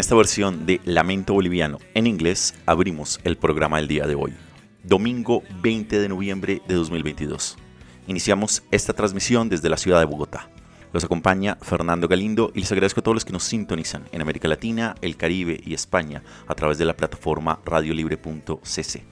Esta 0.00 0.14
versión 0.14 0.64
de 0.64 0.80
Lamento 0.86 1.34
Boliviano 1.34 1.78
en 1.92 2.06
inglés 2.06 2.54
abrimos 2.64 3.20
el 3.22 3.36
programa 3.36 3.76
del 3.76 3.86
día 3.86 4.06
de 4.06 4.14
hoy, 4.14 4.32
domingo 4.82 5.42
20 5.60 6.00
de 6.00 6.08
noviembre 6.08 6.62
de 6.66 6.74
2022. 6.74 7.58
Iniciamos 8.06 8.62
esta 8.70 8.94
transmisión 8.94 9.50
desde 9.50 9.68
la 9.68 9.76
ciudad 9.76 9.98
de 9.98 10.06
Bogotá. 10.06 10.48
Los 10.94 11.04
acompaña 11.04 11.58
Fernando 11.60 12.08
Galindo 12.08 12.50
y 12.54 12.60
les 12.60 12.72
agradezco 12.72 13.00
a 13.00 13.02
todos 13.02 13.14
los 13.14 13.26
que 13.26 13.34
nos 13.34 13.44
sintonizan 13.44 14.04
en 14.10 14.22
América 14.22 14.48
Latina, 14.48 14.94
el 15.02 15.18
Caribe 15.18 15.60
y 15.62 15.74
España 15.74 16.22
a 16.48 16.54
través 16.54 16.78
de 16.78 16.86
la 16.86 16.96
plataforma 16.96 17.60
radiolibre.cc. 17.66 19.04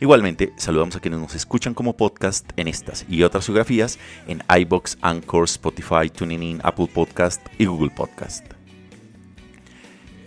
Igualmente, 0.00 0.52
saludamos 0.56 0.96
a 0.96 1.00
quienes 1.00 1.20
nos 1.20 1.36
escuchan 1.36 1.74
como 1.74 1.96
podcast 1.96 2.50
en 2.56 2.66
estas 2.66 3.06
y 3.08 3.22
otras 3.22 3.46
geografías 3.46 4.00
en 4.26 4.42
iBox, 4.48 4.98
Anchor, 5.00 5.44
Spotify, 5.44 6.10
TuneIn, 6.12 6.60
Apple 6.64 6.88
Podcast 6.92 7.40
y 7.56 7.66
Google 7.66 7.90
Podcast. 7.90 8.63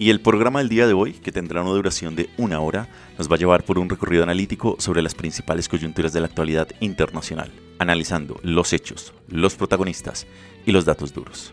Y 0.00 0.08
el 0.08 0.22
programa 0.22 0.60
del 0.60 0.70
día 0.70 0.86
de 0.86 0.94
hoy, 0.94 1.12
que 1.12 1.30
tendrá 1.30 1.60
una 1.60 1.72
duración 1.72 2.16
de 2.16 2.30
una 2.38 2.60
hora, 2.60 2.88
nos 3.18 3.30
va 3.30 3.34
a 3.34 3.38
llevar 3.38 3.64
por 3.64 3.78
un 3.78 3.90
recorrido 3.90 4.22
analítico 4.22 4.76
sobre 4.78 5.02
las 5.02 5.14
principales 5.14 5.68
coyunturas 5.68 6.14
de 6.14 6.20
la 6.20 6.26
actualidad 6.26 6.68
internacional, 6.80 7.52
analizando 7.78 8.40
los 8.42 8.72
hechos, 8.72 9.12
los 9.28 9.56
protagonistas 9.56 10.26
y 10.64 10.72
los 10.72 10.86
datos 10.86 11.12
duros. 11.12 11.52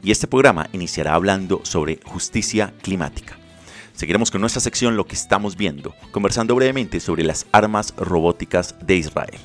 Y 0.00 0.12
este 0.12 0.28
programa 0.28 0.68
iniciará 0.72 1.14
hablando 1.14 1.62
sobre 1.64 1.98
justicia 2.04 2.72
climática. 2.82 3.36
Seguiremos 3.94 4.30
con 4.30 4.40
nuestra 4.40 4.60
sección 4.60 4.96
Lo 4.96 5.06
que 5.06 5.16
estamos 5.16 5.56
viendo, 5.56 5.92
conversando 6.12 6.54
brevemente 6.54 7.00
sobre 7.00 7.24
las 7.24 7.48
armas 7.50 7.94
robóticas 7.96 8.76
de 8.86 8.94
Israel. 8.94 9.40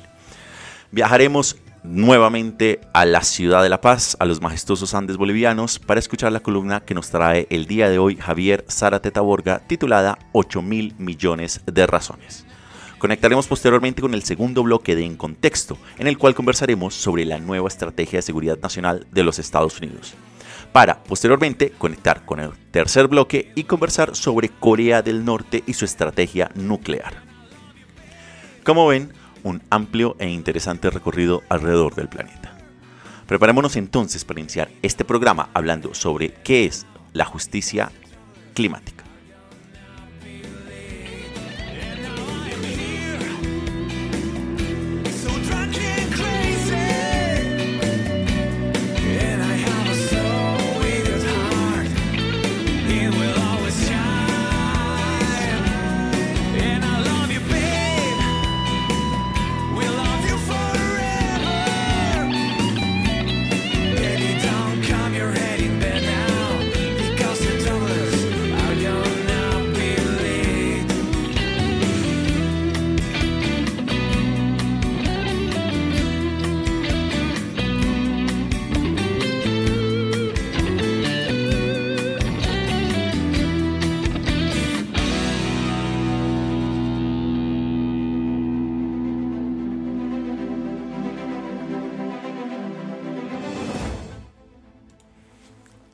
Viajaremos 0.92 1.56
nuevamente 1.86 2.80
a 2.92 3.04
la 3.04 3.22
ciudad 3.22 3.62
de 3.62 3.68
La 3.68 3.80
Paz, 3.80 4.16
a 4.20 4.24
los 4.24 4.40
majestuosos 4.40 4.94
Andes 4.94 5.16
bolivianos, 5.16 5.78
para 5.78 6.00
escuchar 6.00 6.32
la 6.32 6.40
columna 6.40 6.80
que 6.80 6.94
nos 6.94 7.10
trae 7.10 7.46
el 7.50 7.66
día 7.66 7.88
de 7.88 7.98
hoy 7.98 8.16
Javier 8.16 8.64
Zárate 8.70 9.10
Taborga, 9.10 9.60
titulada 9.66 10.18
8 10.32 10.62
mil 10.62 10.94
millones 10.98 11.60
de 11.66 11.86
razones. 11.86 12.46
Conectaremos 12.98 13.46
posteriormente 13.46 14.02
con 14.02 14.14
el 14.14 14.22
segundo 14.22 14.62
bloque 14.62 14.96
de 14.96 15.04
En 15.04 15.16
Contexto, 15.16 15.78
en 15.98 16.06
el 16.06 16.18
cual 16.18 16.34
conversaremos 16.34 16.94
sobre 16.94 17.24
la 17.24 17.38
nueva 17.38 17.68
estrategia 17.68 18.18
de 18.18 18.22
seguridad 18.22 18.58
nacional 18.58 19.06
de 19.12 19.22
los 19.22 19.38
Estados 19.38 19.78
Unidos. 19.78 20.14
Para 20.72 21.02
posteriormente 21.04 21.70
conectar 21.70 22.24
con 22.24 22.40
el 22.40 22.50
tercer 22.70 23.08
bloque 23.08 23.52
y 23.54 23.64
conversar 23.64 24.16
sobre 24.16 24.48
Corea 24.48 25.02
del 25.02 25.24
Norte 25.24 25.62
y 25.66 25.74
su 25.74 25.84
estrategia 25.84 26.50
nuclear. 26.54 27.22
Como 28.64 28.88
ven, 28.88 29.12
un 29.46 29.62
amplio 29.70 30.16
e 30.18 30.28
interesante 30.28 30.90
recorrido 30.90 31.42
alrededor 31.48 31.94
del 31.94 32.08
planeta. 32.08 32.52
Preparémonos 33.26 33.76
entonces 33.76 34.24
para 34.24 34.40
iniciar 34.40 34.70
este 34.82 35.04
programa 35.04 35.50
hablando 35.54 35.94
sobre 35.94 36.32
qué 36.32 36.66
es 36.66 36.84
la 37.12 37.24
justicia 37.24 37.92
climática. 38.54 39.05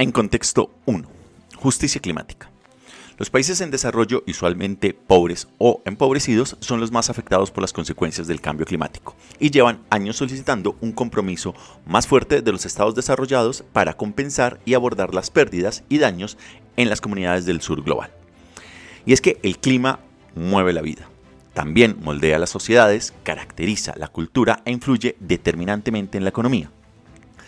En 0.03 0.11
contexto 0.11 0.73
1. 0.87 1.09
Justicia 1.55 2.01
climática. 2.01 2.51
Los 3.19 3.31
países 3.31 3.61
en 3.61 3.71
desarrollo, 3.71 4.25
usualmente 4.27 4.95
pobres 4.95 5.47
o 5.59 5.81
empobrecidos, 5.85 6.57
son 6.59 6.81
los 6.81 6.91
más 6.91 7.09
afectados 7.09 7.53
por 7.53 7.63
las 7.63 7.73
consecuencias 7.73 8.27
del 8.27 8.41
cambio 8.41 8.67
climático 8.67 9.15
y 9.39 9.53
llevan 9.53 9.79
años 9.91 10.17
solicitando 10.17 10.77
un 10.81 10.91
compromiso 10.91 11.55
más 11.87 12.09
fuerte 12.09 12.43
de 12.43 12.51
los 12.51 12.67
estados 12.67 12.97
desarrollados 12.97 13.63
para 13.73 13.95
compensar 13.95 14.59
y 14.65 14.75
abordar 14.75 15.15
las 15.15 15.31
pérdidas 15.31 15.85
y 15.89 15.99
daños 15.99 16.37
en 16.77 16.89
las 16.89 17.01
comunidades 17.01 17.47
del 17.47 17.61
sur 17.61 17.85
global. 17.85 18.11
Y 19.07 19.13
es 19.13 19.21
que 19.21 19.39
el 19.45 19.59
clima 19.59 20.01
mueve 20.35 20.73
la 20.73 20.83
vida. 20.83 21.09
También 21.55 21.97
moldea 22.03 22.41
las 22.41 22.51
sociedades, 22.51 23.15
caracteriza 23.23 23.95
la 23.97 24.09
cultura 24.09 24.63
e 24.65 24.73
influye 24.73 25.15
determinantemente 25.21 26.19
en 26.19 26.25
la 26.25 26.31
economía. 26.31 26.73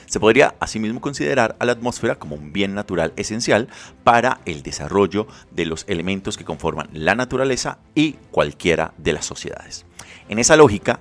Se 0.07 0.21
podría 0.21 0.55
asimismo 0.61 1.01
considerar 1.01 1.57
a 1.59 1.65
la 1.65 1.73
atmósfera 1.73 2.17
como 2.17 2.37
un 2.37 2.53
bien 2.53 2.75
natural 2.75 3.13
esencial 3.17 3.69
para 4.03 4.41
el 4.45 4.63
desarrollo 4.63 5.27
de 5.51 5.67
los 5.67 5.85
elementos 5.89 6.37
que 6.37 6.45
conforman 6.45 6.89
la 6.93 7.15
naturaleza 7.15 7.79
y 7.95 8.13
cualquiera 8.31 8.95
de 8.99 9.13
las 9.13 9.27
sociedades. 9.27 9.87
En 10.29 10.39
esa 10.39 10.57
lógica, 10.57 11.01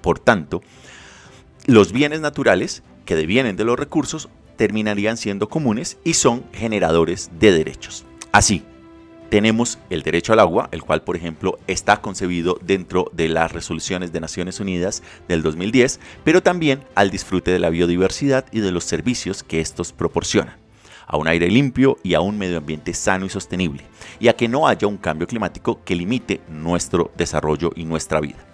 por 0.00 0.18
tanto, 0.18 0.62
los 1.66 1.92
bienes 1.92 2.20
naturales 2.20 2.82
que 3.04 3.16
devienen 3.16 3.56
de 3.56 3.64
los 3.64 3.78
recursos 3.78 4.28
terminarían 4.56 5.16
siendo 5.16 5.48
comunes 5.48 5.98
y 6.04 6.14
son 6.14 6.44
generadores 6.52 7.30
de 7.38 7.52
derechos. 7.52 8.04
Así, 8.32 8.64
tenemos 9.32 9.78
el 9.88 10.02
derecho 10.02 10.34
al 10.34 10.40
agua, 10.40 10.68
el 10.72 10.82
cual, 10.82 11.04
por 11.04 11.16
ejemplo, 11.16 11.58
está 11.66 12.02
concebido 12.02 12.58
dentro 12.60 13.10
de 13.14 13.30
las 13.30 13.50
resoluciones 13.50 14.12
de 14.12 14.20
Naciones 14.20 14.60
Unidas 14.60 15.02
del 15.26 15.40
2010, 15.40 16.00
pero 16.22 16.42
también 16.42 16.84
al 16.94 17.10
disfrute 17.10 17.50
de 17.50 17.58
la 17.58 17.70
biodiversidad 17.70 18.44
y 18.52 18.60
de 18.60 18.70
los 18.70 18.84
servicios 18.84 19.42
que 19.42 19.62
estos 19.62 19.94
proporcionan. 19.94 20.60
a 21.06 21.16
un 21.16 21.28
aire 21.28 21.48
limpio 21.48 21.98
y 22.02 22.14
a 22.14 22.20
un 22.20 22.38
medio 22.38 22.58
ambiente 22.58 22.94
sano 22.94 23.26
y 23.26 23.28
sostenible, 23.28 23.84
y 24.20 24.28
a 24.28 24.36
que 24.36 24.48
no 24.48 24.68
haya 24.68 24.86
un 24.86 24.96
cambio 24.96 25.26
climático 25.26 25.82
que 25.84 25.96
limite 25.96 26.40
nuestro 26.48 27.10
desarrollo 27.16 27.70
y 27.74 27.84
nuestra 27.84 28.20
vida. 28.20 28.52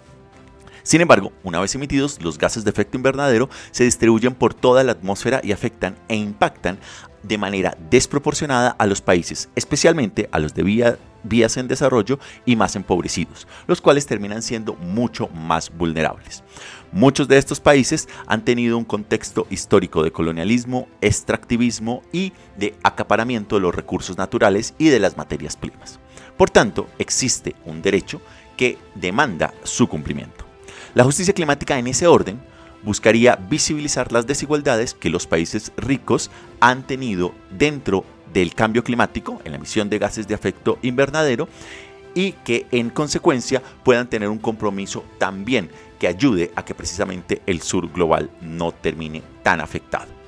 Sin 0.83 1.01
embargo, 1.01 1.31
una 1.43 1.59
vez 1.59 1.75
emitidos, 1.75 2.21
los 2.21 2.37
gases 2.37 2.63
de 2.63 2.71
efecto 2.71 2.97
invernadero 2.97 3.47
se 3.71 3.83
distribuyen 3.83 4.33
por 4.33 4.53
toda 4.55 4.83
la 4.83 4.93
atmósfera 4.93 5.39
y 5.43 5.51
afectan 5.51 5.95
e 6.07 6.15
impactan 6.15 6.79
de 7.23 7.37
manera 7.37 7.77
desproporcionada 7.89 8.69
a 8.71 8.85
los 8.85 9.01
países, 9.01 9.49
especialmente 9.55 10.29
a 10.31 10.39
los 10.39 10.53
de 10.53 10.97
vías 11.23 11.57
en 11.57 11.67
desarrollo 11.67 12.19
y 12.45 12.55
más 12.55 12.75
empobrecidos, 12.75 13.47
los 13.67 13.81
cuales 13.81 14.05
terminan 14.05 14.41
siendo 14.41 14.75
mucho 14.75 15.27
más 15.29 15.69
vulnerables. 15.69 16.43
Muchos 16.91 17.27
de 17.27 17.37
estos 17.37 17.59
países 17.59 18.07
han 18.25 18.43
tenido 18.43 18.77
un 18.77 18.85
contexto 18.85 19.45
histórico 19.49 20.03
de 20.03 20.11
colonialismo, 20.11 20.87
extractivismo 21.01 22.01
y 22.11 22.33
de 22.57 22.75
acaparamiento 22.83 23.55
de 23.55 23.61
los 23.61 23.75
recursos 23.75 24.17
naturales 24.17 24.73
y 24.77 24.89
de 24.89 24.99
las 24.99 25.17
materias 25.17 25.55
primas. 25.55 25.99
Por 26.37 26.49
tanto, 26.49 26.87
existe 26.97 27.55
un 27.65 27.81
derecho 27.81 28.21
que 28.57 28.77
demanda 28.95 29.53
su 29.63 29.87
cumplimiento. 29.87 30.45
La 30.95 31.03
justicia 31.03 31.33
climática 31.33 31.77
en 31.77 31.87
ese 31.87 32.07
orden 32.07 32.39
buscaría 32.83 33.35
visibilizar 33.35 34.11
las 34.11 34.27
desigualdades 34.27 34.93
que 34.93 35.09
los 35.09 35.27
países 35.27 35.71
ricos 35.77 36.31
han 36.59 36.83
tenido 36.83 37.33
dentro 37.51 38.05
del 38.33 38.53
cambio 38.53 38.83
climático 38.83 39.41
en 39.43 39.51
la 39.51 39.57
emisión 39.57 39.89
de 39.89 39.99
gases 39.99 40.27
de 40.27 40.35
efecto 40.35 40.77
invernadero 40.81 41.47
y 42.13 42.33
que 42.33 42.67
en 42.71 42.89
consecuencia 42.89 43.61
puedan 43.83 44.09
tener 44.09 44.29
un 44.29 44.39
compromiso 44.39 45.03
también 45.17 45.69
que 45.99 46.07
ayude 46.07 46.51
a 46.55 46.63
que 46.63 46.73
precisamente 46.73 47.41
el 47.45 47.61
sur 47.61 47.91
global 47.91 48.29
no 48.41 48.71
termine 48.71 49.21
tan 49.43 49.61
afectado. 49.61 50.18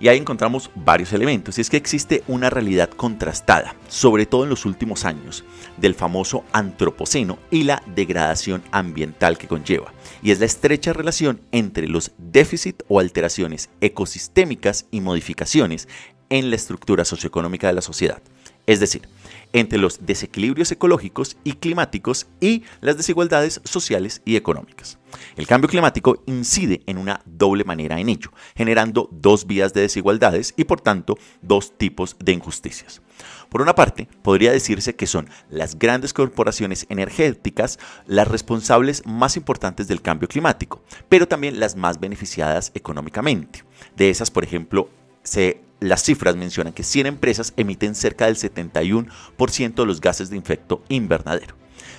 Y 0.00 0.08
ahí 0.08 0.18
encontramos 0.18 0.70
varios 0.76 1.12
elementos, 1.12 1.58
y 1.58 1.60
es 1.60 1.70
que 1.70 1.76
existe 1.76 2.22
una 2.28 2.50
realidad 2.50 2.88
contrastada, 2.90 3.74
sobre 3.88 4.26
todo 4.26 4.44
en 4.44 4.50
los 4.50 4.64
últimos 4.64 5.04
años, 5.04 5.44
del 5.76 5.94
famoso 5.94 6.44
antropoceno 6.52 7.38
y 7.50 7.64
la 7.64 7.82
degradación 7.94 8.62
ambiental 8.70 9.38
que 9.38 9.48
conlleva, 9.48 9.92
y 10.22 10.30
es 10.30 10.38
la 10.38 10.46
estrecha 10.46 10.92
relación 10.92 11.40
entre 11.50 11.88
los 11.88 12.12
déficits 12.16 12.84
o 12.88 13.00
alteraciones 13.00 13.70
ecosistémicas 13.80 14.86
y 14.92 15.00
modificaciones 15.00 15.88
en 16.30 16.50
la 16.50 16.56
estructura 16.56 17.04
socioeconómica 17.04 17.66
de 17.66 17.72
la 17.72 17.82
sociedad. 17.82 18.22
Es 18.66 18.80
decir, 18.80 19.08
entre 19.52 19.78
los 19.78 20.04
desequilibrios 20.06 20.70
ecológicos 20.72 21.36
y 21.44 21.54
climáticos 21.54 22.26
y 22.40 22.64
las 22.80 22.96
desigualdades 22.96 23.60
sociales 23.64 24.22
y 24.24 24.36
económicas. 24.36 24.98
El 25.36 25.46
cambio 25.46 25.68
climático 25.68 26.22
incide 26.26 26.82
en 26.86 26.98
una 26.98 27.22
doble 27.24 27.64
manera 27.64 27.98
en 27.98 28.08
ello, 28.08 28.30
generando 28.54 29.08
dos 29.10 29.46
vías 29.46 29.72
de 29.72 29.80
desigualdades 29.82 30.52
y 30.56 30.64
por 30.64 30.80
tanto 30.80 31.18
dos 31.40 31.76
tipos 31.76 32.16
de 32.18 32.32
injusticias. 32.32 33.00
Por 33.48 33.62
una 33.62 33.74
parte, 33.74 34.08
podría 34.22 34.52
decirse 34.52 34.94
que 34.94 35.06
son 35.06 35.28
las 35.48 35.78
grandes 35.78 36.12
corporaciones 36.12 36.86
energéticas 36.90 37.78
las 38.06 38.28
responsables 38.28 39.04
más 39.06 39.36
importantes 39.36 39.88
del 39.88 40.02
cambio 40.02 40.28
climático, 40.28 40.82
pero 41.08 41.26
también 41.26 41.58
las 41.58 41.74
más 41.74 41.98
beneficiadas 41.98 42.70
económicamente. 42.74 43.64
De 43.96 44.10
esas, 44.10 44.30
por 44.30 44.44
ejemplo, 44.44 44.90
se 45.22 45.62
las 45.80 46.02
cifras 46.02 46.36
mencionan 46.36 46.72
que 46.72 46.82
100 46.82 47.06
empresas 47.06 47.52
emiten 47.56 47.94
cerca 47.94 48.26
del 48.26 48.36
71% 48.36 49.74
de 49.74 49.86
los 49.86 50.00
gases 50.00 50.30
de 50.30 50.38
efecto 50.38 50.82
invernadero. 50.88 51.54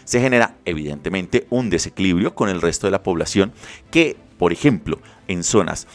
Se 0.05 0.19
genera 0.19 0.55
evidentemente 0.65 1.47
un 1.49 1.69
desequilibrio 1.69 2.35
con 2.35 2.49
el 2.49 2.61
resto 2.61 2.87
de 2.87 2.91
la 2.91 3.03
población 3.03 3.53
que, 3.91 4.17
por 4.37 4.51
ejemplo, 4.51 4.99
en 5.27 5.43
zonas 5.43 5.87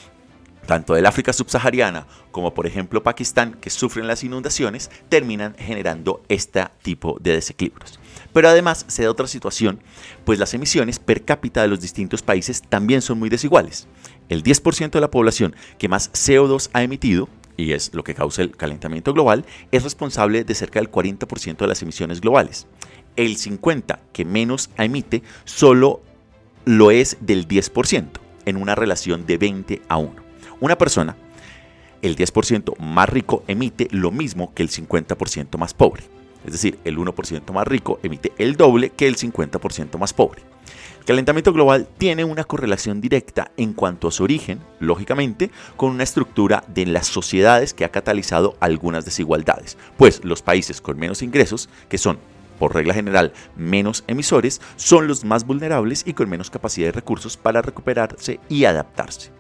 tanto 0.67 0.95
del 0.95 1.07
África 1.07 1.33
subsahariana 1.33 2.07
como 2.31 2.53
por 2.53 2.67
ejemplo 2.67 3.03
Pakistán, 3.03 3.55
que 3.61 3.71
sufren 3.71 4.09
las 4.09 4.25
inundaciones, 4.25 4.91
terminan 5.09 5.55
generando 5.57 6.23
este 6.29 6.65
tipo 6.83 7.17
de 7.21 7.33
desequilibrios. 7.33 8.01
Pero 8.33 8.49
además 8.49 8.85
se 8.89 9.05
da 9.05 9.11
otra 9.11 9.29
situación, 9.29 9.81
pues 10.25 10.41
las 10.41 10.53
emisiones 10.53 10.99
per 10.99 11.25
cápita 11.25 11.63
de 11.63 11.69
los 11.69 11.81
distintos 11.81 12.23
países 12.23 12.63
también 12.63 13.03
son 13.03 13.21
muy 13.21 13.29
desiguales. 13.29 13.87
El 14.29 14.43
10% 14.43 14.91
de 14.91 15.01
la 15.01 15.11
población 15.11 15.55
que 15.79 15.89
más 15.89 16.11
CO2 16.13 16.71
ha 16.73 16.83
emitido 16.83 17.29
y 17.57 17.73
es 17.73 17.93
lo 17.95 18.05
que 18.05 18.15
causa 18.15 18.43
el 18.43 18.57
calentamiento 18.57 19.13
global, 19.13 19.45
es 19.71 19.83
responsable 19.83 20.45
de 20.45 20.55
cerca 20.55 20.81
del 20.81 20.91
40% 20.91 21.57
de 21.57 21.67
las 21.67 21.83
emisiones 21.83 22.21
globales. 22.21 22.67
El 23.17 23.37
50% 23.37 23.99
que 24.13 24.25
menos 24.25 24.71
emite 24.77 25.23
solo 25.45 26.03
lo 26.65 26.91
es 26.91 27.19
del 27.21 27.47
10%, 27.47 28.09
en 28.47 28.57
una 28.57 28.75
relación 28.75 29.27
de 29.27 29.39
20 29.39 29.83
a 29.89 29.97
1. 29.99 30.15
Una 30.61 30.79
persona, 30.79 31.17
el 32.03 32.17
10% 32.17 32.79
más 32.79 33.09
rico 33.09 33.45
emite 33.47 33.89
lo 33.91 34.11
mismo 34.11 34.53
que 34.55 34.63
el 34.63 34.71
50% 34.71 35.59
más 35.59 35.75
pobre. 35.75 36.05
Es 36.45 36.53
decir, 36.53 36.79
el 36.85 36.99
1% 36.99 37.53
más 37.53 37.67
rico 37.67 37.99
emite 38.03 38.33
el 38.39 38.57
doble 38.57 38.91
que 38.91 39.07
el 39.07 39.17
50% 39.17 39.99
más 39.99 40.13
pobre. 40.13 40.43
Calentamiento 41.07 41.53
global 41.53 41.87
tiene 41.99 42.25
una 42.25 42.45
correlación 42.45 43.03
directa 43.03 43.51
en 43.59 43.75
cuanto 43.75 44.09
a 44.09 44.11
su 44.11 44.25
origen, 44.25 44.61
lógicamente, 44.81 45.51
con 45.77 45.91
una 45.91 46.03
estructura 46.03 46.65
de 46.69 46.87
las 46.87 47.07
sociedades 47.09 47.75
que 47.75 47.85
ha 47.85 47.91
catalizado 47.91 48.57
algunas 48.59 49.05
desigualdades, 49.05 49.77
pues 49.99 50.25
los 50.25 50.41
países 50.41 50.81
con 50.81 50.99
menos 50.99 51.21
ingresos, 51.21 51.69
que 51.91 51.99
son 51.99 52.19
por 52.59 52.73
regla 52.73 52.95
general 52.95 53.35
menos 53.55 54.03
emisores, 54.07 54.63
son 54.77 55.07
los 55.07 55.25
más 55.25 55.45
vulnerables 55.45 56.05
y 56.07 56.15
con 56.15 56.31
menos 56.31 56.49
capacidad 56.49 56.87
de 56.87 56.93
recursos 56.93 57.37
para 57.37 57.61
recuperarse 57.61 58.41
y 58.49 58.65
adaptarse. 58.65 59.31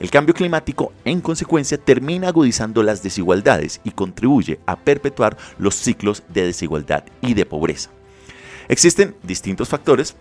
El 0.00 0.10
cambio 0.10 0.34
climático, 0.34 0.92
en 1.04 1.20
consecuencia, 1.20 1.78
termina 1.78 2.28
agudizando 2.28 2.82
las 2.82 3.04
desigualdades 3.04 3.80
y 3.84 3.92
contribuye 3.92 4.58
a 4.66 4.74
perpetuar 4.74 5.36
los 5.58 5.76
ciclos 5.76 6.24
de 6.30 6.46
desigualdad 6.46 7.04
y 7.20 7.34
de 7.34 7.46
pobreza. 7.46 7.90
Existen 8.66 9.14
distintos 9.22 9.68
factores 9.68 10.16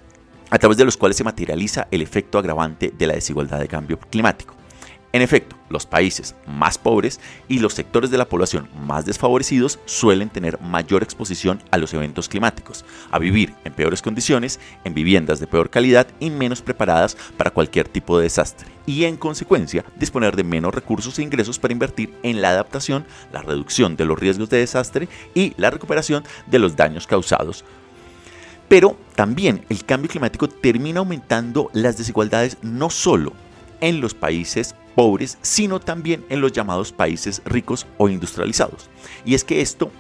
a 0.52 0.60
través 0.60 0.78
de 0.78 0.86
los 0.86 0.98
cuales 0.98 1.18
se 1.18 1.24
materializa 1.24 1.88
el 1.90 2.02
efecto 2.02 2.38
agravante 2.38 2.94
de 2.96 3.08
la 3.08 3.16
desigualdad 3.16 3.60
de 3.60 3.68
cambio 3.68 3.98
climático. 3.98 4.56
En 5.14 5.22
efecto, 5.22 5.58
los 5.70 5.86
países 5.86 6.36
más 6.48 6.78
pobres 6.78 7.20
y 7.50 7.60
los 7.60 7.74
sectores 7.74 8.12
de 8.12 8.18
la 8.18 8.30
población 8.30 8.70
más 8.86 9.06
desfavorecidos 9.06 9.80
suelen 9.86 10.30
tener 10.30 10.62
mayor 10.62 11.04
exposición 11.04 11.62
a 11.70 11.78
los 11.78 11.94
eventos 11.94 12.30
climáticos, 12.30 12.86
a 13.12 13.20
vivir 13.20 13.54
en 13.66 13.74
peores 13.74 14.02
condiciones, 14.02 14.60
en 14.86 14.94
viviendas 14.94 15.42
de 15.42 15.48
peor 15.48 15.70
calidad 15.70 16.08
y 16.22 16.30
menos 16.30 16.62
preparadas 16.62 17.18
para 17.36 17.52
cualquier 17.52 17.90
tipo 17.90 18.18
de 18.18 18.24
desastre, 18.24 18.70
y 18.86 19.04
en 19.04 19.18
consecuencia 19.18 19.84
disponer 19.98 20.38
de 20.38 20.46
menos 20.46 20.74
recursos 20.74 21.20
e 21.20 21.24
ingresos 21.24 21.60
para 21.60 21.74
invertir 21.74 22.14
en 22.24 22.42
la 22.42 22.52
adaptación, 22.52 23.06
la 23.34 23.42
reducción 23.42 23.98
de 23.98 24.06
los 24.06 24.18
riesgos 24.18 24.50
de 24.50 24.60
desastre 24.60 25.10
y 25.34 25.54
la 25.58 25.72
recuperación 25.72 26.24
de 26.48 26.60
los 26.60 26.78
daños 26.78 27.06
causados 27.06 27.66
pero 28.72 28.96
también 29.18 29.66
el 29.68 29.84
cambio 29.84 30.10
climático 30.10 30.48
termina 30.48 31.00
aumentando 31.00 31.70
las 31.74 31.98
desigualdades 31.98 32.58
no 32.62 32.90
solo 32.90 33.34
en 33.82 34.00
los 34.00 34.14
países 34.14 34.76
pobres, 34.96 35.38
sino 35.42 35.82
también 35.82 36.24
en 36.30 36.40
los 36.40 36.54
llamados 36.54 36.94
países 36.94 37.42
ricos 37.44 37.86
o 37.98 38.08
industrializados. 38.08 38.90
Y 39.26 39.36
es 39.36 39.44
que 39.44 39.60
esto, 39.60 39.92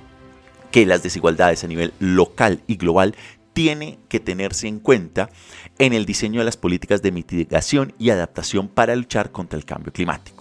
que 0.71 0.85
las 0.85 1.03
desigualdades 1.03 1.65
a 1.65 1.67
nivel 1.67 1.91
local 1.99 2.63
y 2.65 2.77
global, 2.77 3.13
tiene 3.51 3.99
que 4.07 4.21
tenerse 4.21 4.69
en 4.69 4.79
cuenta 4.79 5.29
en 5.77 5.91
el 5.91 6.05
diseño 6.05 6.39
de 6.39 6.45
las 6.45 6.55
políticas 6.55 7.01
de 7.01 7.11
mitigación 7.11 7.93
y 7.99 8.11
adaptación 8.11 8.69
para 8.69 8.95
luchar 8.95 9.33
contra 9.33 9.59
el 9.59 9.65
cambio 9.65 9.91
climático. 9.91 10.40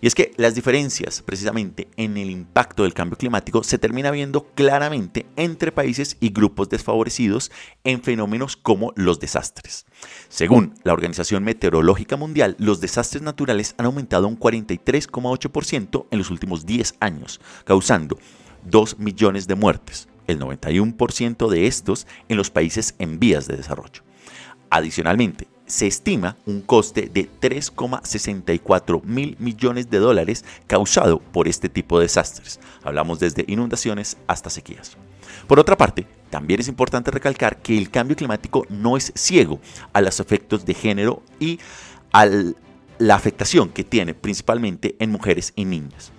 Y 0.00 0.06
es 0.06 0.14
que 0.14 0.32
las 0.36 0.54
diferencias 0.54 1.22
precisamente 1.22 1.88
en 1.96 2.16
el 2.16 2.30
impacto 2.30 2.82
del 2.82 2.94
cambio 2.94 3.16
climático 3.16 3.62
se 3.62 3.78
termina 3.78 4.10
viendo 4.10 4.46
claramente 4.54 5.26
entre 5.36 5.72
países 5.72 6.16
y 6.20 6.30
grupos 6.30 6.68
desfavorecidos 6.68 7.50
en 7.84 8.02
fenómenos 8.02 8.56
como 8.56 8.92
los 8.96 9.20
desastres. 9.20 9.86
Según 10.28 10.74
la 10.82 10.92
Organización 10.92 11.44
Meteorológica 11.44 12.16
Mundial, 12.16 12.56
los 12.58 12.80
desastres 12.80 13.22
naturales 13.22 13.74
han 13.78 13.86
aumentado 13.86 14.28
un 14.28 14.38
43,8% 14.38 16.06
en 16.10 16.18
los 16.18 16.30
últimos 16.30 16.66
10 16.66 16.94
años, 17.00 17.40
causando 17.64 18.18
2 18.64 18.98
millones 18.98 19.46
de 19.46 19.54
muertes, 19.54 20.08
el 20.26 20.38
91% 20.38 21.48
de 21.48 21.66
estos 21.66 22.06
en 22.28 22.36
los 22.36 22.50
países 22.50 22.94
en 22.98 23.18
vías 23.18 23.46
de 23.46 23.56
desarrollo. 23.56 24.02
Adicionalmente, 24.70 25.48
se 25.66 25.86
estima 25.86 26.36
un 26.46 26.60
coste 26.60 27.10
de 27.12 27.28
3,64 27.40 29.02
mil 29.02 29.36
millones 29.38 29.90
de 29.90 29.98
dólares 29.98 30.44
causado 30.66 31.18
por 31.18 31.48
este 31.48 31.68
tipo 31.68 31.98
de 31.98 32.04
desastres. 32.04 32.60
Hablamos 32.82 33.18
desde 33.18 33.44
inundaciones 33.48 34.16
hasta 34.26 34.50
sequías. 34.50 34.96
Por 35.46 35.58
otra 35.58 35.76
parte, 35.76 36.06
también 36.30 36.60
es 36.60 36.68
importante 36.68 37.10
recalcar 37.10 37.62
que 37.62 37.76
el 37.76 37.90
cambio 37.90 38.16
climático 38.16 38.66
no 38.68 38.96
es 38.96 39.12
ciego 39.14 39.60
a 39.92 40.00
los 40.00 40.20
efectos 40.20 40.64
de 40.64 40.74
género 40.74 41.22
y 41.38 41.60
a 42.12 42.26
la 42.98 43.14
afectación 43.14 43.68
que 43.68 43.84
tiene 43.84 44.14
principalmente 44.14 44.96
en 44.98 45.10
mujeres 45.10 45.52
y 45.56 45.64
niñas. 45.64 46.12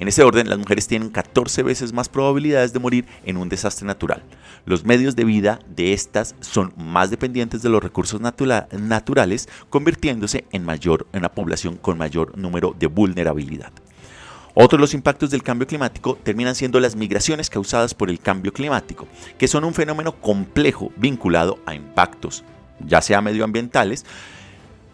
En 0.00 0.08
ese 0.08 0.22
orden, 0.22 0.48
las 0.48 0.58
mujeres 0.58 0.88
tienen 0.88 1.10
14 1.10 1.62
veces 1.62 1.92
más 1.92 2.08
probabilidades 2.08 2.72
de 2.72 2.78
morir 2.78 3.04
en 3.26 3.36
un 3.36 3.50
desastre 3.50 3.86
natural. 3.86 4.22
Los 4.64 4.82
medios 4.82 5.14
de 5.14 5.24
vida 5.24 5.60
de 5.68 5.92
estas 5.92 6.34
son 6.40 6.72
más 6.78 7.10
dependientes 7.10 7.60
de 7.60 7.68
los 7.68 7.82
recursos 7.82 8.18
naturales, 8.18 9.46
convirtiéndose 9.68 10.46
en, 10.52 10.64
mayor, 10.64 11.06
en 11.12 11.18
una 11.18 11.32
población 11.32 11.76
con 11.76 11.98
mayor 11.98 12.36
número 12.38 12.74
de 12.78 12.86
vulnerabilidad. 12.86 13.72
Otros 14.54 14.78
de 14.78 14.80
los 14.80 14.94
impactos 14.94 15.28
del 15.28 15.42
cambio 15.42 15.66
climático 15.66 16.18
terminan 16.22 16.54
siendo 16.54 16.80
las 16.80 16.96
migraciones 16.96 17.50
causadas 17.50 17.92
por 17.92 18.08
el 18.08 18.20
cambio 18.20 18.54
climático, 18.54 19.06
que 19.36 19.48
son 19.48 19.64
un 19.64 19.74
fenómeno 19.74 20.18
complejo 20.18 20.90
vinculado 20.96 21.58
a 21.66 21.74
impactos, 21.74 22.42
ya 22.86 23.02
sea 23.02 23.20
medioambientales, 23.20 24.06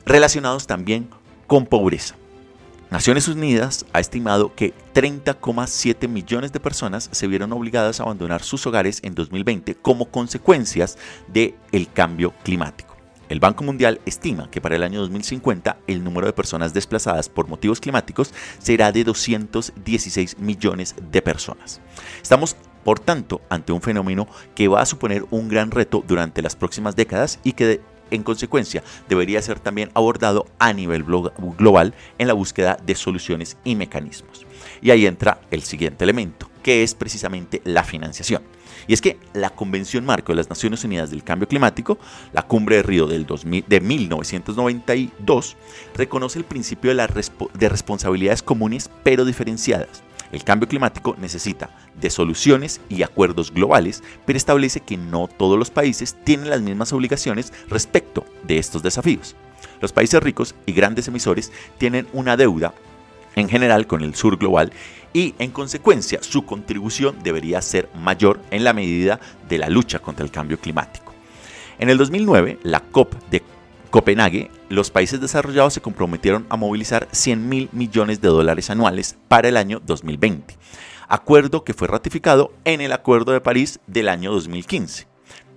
relacionados 0.05 0.67
también 0.67 1.09
con 1.47 1.65
pobreza. 1.65 2.17
Naciones 2.91 3.27
Unidas 3.27 3.85
ha 3.93 3.99
estimado 3.99 4.55
que 4.55 4.73
30,7 4.95 6.07
millones 6.09 6.53
de 6.53 6.61
personas 6.61 7.09
se 7.11 7.27
vieron 7.27 7.53
obligadas 7.53 7.99
a 7.99 8.05
abandonar 8.05 8.45
sus 8.45 8.65
hogares 8.65 9.01
en 9.03 9.17
2020 9.17 9.75
como 9.75 10.07
consecuencias 10.07 10.97
del 11.27 11.55
cambio 11.93 12.33
climático. 12.45 12.97
El 13.29 13.41
Banco 13.41 13.65
Mundial 13.65 14.01
estima 14.07 14.49
que 14.53 14.61
para 14.61 14.77
el 14.77 14.85
año 14.85 15.01
2050 15.01 15.79
el 15.89 16.05
número 16.05 16.29
de 16.29 16.33
personas 16.33 16.75
desplazadas 16.75 17.29
por 17.29 17.49
motivos 17.49 17.81
climáticos 17.81 18.33
será 18.61 18.93
de 18.93 19.03
216 19.03 20.39
millones 20.39 20.95
de 21.11 21.23
personas. 21.23 21.81
Estamos, 22.23 22.55
por 22.85 23.01
tanto, 23.01 23.41
ante 23.49 23.73
un 23.73 23.83
fenómeno 23.83 24.29
que 24.55 24.69
va 24.69 24.81
a 24.81 24.87
suponer 24.87 25.25
un 25.31 25.49
gran 25.49 25.73
reto 25.73 26.05
durante 26.07 26.41
las 26.41 26.55
próximas 26.55 26.95
décadas 26.95 27.41
y 27.43 27.55
que 27.55 27.81
en 28.11 28.23
consecuencia, 28.23 28.83
debería 29.09 29.43
ser 29.43 29.61
también 29.61 29.91
abordado 29.95 30.47
a 30.59 30.73
nivel 30.73 31.05
global 31.05 31.95
en 32.19 32.29
la 32.29 32.35
búsqueda 32.35 32.79
de 32.85 32.95
soluciones 32.95 33.57
y 33.65 33.75
mecanismos. 33.75 34.47
Y 34.83 34.91
ahí 34.91 35.07
entra 35.07 35.41
el 35.51 35.63
siguiente 35.63 36.05
elemento, 36.05 36.51
que 36.63 36.83
es 36.83 36.95
precisamente 36.95 37.63
la 37.65 37.85
financiación. 37.85 38.43
Y 38.87 38.93
es 38.93 39.01
que 39.01 39.19
la 39.33 39.51
Convención 39.51 40.05
Marco 40.05 40.33
de 40.33 40.37
las 40.37 40.49
Naciones 40.49 40.85
Unidas 40.85 41.11
del 41.11 41.25
Cambio 41.25 41.49
Climático, 41.49 41.99
la 42.33 42.43
Cumbre 42.43 42.77
de 42.77 42.83
Río 42.83 43.07
del 43.07 43.27
2000, 43.27 43.65
de 43.67 43.81
1992, 43.81 45.57
reconoce 45.95 46.39
el 46.39 46.45
principio 46.45 46.95
de, 46.95 47.31
de 47.55 47.69
responsabilidades 47.69 48.43
comunes 48.43 48.91
pero 49.03 49.25
diferenciadas 49.25 50.06
el 50.33 50.45
cambio 50.45 50.69
climático 50.69 51.17
necesita 51.19 51.71
de 52.01 52.11
soluciones 52.11 52.81
y 52.89 53.03
acuerdos 53.03 53.53
globales, 53.53 54.03
pero 54.25 54.37
establece 54.37 54.81
que 54.81 54.97
no 54.97 55.29
todos 55.29 55.59
los 55.59 55.71
países 55.71 56.17
tienen 56.25 56.51
las 56.51 56.61
mismas 56.61 56.93
obligaciones 56.93 57.53
respecto 57.69 58.25
de 58.43 58.59
estos 58.59 58.83
desafíos. 58.83 59.37
Los 59.81 59.93
países 59.93 60.23
ricos 60.23 60.55
y 60.67 60.73
grandes 60.73 61.09
emisores 61.09 61.53
tienen 61.79 62.07
una 62.13 62.37
deuda 62.37 62.75
en 63.35 63.49
general 63.49 63.87
con 63.87 64.03
el 64.03 64.15
sur 64.15 64.39
global 64.39 64.73
y 65.13 65.35
en 65.39 65.51
consecuencia 65.51 66.23
su 66.23 66.45
contribución 66.45 67.17
debería 67.23 67.63
ser 67.63 67.89
mayor 67.95 68.41
en 68.51 68.65
la 68.65 68.73
medida 68.73 69.21
de 69.49 69.59
la 69.59 69.69
lucha 69.69 69.99
contra 69.99 70.25
el 70.25 70.31
cambio 70.31 70.59
climático. 70.59 71.15
En 71.79 71.91
el 71.91 71.99
2009, 71.99 72.59
la 72.63 72.81
COP 72.81 73.15
de 73.31 73.43
Copenhague, 73.91 74.51
los 74.69 74.91
países 74.91 75.21
desarrollados 75.21 75.75
se 75.75 75.81
comprometieron 75.81 76.47
a 76.49 76.57
movilizar 76.57 77.09
100 77.13 77.49
mil 77.49 77.69
millones 77.73 78.21
de 78.21 78.29
dólares 78.29 78.71
anuales 78.71 79.17
para 79.29 79.49
el 79.49 79.57
año 79.57 79.81
2020, 79.85 80.57
acuerdo 81.09 81.65
que 81.65 81.75
fue 81.75 81.89
ratificado 81.89 82.53
en 82.65 82.81
el 82.81 82.93
Acuerdo 82.93 83.33
de 83.33 83.41
París 83.41 83.81
del 83.87 84.09
año 84.09 84.33
2015. 84.33 85.07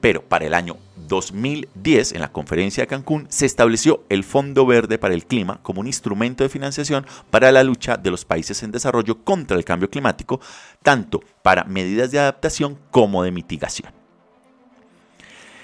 Pero 0.01 0.21
para 0.21 0.45
el 0.45 0.53
año 0.53 0.77
2010, 1.07 2.13
en 2.13 2.21
la 2.21 2.31
conferencia 2.31 2.83
de 2.83 2.87
Cancún, 2.87 3.27
se 3.29 3.45
estableció 3.45 4.05
el 4.07 4.23
Fondo 4.23 4.65
Verde 4.65 4.97
para 4.97 5.13
el 5.13 5.25
Clima 5.25 5.59
como 5.61 5.81
un 5.81 5.87
instrumento 5.87 6.43
de 6.43 6.49
financiación 6.49 7.05
para 7.29 7.51
la 7.51 7.63
lucha 7.63 7.97
de 7.97 8.11
los 8.11 8.23
países 8.23 8.63
en 8.63 8.71
desarrollo 8.71 9.23
contra 9.25 9.57
el 9.57 9.65
cambio 9.65 9.89
climático, 9.89 10.39
tanto 10.83 11.19
para 11.41 11.65
medidas 11.65 12.11
de 12.11 12.19
adaptación 12.19 12.77
como 12.91 13.23
de 13.23 13.31
mitigación. 13.31 13.98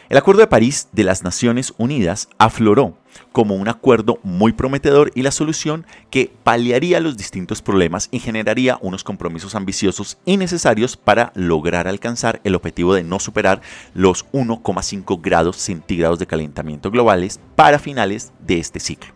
El 0.08 0.18
Acuerdo 0.18 0.42
de 0.42 0.48
París 0.48 0.88
de 0.92 1.04
las 1.04 1.24
Naciones 1.24 1.74
Unidas 1.80 2.30
afloró 2.38 2.96
como 3.32 3.56
un 3.56 3.68
acuerdo 3.68 4.20
muy 4.22 4.54
prometedor 4.54 5.12
y 5.16 5.24
la 5.24 5.32
solución 5.32 5.88
que 6.12 6.32
paliaría 6.44 7.00
los 7.00 7.18
distintos 7.18 7.64
problemas 7.64 8.10
y 8.12 8.20
generaría 8.20 8.78
unos 8.82 9.04
compromisos 9.04 9.56
ambiciosos 9.56 10.20
y 10.24 10.38
necesarios 10.38 10.96
para 10.96 11.32
lograr 11.34 11.88
alcanzar 11.88 12.40
el 12.44 12.54
objetivo 12.54 12.94
de 12.94 13.04
no 13.04 13.20
superar 13.20 13.62
los 13.96 14.28
1,5 14.32 15.20
grados 15.24 15.58
centígrados 15.58 16.20
de 16.20 16.28
calentamiento 16.28 16.92
globales 16.92 17.40
para 17.56 17.80
finales 17.80 18.32
de 18.46 18.60
este 18.60 18.80
ciclo. 18.80 19.12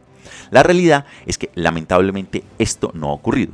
La 0.49 0.63
realidad 0.63 1.05
es 1.27 1.37
que 1.37 1.51
lamentablemente 1.53 2.43
esto 2.57 2.89
no 2.95 3.09
ha 3.09 3.13
ocurrido. 3.13 3.53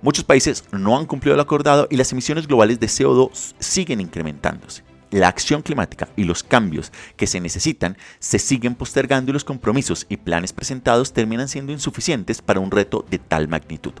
Muchos 0.00 0.24
países 0.24 0.64
no 0.72 0.96
han 0.96 1.04
cumplido 1.04 1.36
lo 1.36 1.42
acordado 1.42 1.88
y 1.90 1.96
las 1.96 2.10
emisiones 2.12 2.46
globales 2.46 2.80
de 2.80 2.86
CO2 2.86 3.54
siguen 3.58 4.00
incrementándose 4.00 4.82
la 5.14 5.28
acción 5.28 5.62
climática 5.62 6.08
y 6.16 6.24
los 6.24 6.42
cambios 6.42 6.90
que 7.16 7.28
se 7.28 7.40
necesitan 7.40 7.96
se 8.18 8.40
siguen 8.40 8.74
postergando 8.74 9.30
y 9.30 9.32
los 9.32 9.44
compromisos 9.44 10.06
y 10.08 10.16
planes 10.16 10.52
presentados 10.52 11.12
terminan 11.12 11.48
siendo 11.48 11.72
insuficientes 11.72 12.42
para 12.42 12.58
un 12.58 12.72
reto 12.72 13.04
de 13.08 13.18
tal 13.18 13.46
magnitud. 13.46 13.92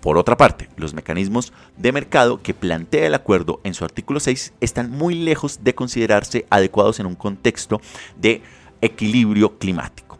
Por 0.00 0.18
otra 0.18 0.36
parte, 0.36 0.68
los 0.76 0.92
mecanismos 0.92 1.52
de 1.76 1.92
mercado 1.92 2.42
que 2.42 2.52
plantea 2.52 3.06
el 3.06 3.14
acuerdo 3.14 3.60
en 3.62 3.74
su 3.74 3.84
artículo 3.84 4.18
6 4.18 4.54
están 4.60 4.90
muy 4.90 5.14
lejos 5.14 5.60
de 5.62 5.76
considerarse 5.76 6.46
adecuados 6.50 6.98
en 6.98 7.06
un 7.06 7.14
contexto 7.14 7.80
de 8.16 8.42
equilibrio 8.80 9.56
climático. 9.58 10.18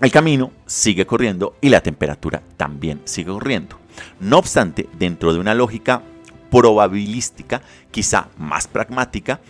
El 0.00 0.12
camino 0.12 0.52
sigue 0.64 1.06
corriendo 1.06 1.56
y 1.60 1.70
la 1.70 1.82
temperatura 1.82 2.42
también 2.56 3.02
sigue 3.04 3.32
corriendo. 3.32 3.78
No 4.20 4.38
obstante, 4.38 4.88
dentro 4.98 5.34
de 5.34 5.40
una 5.40 5.54
lógica 5.54 6.02
probabilística, 6.50 7.62
quizá 7.90 8.28
más 8.38 8.66
pragmática, 8.66 9.40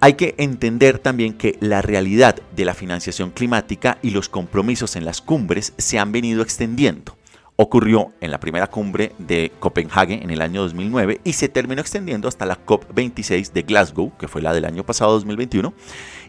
hay 0.00 0.14
que 0.14 0.34
entender 0.38 0.98
también 0.98 1.34
que 1.34 1.56
la 1.60 1.80
realidad 1.80 2.34
de 2.56 2.64
la 2.64 2.74
financiación 2.74 3.30
climática 3.30 3.98
y 4.02 4.10
los 4.10 4.28
compromisos 4.28 4.96
en 4.96 5.04
las 5.04 5.20
cumbres 5.20 5.74
se 5.78 6.00
han 6.00 6.10
venido 6.10 6.42
extendiendo. 6.42 7.16
Ocurrió 7.54 8.12
en 8.20 8.32
la 8.32 8.40
primera 8.40 8.66
cumbre 8.66 9.12
de 9.18 9.52
Copenhague 9.60 10.20
en 10.20 10.30
el 10.30 10.42
año 10.42 10.62
2009 10.62 11.20
y 11.22 11.34
se 11.34 11.48
terminó 11.48 11.80
extendiendo 11.80 12.26
hasta 12.26 12.46
la 12.46 12.66
COP26 12.66 13.52
de 13.52 13.62
Glasgow, 13.62 14.16
que 14.18 14.26
fue 14.26 14.42
la 14.42 14.52
del 14.52 14.64
año 14.64 14.84
pasado 14.84 15.12
2021, 15.12 15.72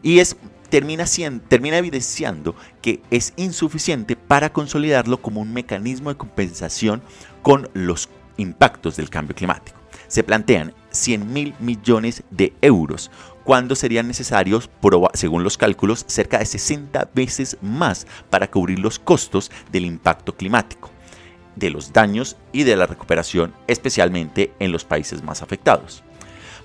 y 0.04 0.20
es 0.20 0.38
termina, 0.70 1.06
termina 1.48 1.78
evidenciando 1.80 2.56
que 2.82 3.02
es 3.10 3.34
insuficiente 3.38 4.16
para 4.16 4.54
consolidarlo 4.54 5.20
como 5.20 5.42
un 5.42 5.52
mecanismo 5.52 6.10
de 6.10 6.18
compensación 6.18 7.02
con 7.42 7.70
los 7.74 8.08
impactos 8.38 8.96
del 8.96 9.10
cambio 9.10 9.36
climático. 9.36 9.80
Se 10.08 10.24
plantean 10.24 10.74
100 10.92 11.34
mil 11.34 11.56
millones 11.60 12.24
de 12.30 12.54
euros, 12.62 13.12
cuando 13.44 13.76
serían 13.76 14.08
necesarios, 14.08 14.70
según 15.14 15.44
los 15.44 15.58
cálculos, 15.58 16.06
cerca 16.08 16.40
de 16.40 16.46
60 16.46 17.10
veces 17.14 17.58
más 17.62 18.08
para 18.30 18.50
cubrir 18.50 18.80
los 18.80 19.00
costos 19.00 19.52
del 19.72 19.86
impacto 19.86 20.36
climático, 20.36 20.90
de 21.56 21.70
los 21.70 21.92
daños 21.92 22.38
y 22.54 22.64
de 22.64 22.76
la 22.76 22.86
recuperación, 22.86 23.54
especialmente 23.68 24.54
en 24.60 24.72
los 24.72 24.86
países 24.86 25.24
más 25.24 25.42
afectados. 25.42 26.04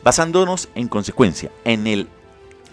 Basándonos 0.05 0.69
en 0.75 0.89
consecuencia 0.89 1.51
en 1.65 1.87
el 1.87 2.09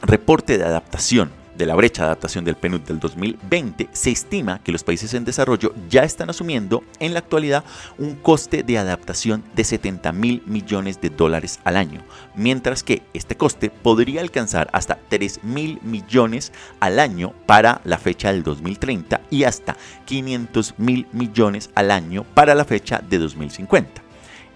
reporte 0.04 0.58
de 0.58 0.66
adaptación 0.66 1.32
de 1.58 1.66
la 1.66 1.76
brecha 1.76 2.04
de 2.04 2.08
adaptación 2.08 2.46
del 2.46 2.56
PNUD 2.56 2.82
del 2.82 3.00
2020, 3.00 3.90
se 3.92 4.12
estima 4.12 4.60
que 4.64 4.72
los 4.72 4.84
países 4.84 5.14
en 5.14 5.26
desarrollo 5.26 5.74
ya 5.90 6.04
están 6.04 6.30
asumiendo 6.30 6.84
en 7.00 7.14
la 7.14 7.20
actualidad 7.20 7.64
un 7.98 8.16
coste 8.16 8.64
de 8.64 8.78
adaptación 8.78 9.44
de 9.56 9.64
70 9.64 10.12
mil 10.12 10.44
millones 10.46 11.02
de 11.02 11.10
dólares 11.10 11.60
al 11.64 11.78
año, 11.78 12.02
mientras 12.36 12.84
que 12.84 13.04
este 13.14 13.38
coste 13.38 13.70
podría 13.70 14.22
alcanzar 14.22 14.70
hasta 14.74 15.00
3 15.10 15.44
mil 15.44 15.80
millones 15.82 16.52
al 16.80 17.00
año 17.00 17.34
para 17.46 17.82
la 17.84 17.98
fecha 17.98 18.32
del 18.32 18.44
2030 18.44 19.22
y 19.30 19.44
hasta 19.44 19.78
500 20.06 20.76
mil 20.78 21.08
millones 21.12 21.70
al 21.76 21.92
año 21.92 22.24
para 22.34 22.56
la 22.56 22.66
fecha 22.66 23.02
de 23.08 23.18
2050. 23.18 24.02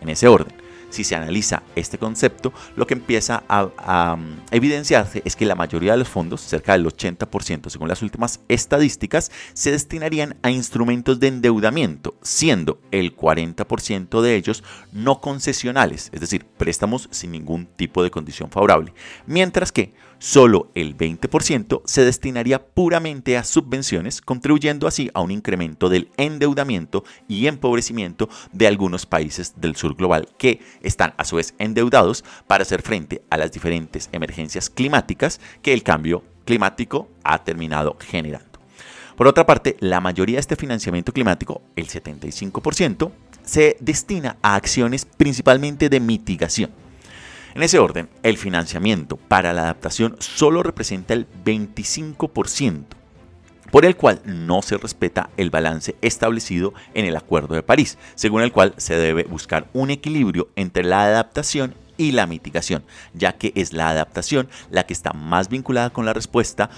En 0.01 0.09
ese 0.09 0.27
orden, 0.27 0.53
si 0.89 1.03
se 1.03 1.15
analiza 1.15 1.63
este 1.75 1.97
concepto, 1.97 2.53
lo 2.75 2.87
que 2.87 2.93
empieza 2.93 3.43
a, 3.47 4.15
mm, 4.15 4.41
evidenciarse 4.51 5.21
es 5.25 5.35
que 5.35 5.45
la 5.45 5.55
mayoría 5.55 5.93
de 5.93 5.99
los 5.99 6.07
fondos, 6.07 6.41
cerca 6.41 6.73
del 6.73 6.85
80% 6.85 7.69
según 7.69 7.87
las 7.87 8.01
últimas 8.01 8.41
estadísticas, 8.47 9.31
se 9.53 9.71
destinarían 9.71 10.37
a 10.41 10.51
instrumentos 10.51 11.19
de 11.19 11.27
endeudamiento, 11.27 12.15
siendo 12.21 12.79
el 12.91 13.15
40% 13.15 14.21
de 14.21 14.35
ellos 14.35 14.63
no 14.91 15.21
concesionales, 15.21 16.09
es 16.13 16.21
decir, 16.21 16.45
préstamos 16.45 17.07
sin 17.11 17.31
ningún 17.31 17.65
tipo 17.65 18.03
de 18.03 18.11
condición 18.11 18.49
favorable, 18.49 18.93
mientras 19.25 19.71
que 19.71 19.93
solo 20.19 20.69
el 20.75 20.95
20% 20.95 21.81
se 21.85 22.05
destinaría 22.05 22.65
puramente 22.65 23.37
a 23.37 23.43
subvenciones, 23.43 24.21
contribuyendo 24.21 24.87
así 24.87 25.09
a 25.13 25.21
un 25.21 25.31
incremento 25.31 25.89
del 25.89 26.11
endeudamiento 26.17 27.03
y 27.27 27.47
empobrecimiento 27.47 28.29
de 28.51 28.67
algunos 28.67 29.05
países 29.05 29.53
del 29.57 29.75
sur 29.75 29.95
global 29.95 30.29
que 30.37 30.59
están 30.83 31.13
a 31.17 31.25
su 31.25 31.37
vez 31.37 31.55
endeudados 31.57 32.23
para 32.47 32.61
hacer 32.61 32.81
frente 32.81 33.23
a 33.29 33.37
las 33.37 33.51
diferentes 33.51 34.09
emergencias 34.11 34.69
climáticas 34.69 35.39
que 35.61 35.73
el 35.73 35.83
cambio 35.83 36.23
climático 36.45 37.09
ha 37.23 37.43
terminado 37.43 37.97
generando. 37.99 38.45
Por 39.15 39.27
otra 39.27 39.45
parte, 39.45 39.75
la 39.79 39.99
mayoría 39.99 40.35
de 40.35 40.41
este 40.41 40.55
financiamiento 40.55 41.11
climático, 41.11 41.61
el 41.75 41.87
75%, 41.87 43.11
se 43.43 43.75
destina 43.79 44.37
a 44.41 44.55
acciones 44.55 45.05
principalmente 45.05 45.89
de 45.89 45.99
mitigación 45.99 46.71
en 47.55 47.63
ese 47.63 47.79
orden, 47.79 48.09
el 48.23 48.37
financiamiento 48.37 49.17
para 49.17 49.53
la 49.53 49.63
adaptación 49.63 50.15
solo 50.19 50.63
representa 50.63 51.13
el 51.13 51.27
25%, 51.45 52.83
por 53.71 53.85
el 53.85 53.95
cual 53.95 54.21
no 54.25 54.61
se 54.61 54.77
respeta 54.77 55.29
el 55.37 55.49
balance 55.49 55.95
establecido 56.01 56.73
en 56.93 57.05
el 57.05 57.15
Acuerdo 57.15 57.55
de 57.55 57.63
París, 57.63 57.97
según 58.15 58.41
el 58.41 58.51
cual 58.51 58.73
se 58.77 58.97
debe 58.97 59.23
buscar 59.23 59.67
un 59.73 59.89
equilibrio 59.89 60.49
entre 60.55 60.83
la 60.83 61.03
adaptación 61.03 61.75
y 61.97 62.13
la 62.13 62.27
mitigación, 62.27 62.83
ya 63.13 63.33
que 63.33 63.51
es 63.55 63.73
la 63.73 63.89
adaptación 63.89 64.47
la 64.71 64.85
que 64.85 64.93
está 64.93 65.13
más 65.13 65.49
vinculada 65.49 65.89
con 65.89 66.05
la 66.05 66.13
respuesta 66.13 66.69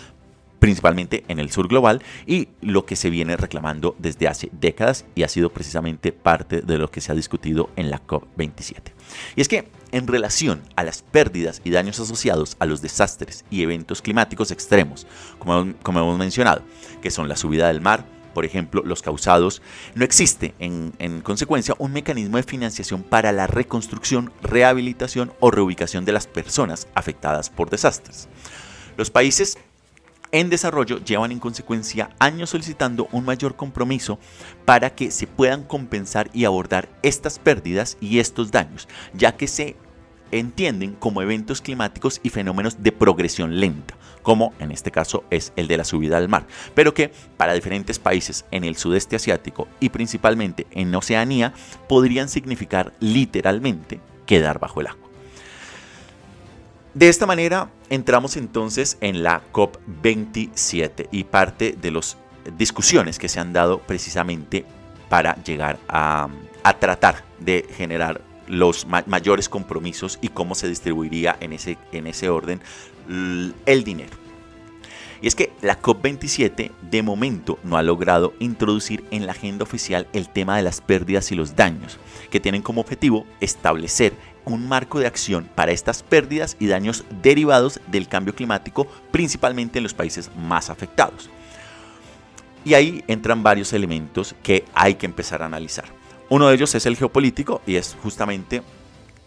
principalmente 0.61 1.25
en 1.27 1.39
el 1.39 1.49
sur 1.49 1.67
global 1.67 2.03
y 2.27 2.49
lo 2.61 2.85
que 2.85 2.95
se 2.95 3.09
viene 3.09 3.35
reclamando 3.35 3.95
desde 3.97 4.27
hace 4.27 4.49
décadas 4.51 5.05
y 5.15 5.23
ha 5.23 5.27
sido 5.27 5.49
precisamente 5.49 6.11
parte 6.11 6.61
de 6.61 6.77
lo 6.77 6.91
que 6.91 7.01
se 7.01 7.11
ha 7.11 7.15
discutido 7.15 7.71
en 7.75 7.89
la 7.89 7.99
COP27. 8.05 8.91
Y 9.35 9.41
es 9.41 9.47
que 9.47 9.67
en 9.91 10.07
relación 10.07 10.61
a 10.75 10.83
las 10.83 11.01
pérdidas 11.01 11.61
y 11.63 11.71
daños 11.71 11.99
asociados 11.99 12.55
a 12.59 12.65
los 12.65 12.81
desastres 12.81 13.45
y 13.49 13.63
eventos 13.63 14.01
climáticos 14.01 14.51
extremos, 14.51 15.07
como, 15.39 15.61
hemos 15.85 16.17
mencionado, 16.17 16.63
que 17.01 17.11
son 17.11 17.27
la 17.27 17.35
subida 17.35 17.67
del 17.67 17.81
mar, 17.81 18.05
por 18.33 18.45
ejemplo, 18.45 18.81
los 18.85 19.01
causados, 19.01 19.61
no 19.93 20.05
existe 20.05 20.53
en, 20.59 21.21
consecuencia 21.21 21.75
un 21.79 21.91
mecanismo 21.91 22.37
de 22.37 22.43
financiación 22.43 23.03
para 23.03 23.31
la 23.31 23.47
reconstrucción, 23.47 24.31
rehabilitación 24.41 25.33
o 25.39 25.51
reubicación 25.51 26.05
de 26.05 26.13
las 26.13 26.27
personas 26.27 26.87
afectadas 26.95 27.49
por 27.49 27.69
desastres. 27.69 28.29
Los 28.97 29.09
países 29.09 29.57
en 30.31 30.49
desarrollo 30.49 31.03
llevan 31.03 31.31
en 31.31 31.39
consecuencia 31.39 32.09
años 32.19 32.51
solicitando 32.51 33.07
un 33.11 33.25
mayor 33.25 33.55
compromiso 33.55 34.19
para 34.65 34.91
que 34.95 35.11
se 35.11 35.27
puedan 35.27 35.63
compensar 35.63 36.29
y 36.33 36.45
abordar 36.45 36.89
estas 37.03 37.39
pérdidas 37.39 37.97
y 37.99 38.19
estos 38.19 38.51
daños, 38.51 38.87
ya 39.13 39.35
que 39.35 39.47
se 39.47 39.75
entienden 40.31 40.93
como 40.93 41.21
eventos 41.21 41.61
climáticos 41.61 42.19
y 42.23 42.29
fenómenos 42.29 42.81
de 42.81 42.91
progresión 42.91 43.59
lenta, 43.59 43.95
como 44.21 44.53
en 44.59 44.71
este 44.71 44.91
caso 44.91 45.23
es 45.29 45.51
el 45.55 45.67
de 45.67 45.77
la 45.77 45.83
subida 45.83 46.17
al 46.17 46.29
mar, 46.29 46.47
pero 46.73 46.93
que 46.93 47.11
para 47.37 47.53
diferentes 47.53 47.99
países 47.99 48.45
en 48.51 48.63
el 48.63 48.77
sudeste 48.77 49.17
asiático 49.17 49.67
y 49.79 49.89
principalmente 49.89 50.67
en 50.71 50.93
Oceanía 50.95 51.53
podrían 51.89 52.29
significar 52.29 52.93
literalmente 52.99 53.99
quedar 54.25 54.59
bajo 54.59 54.81
el 54.81 54.87
agua. 54.87 55.00
De 56.93 57.07
esta 57.07 57.25
manera 57.25 57.71
entramos 57.89 58.35
entonces 58.35 58.97
en 58.99 59.23
la 59.23 59.41
COP27 59.53 61.07
y 61.09 61.23
parte 61.23 61.75
de 61.81 61.91
las 61.91 62.17
discusiones 62.57 63.17
que 63.17 63.29
se 63.29 63.39
han 63.39 63.53
dado 63.53 63.79
precisamente 63.79 64.65
para 65.07 65.41
llegar 65.43 65.79
a, 65.87 66.27
tratar 66.79 67.23
de 67.39 67.65
generar 67.77 68.21
los 68.47 68.85
ma 68.85 69.03
mayores 69.07 69.47
compromisos 69.47 70.19
y 70.21 70.29
cómo 70.29 70.53
se 70.53 70.67
distribuiría 70.67 71.37
en 71.39 71.53
ese, 71.53 71.77
en 71.93 72.07
ese 72.07 72.29
orden 72.29 72.61
el 73.07 73.83
dinero. 73.85 74.21
Y 75.21 75.27
es 75.27 75.35
que 75.35 75.51
la 75.61 75.79
COP27 75.79 76.71
de 76.81 77.03
momento 77.03 77.59
no 77.63 77.77
ha 77.77 77.83
logrado 77.83 78.33
introducir 78.39 79.05
en 79.11 79.27
la 79.27 79.33
agenda 79.33 79.63
oficial 79.63 80.07
el 80.13 80.27
tema 80.27 80.57
de 80.57 80.63
las 80.63 80.81
pérdidas 80.81 81.31
y 81.31 81.35
los 81.35 81.55
daños, 81.55 81.99
que 82.31 82.39
tienen 82.39 82.63
como 82.63 82.81
objetivo 82.81 83.25
establecer 83.39 84.13
un 84.45 84.67
marco 84.67 84.99
de 84.99 85.07
acción 85.07 85.49
para 85.55 85.71
estas 85.71 86.03
pérdidas 86.03 86.57
y 86.59 86.67
daños 86.67 87.03
derivados 87.21 87.79
del 87.87 88.07
cambio 88.07 88.35
climático, 88.35 88.87
principalmente 89.11 89.79
en 89.79 89.83
los 89.83 89.93
países 89.93 90.31
más 90.35 90.69
afectados. 90.69 91.29
Y 92.63 92.75
ahí 92.75 93.03
entran 93.07 93.43
varios 93.43 93.73
elementos 93.73 94.35
que 94.43 94.65
hay 94.73 94.95
que 94.95 95.05
empezar 95.05 95.41
a 95.41 95.47
analizar. 95.47 95.85
Uno 96.29 96.47
de 96.47 96.55
ellos 96.55 96.75
es 96.75 96.85
el 96.85 96.95
geopolítico 96.95 97.61
y 97.65 97.75
es 97.75 97.97
justamente 98.01 98.61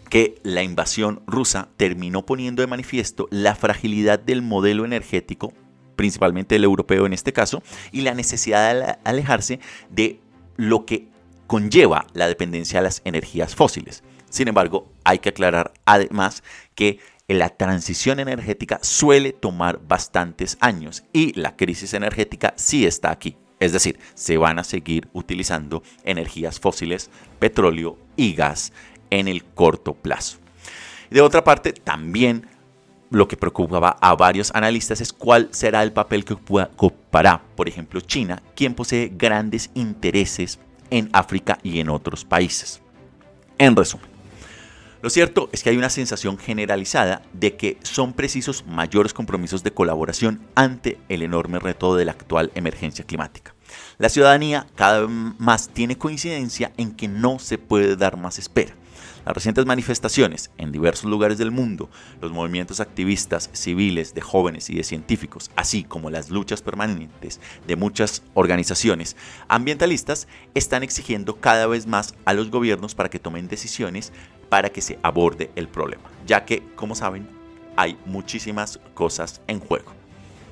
que 0.09 0.39
la 0.43 0.63
invasión 0.63 1.21
rusa 1.27 1.67
terminó 1.77 2.25
poniendo 2.25 2.61
de 2.61 2.67
manifiesto 2.67 3.27
la 3.31 3.55
fragilidad 3.55 4.19
del 4.19 4.41
modelo 4.41 4.85
energético, 4.85 5.53
principalmente 5.95 6.55
el 6.55 6.63
europeo 6.63 7.05
en 7.05 7.13
este 7.13 7.33
caso, 7.33 7.61
y 7.91 8.01
la 8.01 8.13
necesidad 8.13 8.73
de 8.73 8.97
alejarse 9.03 9.59
de 9.89 10.19
lo 10.55 10.85
que 10.85 11.07
conlleva 11.47 12.07
la 12.13 12.27
dependencia 12.27 12.79
de 12.79 12.85
las 12.85 13.01
energías 13.05 13.55
fósiles. 13.55 14.03
Sin 14.35 14.49
embargo, 14.49 14.91
hay 15.05 15.19
que 15.19 15.29
aclarar 15.29 15.71
además 15.85 16.43
que 16.75 16.99
la 17.29 17.51
transición 17.51 18.19
energética 18.19 18.79
suele 18.81 19.31
tomar 19.31 19.79
bastantes 19.87 20.57
años 20.59 21.05
y 21.13 21.31
la 21.39 21.55
crisis 21.55 21.93
energética 21.93 22.53
sí 22.57 22.85
está 22.85 23.11
aquí. 23.11 23.37
Es 23.61 23.71
decir, 23.71 23.97
se 24.13 24.35
van 24.35 24.59
a 24.59 24.65
seguir 24.65 25.07
utilizando 25.13 25.83
energías 26.03 26.59
fósiles, 26.59 27.09
petróleo 27.39 27.97
y 28.17 28.33
gas 28.33 28.73
en 29.09 29.29
el 29.29 29.45
corto 29.45 29.93
plazo. 29.93 30.39
De 31.09 31.21
otra 31.21 31.45
parte, 31.45 31.71
también 31.71 32.45
lo 33.11 33.29
que 33.29 33.37
preocupaba 33.37 33.95
a 34.01 34.15
varios 34.15 34.51
analistas 34.53 34.99
es 34.99 35.13
cuál 35.13 35.47
será 35.51 35.81
el 35.81 35.93
papel 35.93 36.25
que 36.25 36.33
ocupará, 36.33 37.41
por 37.55 37.69
ejemplo, 37.69 38.01
China, 38.01 38.43
quien 38.53 38.73
posee 38.73 39.13
grandes 39.15 39.71
intereses 39.75 40.59
en 40.89 41.09
África 41.13 41.57
y 41.63 41.79
en 41.79 41.87
otros 41.87 42.25
países. 42.25 42.81
En 43.57 43.73
resumen, 43.73 44.14
lo 45.05 45.11
cierto 45.11 45.49
es 45.51 45.61
que 45.61 45.69
hay 45.69 45.77
una 45.77 45.91
sensación 45.91 46.39
generalizada 46.39 47.21
de 47.31 47.55
que 47.55 47.77
son 47.83 48.13
precisos 48.13 48.65
mayores 48.65 49.13
compromisos 49.13 49.61
de 49.61 49.69
colaboración 49.69 50.41
ante 50.55 50.97
el 51.09 51.21
enorme 51.21 51.59
reto 51.59 51.95
de 51.95 52.05
la 52.05 52.13
actual 52.13 52.51
emergencia 52.55 53.05
climática. 53.05 53.53
La 53.99 54.09
ciudadanía 54.09 54.65
cada 54.73 55.01
vez 55.01 55.09
más 55.37 55.69
tiene 55.69 55.99
coincidencia 55.99 56.73
en 56.77 56.91
que 56.91 57.07
no 57.07 57.37
se 57.37 57.59
puede 57.59 57.95
dar 57.97 58.17
más 58.17 58.39
espera. 58.39 58.73
Las 59.25 59.33
recientes 59.33 59.65
manifestaciones 59.65 60.51
en 60.59 60.71
diversos 60.71 61.09
lugares 61.09 61.39
del 61.39 61.49
mundo, 61.49 61.89
los 62.21 62.31
movimientos 62.31 62.79
activistas 62.79 63.49
civiles 63.53 64.13
de 64.13 64.21
jóvenes 64.21 64.69
y 64.69 64.75
de 64.75 64.83
científicos, 64.83 65.49
así 65.55 65.83
como 65.83 66.11
las 66.11 66.29
luchas 66.29 66.61
permanentes 66.61 67.39
de 67.65 67.75
muchas 67.75 68.21
organizaciones 68.35 69.15
ambientalistas, 69.47 70.27
están 70.53 70.83
exigiendo 70.83 71.37
cada 71.37 71.65
vez 71.65 71.87
más 71.87 72.13
a 72.25 72.35
los 72.35 72.51
gobiernos 72.51 72.93
para 72.93 73.09
que 73.09 73.17
tomen 73.17 73.47
decisiones 73.47 74.13
para 74.49 74.69
que 74.69 74.81
se 74.81 74.99
aborde 75.01 75.51
el 75.55 75.67
problema, 75.67 76.03
ya 76.25 76.45
que, 76.45 76.63
como 76.75 76.95
saben, 76.95 77.27
hay 77.75 77.97
muchísimas 78.05 78.79
cosas 78.93 79.41
en 79.47 79.59
juego. 79.59 79.91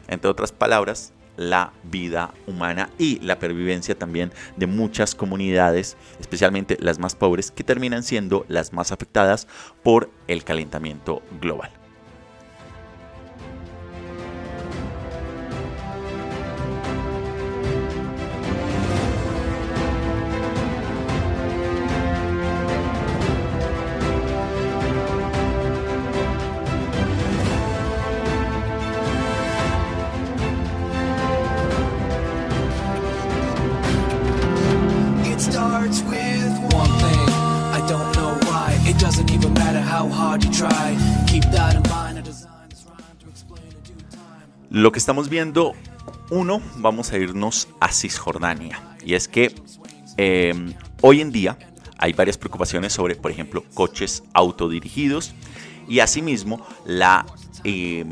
Entre 0.07 0.29
otras 0.29 0.51
palabras, 0.51 1.13
la 1.37 1.73
vida 1.83 2.33
humana 2.47 2.89
y 2.97 3.19
la 3.19 3.39
pervivencia 3.39 3.97
también 3.97 4.31
de 4.55 4.67
muchas 4.67 5.15
comunidades, 5.15 5.97
especialmente 6.19 6.77
las 6.79 6.99
más 6.99 7.15
pobres, 7.15 7.51
que 7.51 7.63
terminan 7.63 8.03
siendo 8.03 8.45
las 8.47 8.73
más 8.73 8.91
afectadas 8.91 9.47
por 9.81 10.11
el 10.27 10.43
calentamiento 10.43 11.21
global. 11.41 11.71
Lo 44.69 44.91
que 44.91 44.99
estamos 44.99 45.27
viendo, 45.29 45.73
uno, 46.29 46.61
vamos 46.77 47.11
a 47.11 47.17
irnos 47.17 47.67
a 47.79 47.91
Cisjordania. 47.91 48.81
Y 49.05 49.15
es 49.15 49.27
que 49.27 49.53
eh, 50.17 50.53
hoy 51.01 51.21
en 51.21 51.31
día 51.31 51.57
hay 51.97 52.13
varias 52.13 52.37
preocupaciones 52.37 52.93
sobre, 52.93 53.15
por 53.15 53.31
ejemplo, 53.31 53.65
coches 53.73 54.23
autodirigidos 54.33 55.33
y 55.87 55.99
asimismo 55.99 56.65
la... 56.85 57.25
Eh, 57.65 58.05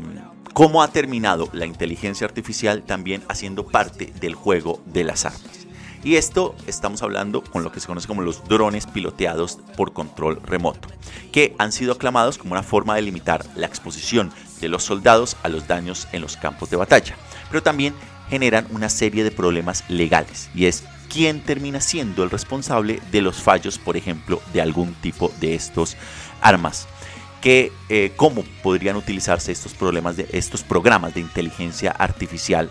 cómo 0.52 0.82
ha 0.82 0.88
terminado 0.88 1.48
la 1.54 1.64
inteligencia 1.64 2.26
artificial 2.26 2.82
también 2.82 3.22
haciendo 3.28 3.66
parte 3.66 4.12
del 4.20 4.34
juego 4.34 4.82
de 4.84 5.04
las 5.04 5.24
armas. 5.24 5.61
Y 6.04 6.16
esto 6.16 6.54
estamos 6.66 7.02
hablando 7.02 7.44
con 7.44 7.62
lo 7.62 7.70
que 7.70 7.78
se 7.78 7.86
conoce 7.86 8.08
como 8.08 8.22
los 8.22 8.44
drones 8.48 8.86
piloteados 8.86 9.58
por 9.76 9.92
control 9.92 10.40
remoto, 10.42 10.88
que 11.30 11.54
han 11.58 11.70
sido 11.70 11.92
aclamados 11.92 12.38
como 12.38 12.52
una 12.52 12.64
forma 12.64 12.96
de 12.96 13.02
limitar 13.02 13.44
la 13.54 13.66
exposición 13.66 14.32
de 14.60 14.68
los 14.68 14.82
soldados 14.82 15.36
a 15.44 15.48
los 15.48 15.68
daños 15.68 16.08
en 16.12 16.22
los 16.22 16.36
campos 16.36 16.70
de 16.70 16.76
batalla, 16.76 17.16
pero 17.50 17.62
también 17.62 17.94
generan 18.28 18.66
una 18.70 18.88
serie 18.88 19.22
de 19.22 19.30
problemas 19.30 19.84
legales 19.88 20.50
y 20.54 20.66
es 20.66 20.82
quién 21.12 21.40
termina 21.40 21.80
siendo 21.80 22.24
el 22.24 22.30
responsable 22.30 23.00
de 23.12 23.22
los 23.22 23.42
fallos, 23.42 23.78
por 23.78 23.96
ejemplo, 23.96 24.40
de 24.52 24.62
algún 24.62 24.94
tipo 24.94 25.30
de 25.40 25.54
estos 25.54 25.96
armas. 26.40 26.88
Que, 27.42 27.72
eh, 27.88 28.12
cómo 28.16 28.44
podrían 28.62 28.94
utilizarse 28.94 29.50
estos 29.50 29.74
problemas 29.74 30.16
de 30.16 30.28
estos 30.30 30.62
programas 30.62 31.12
de 31.12 31.20
inteligencia 31.20 31.90
artificial 31.90 32.70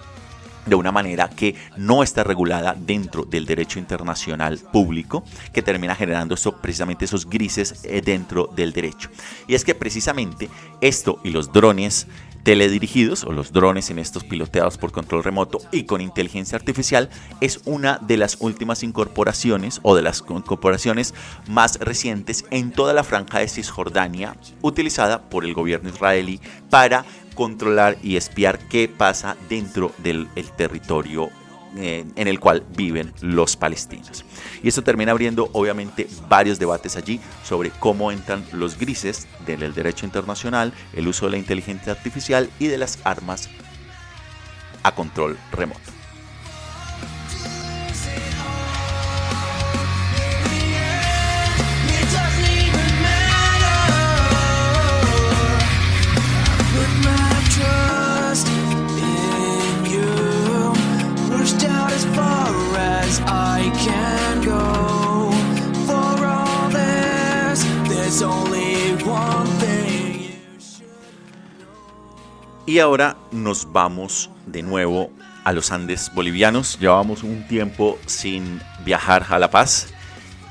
de 0.65 0.76
una 0.76 0.91
manera 0.91 1.30
que 1.30 1.56
no 1.78 2.04
está 2.04 2.24
regulada 2.24 2.76
dentro 2.78 3.26
del 3.26 3.45
derecho 3.45 3.80
internacional 3.80 4.60
público, 4.60 5.24
que 5.54 5.62
termina 5.62 5.95
generando 5.95 6.36
eso, 6.36 6.54
precisamente 6.58 7.06
esos 7.06 7.30
grises 7.30 7.82
eh, 7.84 8.02
dentro 8.02 8.50
del 8.56 8.74
derecho. 8.74 9.10
Y 9.47 9.56
es 9.56 9.65
que 9.65 9.76
precisamente 9.76 10.50
esto 10.82 11.19
y 11.24 11.32
los 11.32 11.52
drones 11.52 12.08
teledirigidos 12.43 13.24
o 13.24 13.32
los 13.32 13.52
drones 13.54 13.89
en 13.89 14.00
estos 14.00 14.24
piloteados 14.24 14.78
por 14.78 14.91
control 14.91 15.24
remoto 15.24 15.60
y 15.71 15.84
con 15.84 16.02
inteligencia 16.02 16.58
artificial 16.58 17.10
es 17.39 17.62
una 17.65 18.00
de 18.00 18.17
las 18.17 18.38
últimas 18.39 18.84
incorporaciones 18.84 19.80
o 19.84 19.95
de 19.95 20.02
las 20.02 20.24
incorporaciones 20.28 21.13
más 21.47 21.80
recientes 21.80 22.45
en 22.50 22.71
toda 22.71 22.93
la 22.93 23.04
franja 23.04 23.39
de 23.39 23.47
Cisjordania 23.47 24.36
utilizada 24.62 25.30
por 25.30 25.45
el 25.45 25.54
gobierno 25.54 25.89
israelí 25.89 26.39
para 26.69 27.06
controlar 27.41 27.97
y 28.04 28.17
espiar 28.17 28.60
qué 28.69 28.88
pasa 28.88 29.36
dentro 29.49 29.91
del 29.97 30.30
territorio 30.56 31.32
eh, 31.75 32.06
en 32.15 32.27
el 32.27 32.39
cual 32.39 32.63
viven 32.77 33.13
los 33.19 33.56
palestinos. 33.56 34.23
Y 34.62 34.67
esto 34.67 34.84
termina 34.84 35.12
abriendo 35.12 35.49
obviamente 35.54 36.08
varios 36.30 36.60
debates 36.60 36.97
allí 36.97 37.19
sobre 37.43 37.71
cómo 37.71 38.12
entran 38.12 38.45
los 38.54 38.77
grises 38.77 39.27
del 39.47 39.73
derecho 39.73 40.06
internacional, 40.06 40.71
el 40.93 41.08
uso 41.08 41.25
de 41.25 41.32
la 41.32 41.38
inteligencia 41.39 41.93
artificial 41.93 42.47
y 42.60 42.67
de 42.67 42.77
las 42.77 42.99
armas 43.06 43.49
a 44.84 44.93
control 44.93 45.36
remoto. 45.51 45.90
Y 72.71 72.79
ahora 72.79 73.17
nos 73.34 73.73
vamos 73.73 74.29
de 74.45 74.62
nuevo 74.62 75.12
a 75.43 75.51
los 75.51 75.73
Andes 75.73 76.10
bolivianos. 76.15 76.79
Llevamos 76.79 77.21
un 77.21 77.45
tiempo 77.45 77.99
sin 78.05 78.62
viajar 78.86 79.25
a 79.29 79.39
La 79.39 79.51
Paz 79.51 79.89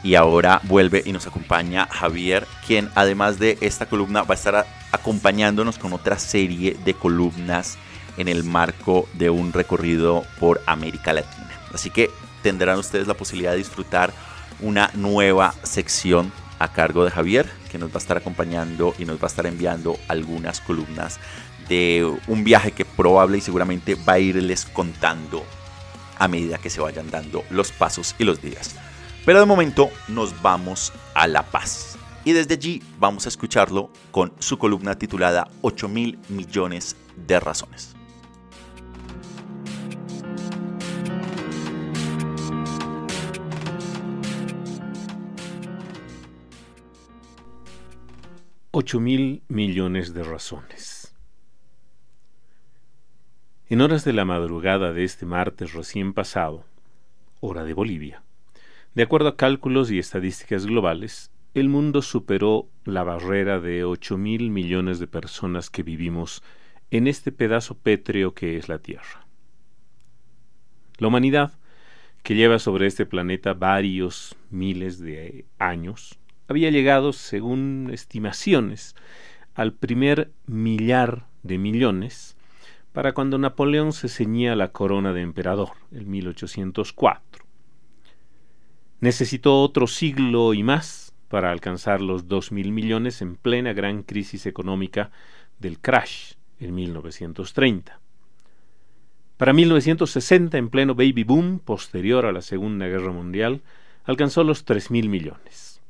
y 0.03 0.17
ahora 0.17 0.61
vuelve 0.65 1.03
y 1.07 1.13
nos 1.13 1.27
acompaña 1.27 1.89
Javier, 1.91 2.47
quien 2.67 2.91
además 2.95 3.39
de 3.39 3.57
esta 3.63 3.87
columna 3.87 4.25
va 4.25 4.35
a 4.35 4.37
estar 4.37 4.67
acompañándonos 4.93 5.79
con 5.79 5.95
otra 5.95 6.19
serie 6.19 6.77
de 6.85 6.93
columnas 6.93 7.79
en 8.19 8.29
el 8.29 8.45
marco 8.45 9.09
de 9.15 9.31
un 9.31 9.55
recorrido 9.55 10.23
por 10.39 10.61
América 10.67 11.15
Latina. 11.15 11.59
Así 11.73 11.89
que 11.89 12.11
tendrán 12.43 12.79
ustedes 12.79 13.07
la 13.07 13.15
posibilidad 13.15 13.53
de 13.53 13.57
disfrutar 13.57 14.13
una 14.61 14.91
nueva 14.93 15.55
sección 15.63 16.31
a 16.59 16.71
cargo 16.71 17.03
de 17.07 17.11
Javier, 17.11 17.51
que 17.73 17.79
nos 17.79 17.89
va 17.89 17.95
a 17.95 17.99
estar 17.99 18.19
acompañando 18.19 18.95
y 18.99 19.07
nos 19.07 19.17
va 19.17 19.25
a 19.25 19.27
estar 19.29 19.47
enviando 19.47 19.99
algunas 20.09 20.61
columnas 20.61 21.19
un 22.27 22.43
viaje 22.43 22.73
que 22.73 22.85
probable 22.85 23.39
y 23.39 23.41
seguramente 23.41 23.95
va 23.95 24.15
a 24.15 24.19
irles 24.19 24.65
contando 24.65 25.45
a 26.19 26.27
medida 26.27 26.59
que 26.59 26.69
se 26.69 26.81
vayan 26.81 27.11
dando 27.11 27.45
los 27.51 27.71
pasos 27.71 28.15
y 28.19 28.25
los 28.25 28.43
días. 28.43 28.75
Pero 29.25 29.39
de 29.39 29.47
momento 29.47 29.91
nos 30.09 30.41
vamos 30.43 30.93
a 31.15 31.27
La 31.29 31.45
Paz. 31.45 31.97
Y 32.25 32.33
desde 32.33 32.55
allí 32.55 32.83
vamos 32.99 33.27
a 33.27 33.29
escucharlo 33.29 33.91
con 34.11 34.33
su 34.41 34.59
columna 34.59 34.99
titulada 34.99 35.49
8 35.63 35.89
mil 35.89 36.19
millones 36.29 36.97
de 37.17 37.39
razones. 37.41 37.95
Ocho 48.73 49.01
mil 49.01 49.43
millones 49.49 50.15
de 50.15 50.23
razones. 50.23 50.90
En 53.71 53.81
horas 53.83 54.05
de 54.05 54.13
la 54.13 54.25
madrugada 54.25 54.93
de 54.93 55.05
este 55.05 55.27
martes 55.27 55.75
recién 55.75 56.13
pasado, 56.13 56.65
hora 57.39 57.63
de 57.63 57.73
Bolivia, 57.73 58.25
de 58.97 59.05
acuerdo 59.05 59.29
a 59.29 59.37
cálculos 59.37 59.93
y 59.93 60.01
estadísticas 60.01 60.67
globales, 60.67 61.31
el 61.55 61.69
mundo 61.69 62.03
superó 62.03 62.67
la 62.85 63.05
barrera 63.05 63.61
de 63.61 63.85
ocho 63.85 64.19
mil 64.19 64.51
millones 64.51 64.99
de 64.99 65.07
personas 65.07 65.71
que 65.71 65.85
vivimos 65.85 66.43
en 66.91 67.07
este 67.07 67.31
pedazo 67.31 67.79
pétreo 67.79 68.35
que 68.35 68.57
es 68.57 68.69
la 68.69 68.81
Tierra. 68.81 69.25
La 70.99 71.07
humanidad, 71.07 71.53
que 72.25 72.35
lleva 72.35 72.59
sobre 72.59 72.89
este 72.89 73.07
planeta 73.07 73.55
varios 73.55 74.37
miles 74.51 74.99
de 74.99 75.45
años, 75.61 76.19
había 76.49 76.73
llegado, 76.73 77.13
según 77.13 77.91
estimaciones, 77.93 78.97
al 79.55 79.75
primer 79.75 80.33
millar 80.49 81.29
de 81.45 81.59
millones 81.59 82.37
para 82.93 83.13
cuando 83.13 83.39
Napoleón 83.39 83.93
se 83.93 84.09
ceñía 84.09 84.57
la 84.57 84.73
corona 84.73 85.13
de 85.13 85.23
emperador, 85.23 85.71
en 85.93 86.11
1804. 86.11 87.45
Necesitó 89.01 89.63
otro 89.63 89.87
siglo 89.87 90.55
y 90.55 90.63
más 90.63 91.15
para 91.29 91.53
alcanzar 91.53 92.01
los 92.01 92.27
dos 92.27 92.51
mil 92.51 92.73
millones 92.73 93.23
en 93.23 93.37
plena 93.37 93.73
gran 93.73 94.03
crisis 94.03 94.47
económica 94.47 95.11
del 95.59 95.79
crash 95.79 96.35
en 96.59 96.75
1930. 96.75 98.01
Para 99.37 99.53
1960, 99.53 100.59
en 100.59 100.69
pleno 100.69 100.95
baby 100.95 101.25
boom 101.25 101.61
posterior 101.61 102.27
a 102.27 102.33
la 102.33 102.43
Segunda 102.43 102.87
Guerra 102.89 103.13
Mundial, 103.13 103.63
alcanzó 104.05 104.45
los 104.45 104.65
tres 104.65 104.91
mil 104.91 105.09
millones. 105.09 105.81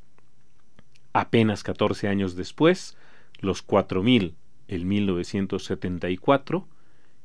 Apenas 1.11 1.63
14 1.63 2.07
años 2.07 2.35
después, 2.35 2.95
los 3.39 3.61
cuatro 3.61 4.03
mil 4.03 4.35
en 4.69 4.87
1974, 4.87 6.65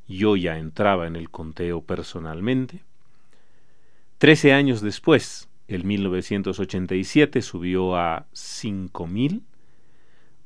yo 0.08 0.36
ya 0.36 0.58
entraba 0.58 1.06
en 1.06 1.16
el 1.16 1.30
conteo 1.30 1.82
personalmente. 1.82 2.84
Trece 4.18 4.52
años 4.52 4.80
después, 4.80 5.48
el 5.68 5.84
1987 5.84 7.42
subió 7.42 7.96
a 7.96 8.26
5.000. 8.32 9.42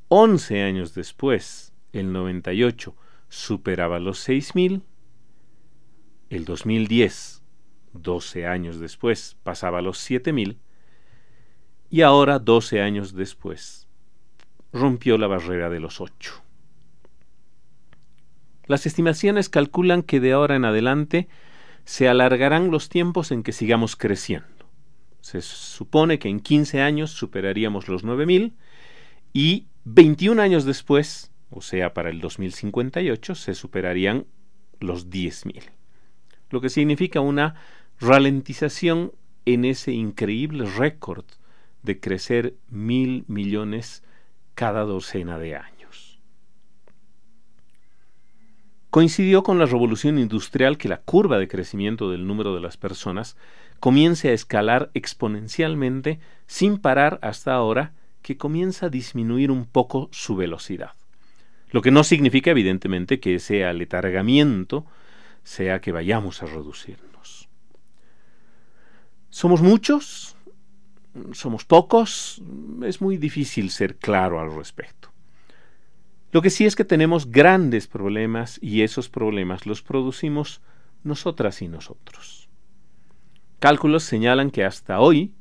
Once 0.09 0.63
años 0.63 0.95
después, 0.95 1.73
el 1.93 2.13
98 2.13 2.97
superaba 3.29 4.01
los 4.01 4.29
6.000. 4.29 4.83
El 6.31 6.45
2010, 6.45 7.43
12 7.93 8.47
años 8.47 8.81
después, 8.81 9.37
pasaba 9.43 9.79
a 9.79 9.83
los 9.83 9.99
7.000. 10.11 10.57
Y 11.91 12.03
ahora, 12.03 12.39
12 12.39 12.81
años 12.81 13.15
después, 13.15 13.89
rompió 14.73 15.19
la 15.19 15.27
barrera 15.27 15.69
de 15.69 15.81
los 15.81 16.01
8. 16.01 16.43
Las 18.71 18.87
estimaciones 18.87 19.49
calculan 19.49 20.05
que 20.05 20.21
de 20.21 20.31
ahora 20.31 20.55
en 20.55 20.65
adelante 20.65 21.27
se 21.85 22.09
alargarán 22.09 22.71
los 22.71 22.89
tiempos 22.89 23.33
en 23.33 23.43
que 23.43 23.51
sigamos 23.51 23.97
creciendo. 23.97 24.71
Se 25.23 25.43
supone 25.43 26.21
que 26.21 26.29
en 26.29 26.39
15 26.39 26.81
años 26.81 27.11
superaríamos 27.11 27.89
los 27.89 28.05
9.000 28.05 28.53
y 29.33 29.67
21 29.87 30.41
años 30.41 30.65
después, 30.65 31.33
o 31.51 31.63
sea, 31.63 31.95
para 31.95 32.11
el 32.11 32.21
2058, 32.21 33.35
se 33.35 33.55
superarían 33.55 34.27
los 34.79 35.11
10.000. 35.11 35.65
Lo 36.51 36.61
que 36.61 36.69
significa 36.69 37.19
una 37.19 37.57
ralentización 37.99 39.11
en 39.47 39.65
ese 39.65 39.91
increíble 39.91 40.67
récord 40.67 41.25
de 41.83 41.99
crecer 41.99 42.55
mil 42.69 43.25
millones 43.27 44.05
cada 44.55 44.83
docena 44.83 45.41
de 45.41 45.57
años. 45.57 45.80
Coincidió 48.91 49.45
con 49.45 49.61
la 49.61 49.67
revolución 49.67 50.19
industrial 50.19 50.77
que 50.77 50.89
la 50.89 51.01
curva 51.01 51.39
de 51.39 51.47
crecimiento 51.47 52.11
del 52.11 52.27
número 52.27 52.57
de 52.57 52.61
las 52.61 52.77
personas 52.77 53.37
comience 53.79 54.31
a 54.31 54.33
escalar 54.33 54.91
exponencialmente 54.95 56.19
sin 56.49 56.77
parar 56.79 57.21
hasta 57.23 57.55
ahora 57.55 57.93
que 58.21 58.37
comienza 58.37 58.87
a 58.87 58.91
disminuir 58.91 59.53
un 59.53 59.65
poco 59.65 60.09
su 60.11 60.35
velocidad. 60.35 60.91
Lo 61.71 61.83
que 61.83 61.93
no 61.93 62.03
significa 62.03 62.51
evidentemente 62.51 63.21
que 63.21 63.37
ese 63.37 63.65
aletargamiento 63.65 64.85
sea 65.45 65.81
que 65.81 65.93
vayamos 65.93 66.43
a 66.43 66.47
reducirnos. 66.47 67.49
¿Somos 69.31 69.63
muchos? 69.63 70.35
¿Somos 71.33 71.65
pocos? 71.65 72.43
Es 72.83 73.01
muy 73.01 73.19
difícil 73.19 73.71
ser 73.71 73.97
claro 73.97 74.41
al 74.41 74.53
respecto. 74.53 75.10
Lo 76.33 76.43
que 76.43 76.51
sí 76.51 76.65
es 76.65 76.77
que 76.77 76.85
tenemos 76.85 77.31
grandes 77.31 77.89
problemas 77.89 78.59
y 78.63 78.83
esos 78.83 79.09
problemas 79.09 79.67
los 79.67 79.83
producimos 79.83 80.61
nosotras 81.03 81.61
y 81.63 81.69
nosotros. 81.69 82.49
Cálculos 83.59 84.05
señalan 84.05 84.51
que 84.51 84.65
hasta 84.65 85.01
hoy, 85.01 85.35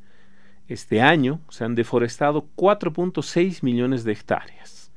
este 0.68 1.02
año, 1.02 1.42
se 1.50 1.64
han 1.64 1.76
deforestado 1.76 2.48
4.6 2.56 3.64
millones 3.64 4.04
de 4.04 4.14
hectáreas, 4.14 4.92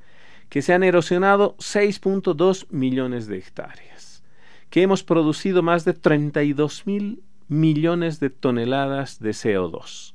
que 0.48 0.62
se 0.62 0.72
han 0.72 0.82
erosionado 0.82 1.56
6.2 1.58 2.66
millones 2.70 3.26
de 3.26 3.38
hectáreas, 3.38 4.22
que 4.70 4.82
hemos 4.82 5.02
producido 5.04 5.62
más 5.62 5.84
de 5.84 5.92
32 5.92 6.86
mil 6.86 7.22
millones 7.48 8.18
de 8.18 8.30
toneladas 8.30 9.20
de 9.20 9.30
CO2, 9.30 10.14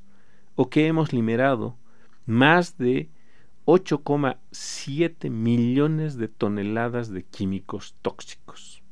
o 0.56 0.68
que 0.68 0.86
hemos 0.88 1.12
liberado 1.12 1.76
más 2.26 2.78
de 2.78 3.08
8,7 3.68 5.28
millones 5.28 6.16
de 6.16 6.28
toneladas 6.28 7.10
de 7.12 7.22
químicos 7.22 7.94
tóxicos. 8.00 8.82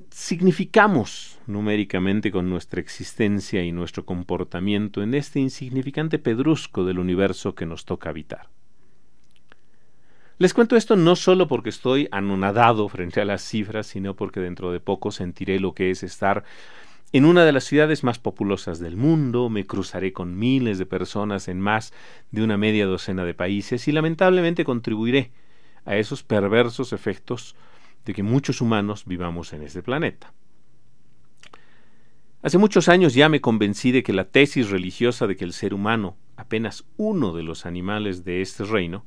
significamos 0.10 1.40
numéricamente 1.48 2.32
con 2.32 2.50
nuestra 2.50 2.82
existencia 2.82 3.64
y 3.64 3.72
nuestro 3.72 4.06
comportamiento 4.06 5.02
en 5.02 5.14
este 5.14 5.40
insignificante 5.40 6.20
pedrusco 6.20 6.84
del 6.86 7.00
universo 7.00 7.56
que 7.56 7.66
nos 7.66 7.86
toca 7.86 8.10
habitar. 8.10 8.50
Les 10.38 10.54
cuento 10.54 10.76
esto 10.76 10.96
no 10.96 11.16
solo 11.16 11.48
porque 11.48 11.70
estoy 11.70 12.08
anonadado 12.12 12.90
frente 12.90 13.22
a 13.22 13.26
las 13.26 13.44
cifras, 13.44 13.88
sino 13.88 14.16
porque 14.16 14.40
dentro 14.40 14.72
de 14.72 14.80
poco 14.80 15.12
sentiré 15.12 15.60
lo 15.60 15.74
que 15.74 15.92
es 15.92 16.02
estar 16.02 16.44
en 17.14 17.26
una 17.26 17.44
de 17.44 17.52
las 17.52 17.66
ciudades 17.66 18.06
más 18.06 18.20
populosas 18.20 18.80
del 18.80 18.96
mundo, 18.96 19.50
me 19.50 19.68
cruzaré 19.68 20.14
con 20.14 20.38
miles 20.38 20.78
de 20.78 20.86
personas 20.86 21.50
en 21.50 21.60
más 21.60 21.94
de 22.32 22.42
una 22.42 22.58
media 22.58 22.86
docena 22.86 23.26
de 23.26 23.34
países 23.34 23.88
y 23.90 23.92
lamentablemente 23.92 24.64
contribuiré 24.64 25.32
a 25.84 25.98
esos 25.98 26.24
perversos 26.24 26.94
efectos 26.94 27.56
de 28.06 28.14
que 28.14 28.24
muchos 28.24 28.62
humanos 28.62 29.06
vivamos 29.06 29.54
en 29.54 29.64
este 29.64 29.84
planeta. 29.84 30.34
Hace 32.42 32.58
muchos 32.58 32.90
años 32.90 33.14
ya 33.14 33.30
me 33.30 33.42
convencí 33.42 33.92
de 33.92 34.02
que 34.02 34.14
la 34.14 34.26
tesis 34.26 34.70
religiosa 34.70 35.28
de 35.28 35.36
que 35.36 35.46
el 35.46 35.54
ser 35.54 35.74
humano, 35.74 36.18
apenas 36.38 36.86
uno 36.98 37.34
de 37.34 37.44
los 37.44 37.66
animales 37.68 38.24
de 38.24 38.42
este 38.42 38.64
reino, 38.64 39.06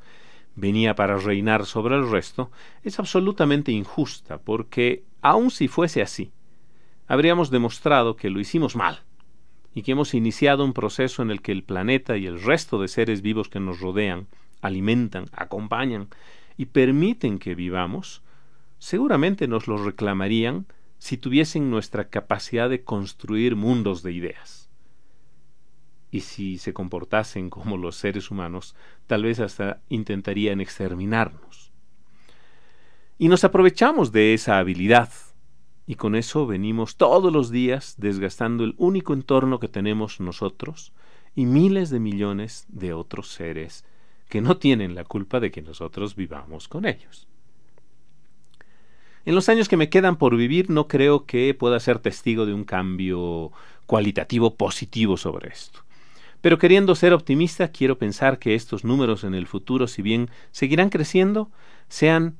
venía 0.54 0.94
para 0.94 1.16
reinar 1.16 1.66
sobre 1.66 1.96
el 1.96 2.08
resto, 2.08 2.52
es 2.84 3.00
absolutamente 3.00 3.72
injusta, 3.72 4.38
porque, 4.38 5.02
aun 5.20 5.50
si 5.50 5.66
fuese 5.66 6.00
así, 6.00 6.30
habríamos 7.08 7.50
demostrado 7.50 8.14
que 8.14 8.30
lo 8.30 8.38
hicimos 8.38 8.76
mal 8.76 9.00
y 9.74 9.82
que 9.82 9.92
hemos 9.92 10.14
iniciado 10.14 10.64
un 10.64 10.72
proceso 10.72 11.22
en 11.22 11.32
el 11.32 11.42
que 11.42 11.50
el 11.50 11.64
planeta 11.64 12.16
y 12.16 12.26
el 12.26 12.40
resto 12.40 12.80
de 12.80 12.86
seres 12.86 13.20
vivos 13.20 13.48
que 13.48 13.58
nos 13.58 13.80
rodean 13.80 14.28
alimentan, 14.62 15.26
acompañan 15.32 16.08
y 16.56 16.66
permiten 16.66 17.38
que 17.38 17.54
vivamos, 17.54 18.22
seguramente 18.84 19.48
nos 19.48 19.66
lo 19.66 19.78
reclamarían 19.78 20.66
si 20.98 21.16
tuviesen 21.16 21.70
nuestra 21.70 22.10
capacidad 22.10 22.68
de 22.68 22.84
construir 22.84 23.56
mundos 23.56 24.02
de 24.02 24.12
ideas. 24.12 24.68
Y 26.10 26.20
si 26.20 26.58
se 26.58 26.74
comportasen 26.74 27.48
como 27.48 27.78
los 27.78 27.96
seres 27.96 28.30
humanos, 28.30 28.76
tal 29.06 29.22
vez 29.22 29.40
hasta 29.40 29.80
intentarían 29.88 30.60
exterminarnos. 30.60 31.72
Y 33.16 33.28
nos 33.28 33.42
aprovechamos 33.42 34.12
de 34.12 34.34
esa 34.34 34.58
habilidad 34.58 35.10
y 35.86 35.94
con 35.94 36.14
eso 36.14 36.46
venimos 36.46 36.96
todos 36.96 37.32
los 37.32 37.50
días 37.50 37.94
desgastando 37.96 38.64
el 38.64 38.74
único 38.76 39.14
entorno 39.14 39.60
que 39.60 39.68
tenemos 39.68 40.20
nosotros 40.20 40.92
y 41.34 41.46
miles 41.46 41.88
de 41.88 42.00
millones 42.00 42.66
de 42.68 42.92
otros 42.92 43.28
seres 43.28 43.86
que 44.28 44.42
no 44.42 44.58
tienen 44.58 44.94
la 44.94 45.04
culpa 45.04 45.40
de 45.40 45.50
que 45.50 45.62
nosotros 45.62 46.16
vivamos 46.16 46.68
con 46.68 46.84
ellos. 46.84 47.26
En 49.26 49.34
los 49.34 49.48
años 49.48 49.68
que 49.68 49.76
me 49.76 49.88
quedan 49.88 50.16
por 50.16 50.36
vivir 50.36 50.68
no 50.68 50.86
creo 50.86 51.24
que 51.24 51.54
pueda 51.54 51.80
ser 51.80 51.98
testigo 51.98 52.44
de 52.44 52.52
un 52.52 52.64
cambio 52.64 53.52
cualitativo 53.86 54.54
positivo 54.54 55.16
sobre 55.16 55.48
esto. 55.48 55.80
Pero 56.42 56.58
queriendo 56.58 56.94
ser 56.94 57.14
optimista, 57.14 57.68
quiero 57.68 57.96
pensar 57.96 58.38
que 58.38 58.54
estos 58.54 58.84
números 58.84 59.24
en 59.24 59.34
el 59.34 59.46
futuro, 59.46 59.86
si 59.86 60.02
bien 60.02 60.28
seguirán 60.52 60.90
creciendo, 60.90 61.50
sean, 61.88 62.36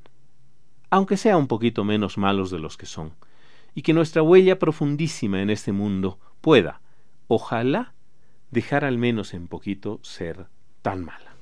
aunque 0.90 1.16
sea 1.16 1.38
un 1.38 1.46
poquito 1.46 1.84
menos 1.84 2.18
malos 2.18 2.50
de 2.50 2.58
los 2.58 2.76
que 2.76 2.84
son, 2.84 3.14
y 3.74 3.80
que 3.80 3.94
nuestra 3.94 4.22
huella 4.22 4.58
profundísima 4.58 5.40
en 5.40 5.48
este 5.48 5.72
mundo 5.72 6.18
pueda, 6.42 6.82
ojalá, 7.28 7.94
dejar 8.50 8.84
al 8.84 8.98
menos 8.98 9.32
en 9.32 9.48
poquito 9.48 10.00
ser 10.02 10.48
tan 10.82 11.02
mala. 11.02 11.33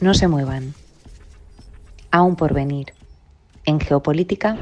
No 0.00 0.14
se 0.14 0.28
muevan. 0.28 0.74
Aún 2.10 2.34
por 2.34 2.54
venir. 2.54 2.94
En 3.64 3.80
geopolítica. 3.80 4.56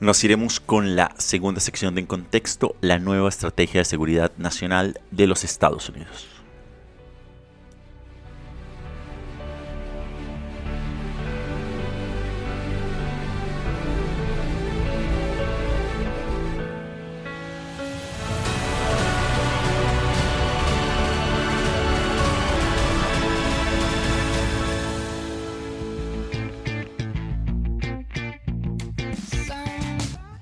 Nos 0.00 0.24
iremos 0.24 0.60
con 0.60 0.96
la 0.96 1.14
segunda 1.18 1.60
sección 1.60 1.94
de 1.94 2.00
En 2.00 2.06
Contexto, 2.06 2.74
la 2.80 2.98
nueva 2.98 3.28
estrategia 3.28 3.82
de 3.82 3.84
seguridad 3.84 4.32
nacional 4.38 4.98
de 5.10 5.26
los 5.26 5.44
Estados 5.44 5.90
Unidos. 5.90 6.39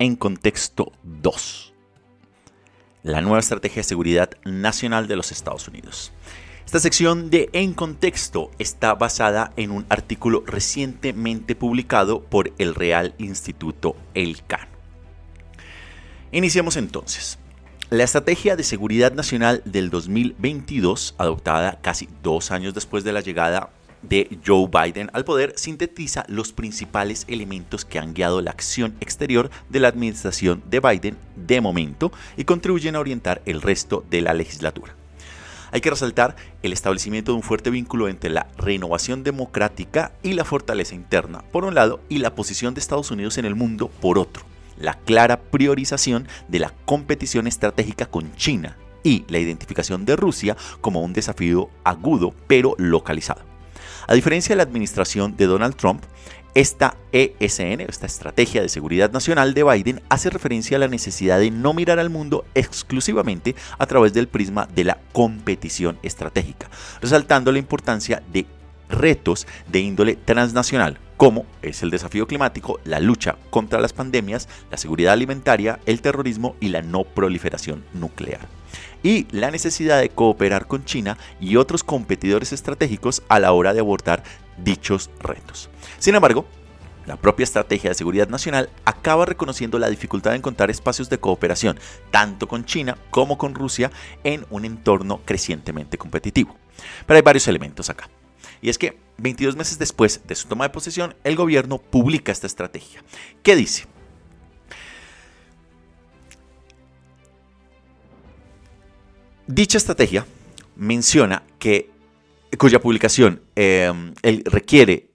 En 0.00 0.14
contexto 0.14 0.92
2. 1.02 1.74
La 3.02 3.20
nueva 3.20 3.40
estrategia 3.40 3.80
de 3.80 3.88
seguridad 3.88 4.30
nacional 4.44 5.08
de 5.08 5.16
los 5.16 5.32
Estados 5.32 5.66
Unidos. 5.66 6.12
Esta 6.64 6.78
sección 6.78 7.30
de 7.30 7.50
En 7.52 7.74
Contexto 7.74 8.52
está 8.60 8.94
basada 8.94 9.52
en 9.56 9.72
un 9.72 9.86
artículo 9.88 10.44
recientemente 10.46 11.56
publicado 11.56 12.22
por 12.22 12.52
el 12.58 12.76
Real 12.76 13.16
Instituto 13.18 13.96
Elcano. 14.14 14.70
Iniciemos 16.30 16.76
entonces. 16.76 17.40
La 17.90 18.04
Estrategia 18.04 18.54
de 18.54 18.62
Seguridad 18.62 19.12
Nacional 19.14 19.62
del 19.64 19.90
2022, 19.90 21.16
adoptada 21.18 21.80
casi 21.80 22.08
dos 22.22 22.52
años 22.52 22.72
después 22.72 23.02
de 23.02 23.12
la 23.12 23.20
llegada 23.20 23.70
de 24.02 24.38
Joe 24.46 24.68
Biden 24.68 25.10
al 25.12 25.24
poder, 25.24 25.54
sintetiza 25.56 26.24
los 26.28 26.52
principales 26.52 27.24
elementos 27.28 27.84
que 27.84 27.98
han 27.98 28.14
guiado 28.14 28.40
la 28.40 28.50
acción 28.50 28.94
exterior 29.00 29.50
de 29.68 29.80
la 29.80 29.88
administración 29.88 30.62
de 30.70 30.80
Biden 30.80 31.16
de 31.36 31.60
momento 31.60 32.12
y 32.36 32.44
contribuyen 32.44 32.96
a 32.96 33.00
orientar 33.00 33.42
el 33.46 33.62
resto 33.62 34.04
de 34.10 34.20
la 34.20 34.34
legislatura. 34.34 34.94
Hay 35.70 35.80
que 35.80 35.90
resaltar 35.90 36.36
el 36.62 36.72
establecimiento 36.72 37.32
de 37.32 37.36
un 37.36 37.42
fuerte 37.42 37.70
vínculo 37.70 38.08
entre 38.08 38.30
la 38.30 38.46
renovación 38.56 39.22
democrática 39.22 40.12
y 40.22 40.32
la 40.32 40.44
fortaleza 40.44 40.94
interna, 40.94 41.42
por 41.52 41.64
un 41.64 41.74
lado, 41.74 42.00
y 42.08 42.18
la 42.18 42.34
posición 42.34 42.74
de 42.74 42.80
Estados 42.80 43.10
Unidos 43.10 43.36
en 43.38 43.44
el 43.44 43.54
mundo, 43.54 43.90
por 44.00 44.18
otro. 44.18 44.44
La 44.78 44.94
clara 44.94 45.40
priorización 45.40 46.26
de 46.48 46.60
la 46.60 46.72
competición 46.86 47.46
estratégica 47.46 48.06
con 48.06 48.34
China 48.36 48.76
y 49.02 49.24
la 49.28 49.38
identificación 49.38 50.04
de 50.04 50.16
Rusia 50.16 50.56
como 50.80 51.02
un 51.02 51.12
desafío 51.12 51.68
agudo 51.84 52.32
pero 52.46 52.74
localizado. 52.78 53.47
A 54.08 54.14
diferencia 54.14 54.54
de 54.54 54.56
la 54.56 54.62
administración 54.62 55.36
de 55.36 55.44
Donald 55.44 55.76
Trump, 55.76 56.02
esta 56.54 56.96
ESN, 57.12 57.82
esta 57.82 58.06
Estrategia 58.06 58.62
de 58.62 58.70
Seguridad 58.70 59.12
Nacional 59.12 59.52
de 59.52 59.64
Biden, 59.64 60.00
hace 60.08 60.30
referencia 60.30 60.78
a 60.78 60.80
la 60.80 60.88
necesidad 60.88 61.38
de 61.38 61.50
no 61.50 61.74
mirar 61.74 61.98
al 61.98 62.08
mundo 62.08 62.46
exclusivamente 62.54 63.54
a 63.76 63.84
través 63.84 64.14
del 64.14 64.26
prisma 64.26 64.66
de 64.74 64.84
la 64.84 64.98
competición 65.12 65.98
estratégica, 66.02 66.70
resaltando 67.02 67.52
la 67.52 67.58
importancia 67.58 68.22
de 68.32 68.46
retos 68.88 69.46
de 69.70 69.80
índole 69.80 70.16
transnacional, 70.16 70.98
como 71.18 71.44
es 71.60 71.82
el 71.82 71.90
desafío 71.90 72.26
climático, 72.26 72.80
la 72.84 73.00
lucha 73.00 73.36
contra 73.50 73.78
las 73.78 73.92
pandemias, 73.92 74.48
la 74.70 74.78
seguridad 74.78 75.12
alimentaria, 75.12 75.80
el 75.84 76.00
terrorismo 76.00 76.56
y 76.60 76.70
la 76.70 76.80
no 76.80 77.04
proliferación 77.04 77.84
nuclear. 77.92 78.57
Y 79.02 79.26
la 79.30 79.50
necesidad 79.50 80.00
de 80.00 80.10
cooperar 80.10 80.66
con 80.66 80.84
China 80.84 81.16
y 81.40 81.56
otros 81.56 81.84
competidores 81.84 82.52
estratégicos 82.52 83.22
a 83.28 83.38
la 83.38 83.52
hora 83.52 83.74
de 83.74 83.80
abordar 83.80 84.22
dichos 84.56 85.10
retos. 85.20 85.70
Sin 85.98 86.14
embargo, 86.14 86.46
la 87.06 87.16
propia 87.16 87.44
estrategia 87.44 87.88
de 87.88 87.94
seguridad 87.94 88.28
nacional 88.28 88.68
acaba 88.84 89.24
reconociendo 89.24 89.78
la 89.78 89.88
dificultad 89.88 90.32
de 90.32 90.36
encontrar 90.36 90.70
espacios 90.70 91.08
de 91.08 91.18
cooperación, 91.18 91.78
tanto 92.10 92.46
con 92.48 92.66
China 92.66 92.98
como 93.10 93.38
con 93.38 93.54
Rusia, 93.54 93.90
en 94.24 94.44
un 94.50 94.66
entorno 94.66 95.22
crecientemente 95.24 95.96
competitivo. 95.96 96.54
Pero 97.06 97.16
hay 97.16 97.22
varios 97.22 97.48
elementos 97.48 97.88
acá. 97.88 98.10
Y 98.60 98.68
es 98.68 98.76
que 98.76 98.98
22 99.16 99.56
meses 99.56 99.78
después 99.78 100.20
de 100.26 100.34
su 100.34 100.48
toma 100.48 100.64
de 100.64 100.70
posesión, 100.70 101.14
el 101.24 101.36
gobierno 101.36 101.78
publica 101.78 102.30
esta 102.30 102.46
estrategia. 102.46 103.02
¿Qué 103.42 103.56
dice? 103.56 103.86
Dicha 109.48 109.78
estrategia 109.78 110.26
menciona 110.76 111.42
que 111.58 111.90
cuya 112.58 112.82
publicación 112.82 113.40
eh, 113.56 113.90
requiere 114.44 115.08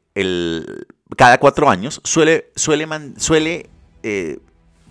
cada 1.15 1.37
cuatro 1.37 1.69
años, 1.69 2.01
suele 2.03 2.49
eh, 4.01 4.39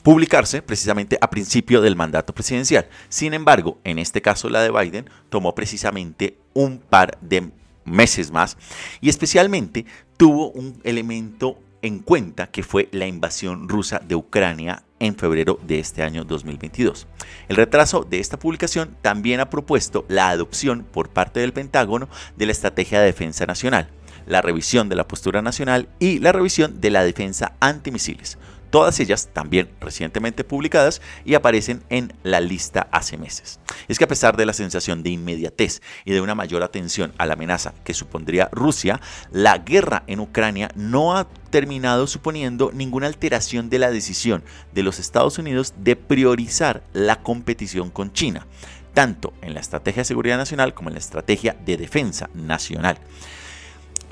publicarse 0.05 0.63
precisamente 0.63 1.19
a 1.21 1.29
principio 1.29 1.81
del 1.81 1.97
mandato 1.97 2.33
presidencial. 2.33 2.89
Sin 3.09 3.35
embargo, 3.35 3.79
en 3.83 3.99
este 3.99 4.23
caso 4.23 4.49
la 4.49 4.63
de 4.63 4.71
Biden 4.71 5.11
tomó 5.29 5.57
precisamente 5.57 6.37
un 6.55 6.79
par 6.79 7.19
de 7.21 7.51
meses 7.85 8.31
más 8.31 8.57
y 9.01 9.09
especialmente 9.09 9.87
tuvo 10.17 10.51
un 10.53 10.81
elemento 10.85 11.59
en 11.83 11.99
cuenta 11.99 12.47
que 12.47 12.63
fue 12.63 12.89
la 12.93 13.07
invasión 13.07 13.69
rusa 13.69 13.99
de 13.99 14.15
Ucrania 14.15 14.85
en 15.01 15.17
febrero 15.17 15.59
de 15.67 15.81
este 15.81 16.03
año 16.03 16.25
2022. 16.25 17.09
El 17.49 17.57
retraso 17.57 18.07
de 18.09 18.21
esta 18.21 18.39
publicación 18.39 18.97
también 19.03 19.41
ha 19.41 19.51
propuesto 19.51 20.05
la 20.09 20.31
adopción 20.31 20.85
por 20.85 21.11
parte 21.11 21.41
del 21.41 21.53
Pentágono 21.53 22.09
de 22.37 22.47
la 22.47 22.53
Estrategia 22.53 23.01
de 23.01 23.07
Defensa 23.07 23.47
Nacional, 23.47 23.91
la 24.27 24.43
revisión 24.43 24.89
de 24.89 24.97
la 24.97 25.09
postura 25.09 25.43
nacional 25.43 25.89
y 25.99 26.21
la 26.21 26.31
revisión 26.31 26.81
de 26.81 26.91
la 26.91 27.03
defensa 27.03 27.57
antimisiles, 27.59 28.39
todas 28.73 28.99
ellas 29.01 29.29
también 29.35 29.69
recientemente 29.81 30.45
publicadas 30.45 31.03
y 31.27 31.35
aparecen 31.35 31.83
en 31.91 32.15
la 32.23 32.41
lista 32.41 32.89
hace 32.91 33.19
meses. 33.19 33.61
Es 33.87 33.99
que 33.99 34.05
a 34.05 34.09
pesar 34.09 34.39
de 34.39 34.47
la 34.47 34.55
sensación 34.55 35.03
de 35.03 35.11
inmediatez 35.11 35.83
y 36.07 36.13
de 36.13 36.23
una 36.23 36.35
mayor 36.35 36.63
atención 36.63 37.13
a 37.19 37.27
la 37.27 37.35
amenaza 37.35 37.75
que 37.85 37.93
supondría 37.93 38.49
Rusia, 38.51 38.99
la 39.31 39.59
guerra 39.59 40.05
en 40.07 40.21
Ucrania 40.21 40.71
no 40.75 41.15
ha 41.15 41.29
terminado 41.51 42.07
suponiendo 42.07 42.71
ninguna 42.73 43.09
alteración 43.09 43.69
de 43.69 43.79
la 43.79 43.91
decisión 43.91 44.43
de 44.73 44.83
los 44.83 44.99
Estados 44.99 45.39
Unidos 45.39 45.75
de 45.77 45.95
priorizar 45.95 46.83
la 46.95 47.23
competición 47.23 47.91
con 47.91 48.15
China, 48.15 48.47
tanto 48.95 49.35
en 49.43 49.53
la 49.53 49.61
estrategia 49.61 50.01
de 50.01 50.07
seguridad 50.07 50.39
nacional 50.39 50.73
como 50.73 50.89
en 50.89 50.95
la 50.95 51.01
estrategia 51.01 51.55
de 51.67 51.77
defensa 51.77 52.31
nacional. 52.33 52.97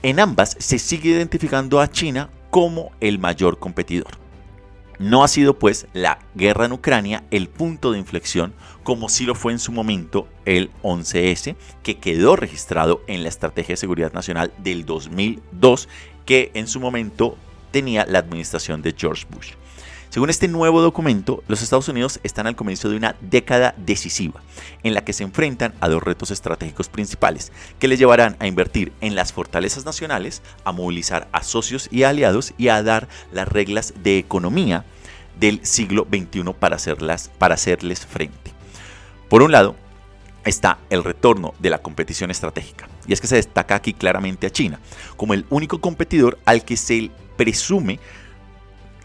En 0.03 0.21
ambas 0.21 0.55
se 0.59 0.79
sigue 0.79 1.09
identificando 1.09 1.81
a 1.81 1.91
China 1.91 2.29
como 2.51 2.93
el 3.01 3.19
mayor 3.19 3.59
competidor. 3.59 4.20
No 5.01 5.25
ha 5.25 5.29
sido 5.29 5.59
pues 5.59 5.87
la 5.95 6.19
guerra 6.35 6.67
en 6.67 6.73
Ucrania 6.73 7.25
el 7.31 7.49
punto 7.49 7.91
de 7.91 7.99
inflexión 7.99 8.53
como 8.83 9.09
sí 9.09 9.25
lo 9.25 9.35
fue 9.35 9.53
en 9.53 9.59
su 9.59 9.73
momento 9.73 10.29
el 10.45 10.71
11S, 10.83 11.57
que 11.83 11.99
quedó 11.99 12.37
registrado 12.37 13.03
en 13.07 13.23
la 13.23 13.31
Estrategia 13.31 13.73
de 13.73 13.79
Seguridad 13.79 14.13
Nacional 14.13 14.53
del 14.59 14.85
2002, 14.85 15.89
que 16.27 16.51
en 16.53 16.67
su 16.67 16.81
momento 16.81 17.39
tenía 17.71 18.05
la 18.05 18.19
administración 18.19 18.83
de 18.83 18.95
George 18.95 19.27
Bush. 19.31 19.53
Según 20.11 20.29
este 20.29 20.49
nuevo 20.49 20.83
documento, 20.83 21.45
los 21.47 21.63
Estados 21.63 21.89
Unidos 21.89 22.19
están 22.25 22.49
al 22.49 22.57
comienzo 22.57 22.89
de 22.89 22.97
una 22.97 23.15
década 23.21 23.77
decisiva, 23.77 24.43
en 24.83 24.93
la 24.93 25.05
que 25.05 25.13
se 25.13 25.23
enfrentan 25.23 25.73
a 25.81 25.89
dos 25.89 26.03
retos 26.03 26.33
estratégicos 26.33 26.89
principales, 26.89 27.53
que 27.79 27.87
les 27.87 28.01
llevarán 28.01 28.35
a 28.41 28.49
invertir 28.49 28.93
en 29.01 29.15
las 29.15 29.33
fortalezas 29.33 29.85
nacionales, 29.85 30.43
a 30.65 30.73
movilizar 30.73 31.29
a 31.31 31.45
socios 31.45 31.87
y 31.93 32.03
aliados 32.03 32.55
y 32.59 32.69
a 32.69 32.83
dar 32.83 33.07
las 33.31 33.47
reglas 33.47 33.95
de 34.03 34.19
economía 34.19 34.85
del 35.39 35.65
siglo 35.65 36.09
XXI 36.11 36.55
para, 36.59 36.75
hacerlas, 36.75 37.31
para 37.39 37.55
hacerles 37.55 38.05
frente. 38.05 38.53
Por 39.29 39.43
un 39.43 39.53
lado, 39.53 39.77
está 40.45 40.79
el 40.91 41.05
retorno 41.05 41.55
de 41.61 41.71
la 41.71 41.83
competición 41.83 42.33
estratégica. 42.33 42.89
Y 43.07 43.13
es 43.13 43.21
que 43.21 43.29
se 43.29 43.37
destaca 43.37 43.77
aquí 43.77 43.93
claramente 43.93 44.49
a 44.49 44.51
China 44.51 44.81
como 45.17 45.35
el 45.35 45.47
único 45.51 45.81
competidor 45.81 46.37
al 46.47 46.65
que 46.65 46.77
se 46.77 47.13
presume 47.37 48.01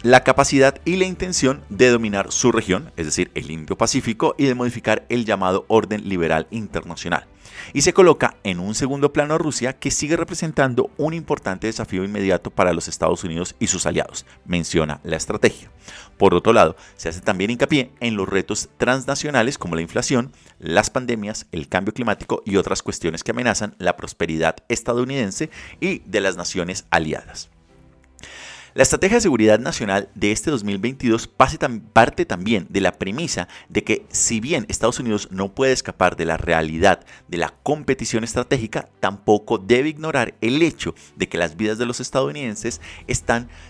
la 0.03 0.23
capacidad 0.23 0.79
y 0.85 0.97
la 0.97 1.05
intención 1.05 1.63
de 1.69 1.89
dominar 1.89 2.31
su 2.31 2.51
región, 2.51 2.91
es 2.97 3.05
decir, 3.05 3.31
el 3.35 3.49
Indo-Pacífico, 3.49 4.35
y 4.37 4.45
de 4.45 4.55
modificar 4.55 5.05
el 5.09 5.25
llamado 5.25 5.65
orden 5.67 6.07
liberal 6.07 6.47
internacional. 6.51 7.27
Y 7.73 7.81
se 7.81 7.93
coloca 7.93 8.35
en 8.43 8.59
un 8.59 8.75
segundo 8.75 9.11
plano 9.13 9.33
a 9.33 9.37
Rusia 9.37 9.73
que 9.73 9.91
sigue 9.91 10.17
representando 10.17 10.91
un 10.97 11.13
importante 11.13 11.67
desafío 11.67 12.03
inmediato 12.03 12.51
para 12.51 12.73
los 12.73 12.87
Estados 12.87 13.23
Unidos 13.23 13.55
y 13.59 13.67
sus 13.67 13.85
aliados, 13.85 14.25
menciona 14.45 14.99
la 15.03 15.17
estrategia. 15.17 15.71
Por 16.17 16.33
otro 16.33 16.53
lado, 16.53 16.75
se 16.95 17.09
hace 17.09 17.21
también 17.21 17.51
hincapié 17.51 17.91
en 17.99 18.15
los 18.15 18.29
retos 18.29 18.69
transnacionales 18.77 19.57
como 19.57 19.75
la 19.75 19.81
inflación, 19.81 20.31
las 20.59 20.89
pandemias, 20.89 21.47
el 21.51 21.67
cambio 21.67 21.93
climático 21.93 22.41
y 22.45 22.57
otras 22.57 22.81
cuestiones 22.81 23.23
que 23.23 23.31
amenazan 23.31 23.75
la 23.79 23.97
prosperidad 23.97 24.57
estadounidense 24.69 25.49
y 25.79 25.99
de 25.99 26.21
las 26.21 26.37
naciones 26.37 26.85
aliadas. 26.89 27.49
La 28.75 28.83
Estrategia 28.83 29.15
de 29.15 29.21
Seguridad 29.21 29.57
Nacional 29.57 30.09
de 30.15 30.33
este 30.33 30.51
2022 30.51 31.29
parte 31.29 32.25
también 32.25 32.67
de 32.69 32.81
la 32.81 32.91
premisa 32.91 33.47
de 33.69 33.85
que 33.85 34.05
si 34.09 34.41
bien 34.41 34.65
Estados 34.67 34.99
Unidos 34.99 35.29
no 35.31 35.55
puede 35.55 35.71
escapar 35.71 36.17
de 36.17 36.25
la 36.25 36.35
realidad 36.35 37.05
de 37.29 37.37
la 37.37 37.53
competición 37.63 38.25
estratégica, 38.25 38.89
tampoco 38.99 39.59
debe 39.59 39.87
ignorar 39.87 40.33
el 40.41 40.61
hecho 40.61 40.93
de 41.15 41.29
que 41.29 41.37
las 41.37 41.55
vidas 41.55 41.77
de 41.77 41.85
los 41.85 42.01
estadounidenses 42.01 42.81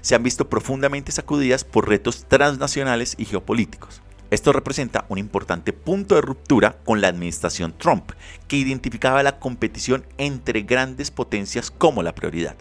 se 0.02 0.16
han 0.16 0.24
visto 0.24 0.50
profundamente 0.50 1.12
sacudidas 1.12 1.64
por 1.64 1.88
retos 1.88 2.26
transnacionales 2.28 3.14
y 3.20 3.26
geopolíticos. 3.26 4.02
Esto 4.32 4.54
representa 4.54 5.06
un 5.10 5.20
importante 5.20 5.72
punto 5.72 6.16
de 6.16 6.22
ruptura 6.22 6.80
con 6.84 7.02
la 7.02 7.10
administración 7.10 7.76
Trump, 7.78 8.14
que 8.48 8.58
identificaba 8.58 9.22
la 9.22 9.38
competición 9.38 10.04
entre 10.18 10.64
grandes 10.64 11.12
potencias 11.12 11.70
como 11.70 12.02
la 12.02 12.16
prioridad. 12.16 12.56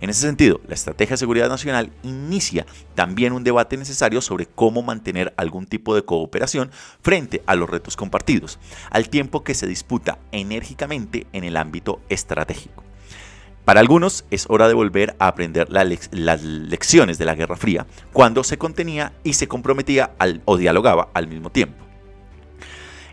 En 0.00 0.10
ese 0.10 0.20
sentido, 0.20 0.60
la 0.68 0.74
Estrategia 0.74 1.14
de 1.14 1.18
Seguridad 1.18 1.48
Nacional 1.48 1.90
inicia 2.02 2.66
también 2.94 3.32
un 3.32 3.44
debate 3.44 3.76
necesario 3.76 4.20
sobre 4.20 4.46
cómo 4.46 4.82
mantener 4.82 5.32
algún 5.36 5.66
tipo 5.66 5.94
de 5.94 6.04
cooperación 6.04 6.70
frente 7.00 7.42
a 7.46 7.54
los 7.54 7.70
retos 7.70 7.96
compartidos, 7.96 8.58
al 8.90 9.08
tiempo 9.08 9.42
que 9.42 9.54
se 9.54 9.66
disputa 9.66 10.18
enérgicamente 10.32 11.26
en 11.32 11.44
el 11.44 11.56
ámbito 11.56 12.00
estratégico. 12.08 12.82
Para 13.64 13.80
algunos 13.80 14.24
es 14.30 14.46
hora 14.48 14.68
de 14.68 14.74
volver 14.74 15.16
a 15.18 15.26
aprender 15.28 15.68
las 15.70 16.42
lecciones 16.42 17.18
de 17.18 17.24
la 17.24 17.34
Guerra 17.34 17.56
Fría, 17.56 17.86
cuando 18.12 18.44
se 18.44 18.58
contenía 18.58 19.12
y 19.24 19.32
se 19.32 19.48
comprometía 19.48 20.12
o 20.44 20.56
dialogaba 20.56 21.08
al 21.14 21.26
mismo 21.26 21.50
tiempo. 21.50 21.85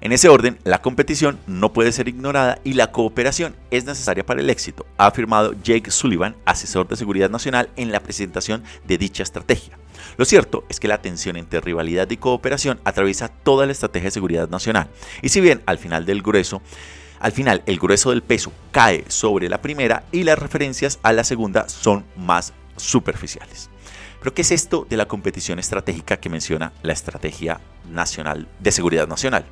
En 0.04 0.12
ese 0.12 0.28
orden, 0.28 0.60
la 0.66 0.82
competición 0.82 1.40
no 1.48 1.72
puede 1.72 1.94
ser 1.94 2.10
ignorada 2.10 2.60
y 2.66 2.74
la 2.74 2.92
cooperación 2.92 3.56
es 3.72 3.86
necesaria 3.86 4.26
para 4.26 4.42
el 4.42 4.50
éxito, 4.50 4.86
ha 4.98 5.08
afirmado 5.08 5.54
Jake 5.64 5.92
Sullivan, 5.92 6.36
asesor 6.44 6.90
de 6.90 6.98
seguridad 6.98 7.30
nacional, 7.30 7.70
en 7.78 7.94
la 7.94 8.02
presentación 8.02 8.66
de 8.86 8.98
dicha 8.98 9.24
estrategia. 9.24 9.80
Lo 10.18 10.26
cierto 10.26 10.66
es 10.68 10.82
que 10.82 10.90
la 10.90 11.02
tensión 11.02 11.38
entre 11.38 11.62
rivalidad 11.62 12.10
y 12.10 12.18
cooperación 12.18 12.82
atraviesa 12.84 13.30
toda 13.30 13.66
la 13.66 13.72
estrategia 13.72 14.08
de 14.08 14.12
seguridad 14.12 14.50
nacional, 14.50 14.90
y 15.22 15.30
si 15.30 15.40
bien 15.40 15.62
al 15.68 15.78
final 15.78 16.06
del 16.06 16.22
grueso, 16.22 16.62
al 17.22 17.32
final 17.32 17.64
el 17.66 17.80
grueso 17.80 18.10
del 18.10 18.24
peso 18.24 18.52
cae 18.72 19.06
sobre 19.08 19.48
la 19.48 19.62
primera 19.62 20.04
y 20.12 20.24
las 20.24 20.38
referencias 20.38 21.00
a 21.04 21.14
la 21.14 21.24
segunda 21.24 21.70
son 21.70 22.04
más 22.18 22.52
superficiales. 22.76 23.70
Pero 24.24 24.34
¿qué 24.34 24.44
es 24.44 24.52
esto 24.52 24.88
de 24.90 24.96
la 24.96 25.06
competición 25.06 25.60
estratégica 25.60 26.16
que 26.16 26.30
menciona 26.30 26.72
la 26.82 26.94
Estrategia 26.94 27.60
Nacional 27.92 28.48
de 28.58 28.72
Seguridad 28.72 29.06
Nacional? 29.06 29.44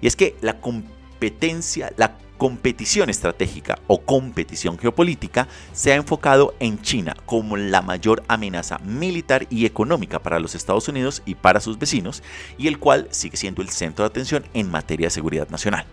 Y 0.00 0.06
es 0.06 0.14
que 0.14 0.36
la 0.40 0.60
competencia, 0.60 1.92
la 1.96 2.16
competición 2.40 3.10
estratégica 3.10 3.78
o 3.86 4.00
competición 4.00 4.78
geopolítica 4.78 5.46
se 5.74 5.92
ha 5.92 5.96
enfocado 5.96 6.54
en 6.58 6.80
China 6.80 7.14
como 7.26 7.58
la 7.58 7.82
mayor 7.82 8.22
amenaza 8.28 8.78
militar 8.78 9.46
y 9.50 9.66
económica 9.66 10.20
para 10.20 10.40
los 10.40 10.54
Estados 10.54 10.88
Unidos 10.88 11.20
y 11.26 11.34
para 11.34 11.60
sus 11.60 11.78
vecinos, 11.78 12.22
y 12.56 12.66
el 12.66 12.78
cual 12.78 13.08
sigue 13.10 13.36
siendo 13.36 13.60
el 13.60 13.68
centro 13.68 14.04
de 14.04 14.08
atención 14.08 14.46
en 14.54 14.70
materia 14.70 15.08
de 15.08 15.10
seguridad 15.10 15.50
nacional. 15.50 15.84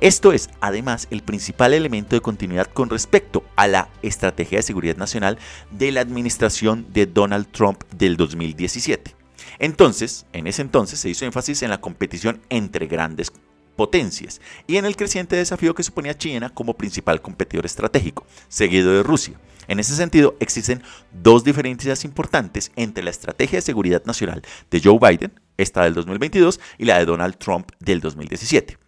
Esto 0.00 0.32
es, 0.32 0.50
además, 0.60 1.06
el 1.12 1.22
principal 1.22 1.72
elemento 1.72 2.16
de 2.16 2.22
continuidad 2.22 2.66
con 2.66 2.90
respecto 2.90 3.44
a 3.54 3.68
la 3.68 3.88
estrategia 4.02 4.58
de 4.58 4.62
seguridad 4.64 4.96
nacional 4.96 5.38
de 5.70 5.92
la 5.92 6.00
administración 6.00 6.88
de 6.92 7.06
Donald 7.06 7.46
Trump 7.52 7.84
del 7.92 8.16
2017. 8.16 9.14
Entonces, 9.60 10.26
en 10.32 10.48
ese 10.48 10.62
entonces 10.62 10.98
se 10.98 11.08
hizo 11.08 11.24
énfasis 11.24 11.62
en 11.62 11.70
la 11.70 11.80
competición 11.80 12.40
entre 12.48 12.88
grandes 12.88 13.30
potencias 13.76 14.40
y 14.66 14.76
en 14.76 14.84
el 14.84 14.96
creciente 14.96 15.36
desafío 15.36 15.74
que 15.74 15.82
suponía 15.82 16.16
China 16.16 16.50
como 16.50 16.74
principal 16.74 17.20
competidor 17.20 17.66
estratégico, 17.66 18.26
seguido 18.48 18.92
de 18.92 19.02
Rusia. 19.02 19.34
En 19.66 19.80
ese 19.80 19.96
sentido, 19.96 20.36
existen 20.40 20.82
dos 21.12 21.42
diferencias 21.44 22.04
importantes 22.04 22.70
entre 22.76 23.02
la 23.02 23.10
estrategia 23.10 23.58
de 23.58 23.62
seguridad 23.62 24.04
nacional 24.04 24.42
de 24.70 24.80
Joe 24.80 24.98
Biden, 24.98 25.32
esta 25.56 25.84
del 25.84 25.94
2022, 25.94 26.60
y 26.78 26.84
la 26.84 26.98
de 26.98 27.06
Donald 27.06 27.36
Trump 27.36 27.70
del 27.80 28.00
2017 28.00 28.78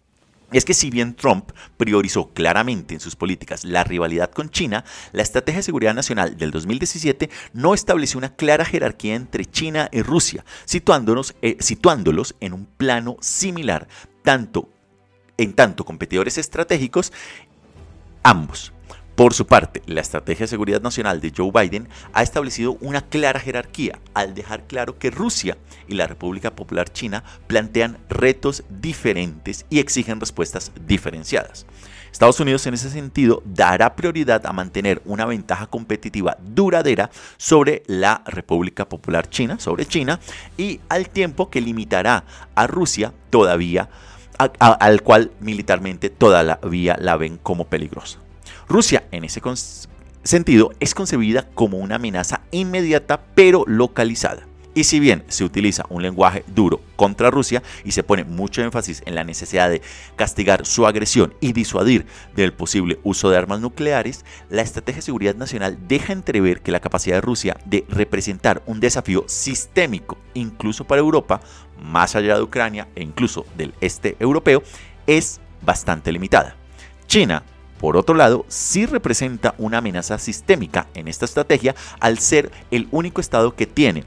es 0.51 0.63
que 0.63 0.73
si 0.73 0.89
bien 0.89 1.15
Trump 1.15 1.51
priorizó 1.77 2.29
claramente 2.29 2.93
en 2.93 2.99
sus 2.99 3.15
políticas 3.15 3.65
la 3.65 3.83
rivalidad 3.83 4.31
con 4.31 4.49
China, 4.49 4.85
la 5.11 5.23
Estrategia 5.23 5.59
de 5.59 5.63
Seguridad 5.63 5.93
Nacional 5.93 6.37
del 6.37 6.51
2017 6.51 7.29
no 7.53 7.73
estableció 7.73 8.17
una 8.17 8.35
clara 8.35 8.63
jerarquía 8.63 9.15
entre 9.15 9.45
China 9.45 9.89
y 9.91 10.01
Rusia, 10.01 10.45
situándonos, 10.65 11.35
eh, 11.41 11.57
situándolos 11.59 12.35
en 12.39 12.53
un 12.53 12.65
plano 12.65 13.17
similar, 13.19 13.87
tanto 14.23 14.69
en 15.37 15.53
tanto 15.53 15.85
competidores 15.85 16.37
estratégicos, 16.37 17.13
ambos. 18.23 18.73
Por 19.17 19.33
su 19.33 19.47
parte, 19.47 19.81
la 19.87 20.01
Estrategia 20.01 20.43
de 20.43 20.49
Seguridad 20.49 20.79
Nacional 20.81 21.21
de 21.21 21.33
Joe 21.35 21.49
Biden 21.51 21.89
ha 22.13 22.21
establecido 22.21 22.77
una 22.81 23.01
clara 23.01 23.39
jerarquía 23.39 23.97
al 24.13 24.35
dejar 24.35 24.67
claro 24.67 24.99
que 24.99 25.09
Rusia 25.09 25.57
y 25.87 25.95
la 25.95 26.05
República 26.05 26.55
Popular 26.55 26.93
China 26.93 27.23
plantean 27.47 27.97
retos 28.09 28.63
diferentes 28.69 29.65
y 29.71 29.79
exigen 29.79 30.19
respuestas 30.19 30.71
diferenciadas. 30.85 31.65
Estados 32.11 32.39
Unidos 32.39 32.65
en 32.67 32.75
ese 32.75 32.91
sentido 32.91 33.41
dará 33.43 33.95
prioridad 33.95 34.45
a 34.45 34.53
mantener 34.53 35.01
una 35.05 35.25
ventaja 35.25 35.65
competitiva 35.65 36.37
duradera 36.39 37.09
sobre 37.37 37.81
la 37.87 38.21
República 38.25 38.87
Popular 38.87 39.29
China, 39.29 39.59
sobre 39.59 39.87
China, 39.87 40.19
y 40.57 40.79
al 40.89 41.09
tiempo 41.09 41.49
que 41.49 41.61
limitará 41.61 42.23
a 42.53 42.67
Rusia 42.67 43.13
todavía, 43.29 43.89
al 44.37 45.01
cual 45.01 45.31
militarmente 45.39 46.09
todavía 46.09 46.97
la 46.99 47.17
ven 47.17 47.37
como 47.41 47.65
peligrosa. 47.65 48.19
Rusia, 48.67 49.03
en 49.11 49.23
ese 49.23 49.41
sentido, 50.23 50.71
es 50.79 50.95
concebida 50.95 51.47
como 51.53 51.77
una 51.77 51.95
amenaza 51.95 52.41
inmediata 52.51 53.21
pero 53.35 53.63
localizada. 53.67 54.46
Y 54.77 54.83
si 54.83 54.99
bien 54.99 55.23
se 55.27 55.43
utiliza 55.43 55.85
un 55.89 56.03
lenguaje 56.03 56.43
duro 56.45 56.81
contra 56.95 57.31
Rusia 57.31 57.63
y 57.83 57.93
se 57.93 58.03
pone 58.03 58.23
mucho 58.23 58.61
énfasis 58.61 59.01
en 59.07 59.15
la 59.15 59.23
necesidad 59.23 59.71
de 59.71 59.81
castigar 60.15 60.67
su 60.67 60.85
agresión 60.85 61.33
y 61.39 61.51
disuadir 61.51 62.05
del 62.35 62.53
posible 62.53 62.99
uso 63.01 63.31
de 63.31 63.37
armas 63.37 63.59
nucleares, 63.59 64.23
la 64.51 64.61
estrategia 64.61 64.97
de 64.97 65.05
seguridad 65.05 65.33
nacional 65.33 65.79
deja 65.87 66.13
entrever 66.13 66.61
que 66.61 66.71
la 66.71 66.79
capacidad 66.79 67.15
de 67.15 67.21
Rusia 67.21 67.57
de 67.65 67.85
representar 67.89 68.61
un 68.67 68.79
desafío 68.79 69.25
sistémico, 69.25 70.19
incluso 70.35 70.85
para 70.85 71.01
Europa, 71.01 71.41
más 71.81 72.15
allá 72.15 72.35
de 72.35 72.43
Ucrania 72.43 72.87
e 72.93 73.01
incluso 73.01 73.47
del 73.57 73.73
este 73.81 74.15
europeo, 74.19 74.61
es 75.07 75.41
bastante 75.63 76.11
limitada. 76.11 76.55
China 77.07 77.41
por 77.79 77.95
otro 77.95 78.15
lado, 78.15 78.45
sí 78.47 78.85
representa 78.85 79.53
una 79.57 79.79
amenaza 79.79 80.17
sistémica 80.17 80.87
en 80.95 81.07
esta 81.07 81.25
estrategia 81.25 81.75
al 81.99 82.17
ser 82.17 82.51
el 82.71 82.87
único 82.91 83.21
Estado 83.21 83.55
que 83.55 83.67
tiene, 83.67 84.03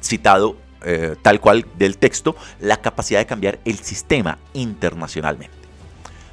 citado 0.00 0.56
eh, 0.82 1.16
tal 1.22 1.40
cual 1.40 1.66
del 1.78 1.98
texto, 1.98 2.36
la 2.60 2.80
capacidad 2.80 3.18
de 3.18 3.26
cambiar 3.26 3.58
el 3.64 3.78
sistema 3.78 4.38
internacionalmente. 4.52 5.56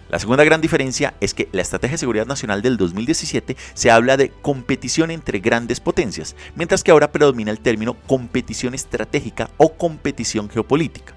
La 0.09 0.19
segunda 0.19 0.43
gran 0.43 0.61
diferencia 0.61 1.15
es 1.21 1.33
que 1.33 1.49
la 1.53 1.63
Estrategia 1.63 1.93
de 1.93 1.99
Seguridad 1.99 2.27
Nacional 2.27 2.61
del 2.61 2.77
2017 2.77 3.57
se 3.73 3.89
habla 3.89 4.15
de 4.15 4.29
competición 4.29 5.09
entre 5.09 5.39
grandes 5.39 5.79
potencias, 5.79 6.35
mientras 6.55 6.83
que 6.83 6.91
ahora 6.91 7.11
predomina 7.11 7.49
el 7.49 7.59
término 7.59 7.95
competición 8.05 8.75
estratégica 8.75 9.49
o 9.57 9.73
competición 9.73 10.49
geopolítica 10.49 11.15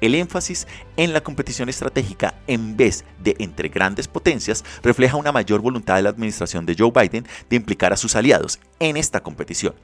el 0.00 0.14
énfasis 0.14 0.66
en 0.96 1.12
la 1.12 1.22
competición 1.22 1.68
estratégica 1.68 2.34
en 2.46 2.76
vez 2.76 3.04
de 3.22 3.36
entre 3.38 3.68
grandes 3.68 4.08
potencias 4.08 4.64
refleja 4.82 5.16
una 5.16 5.32
mayor 5.32 5.60
voluntad 5.60 5.96
de 5.96 6.02
la 6.02 6.10
administración 6.10 6.66
de 6.66 6.76
Joe 6.78 6.92
Biden 6.94 7.26
de 7.48 7.56
implicar 7.56 7.92
a 7.92 7.96
sus 7.96 8.16
aliados 8.16 8.60
en 8.78 8.96
esta 8.96 9.20
competición, 9.20 9.74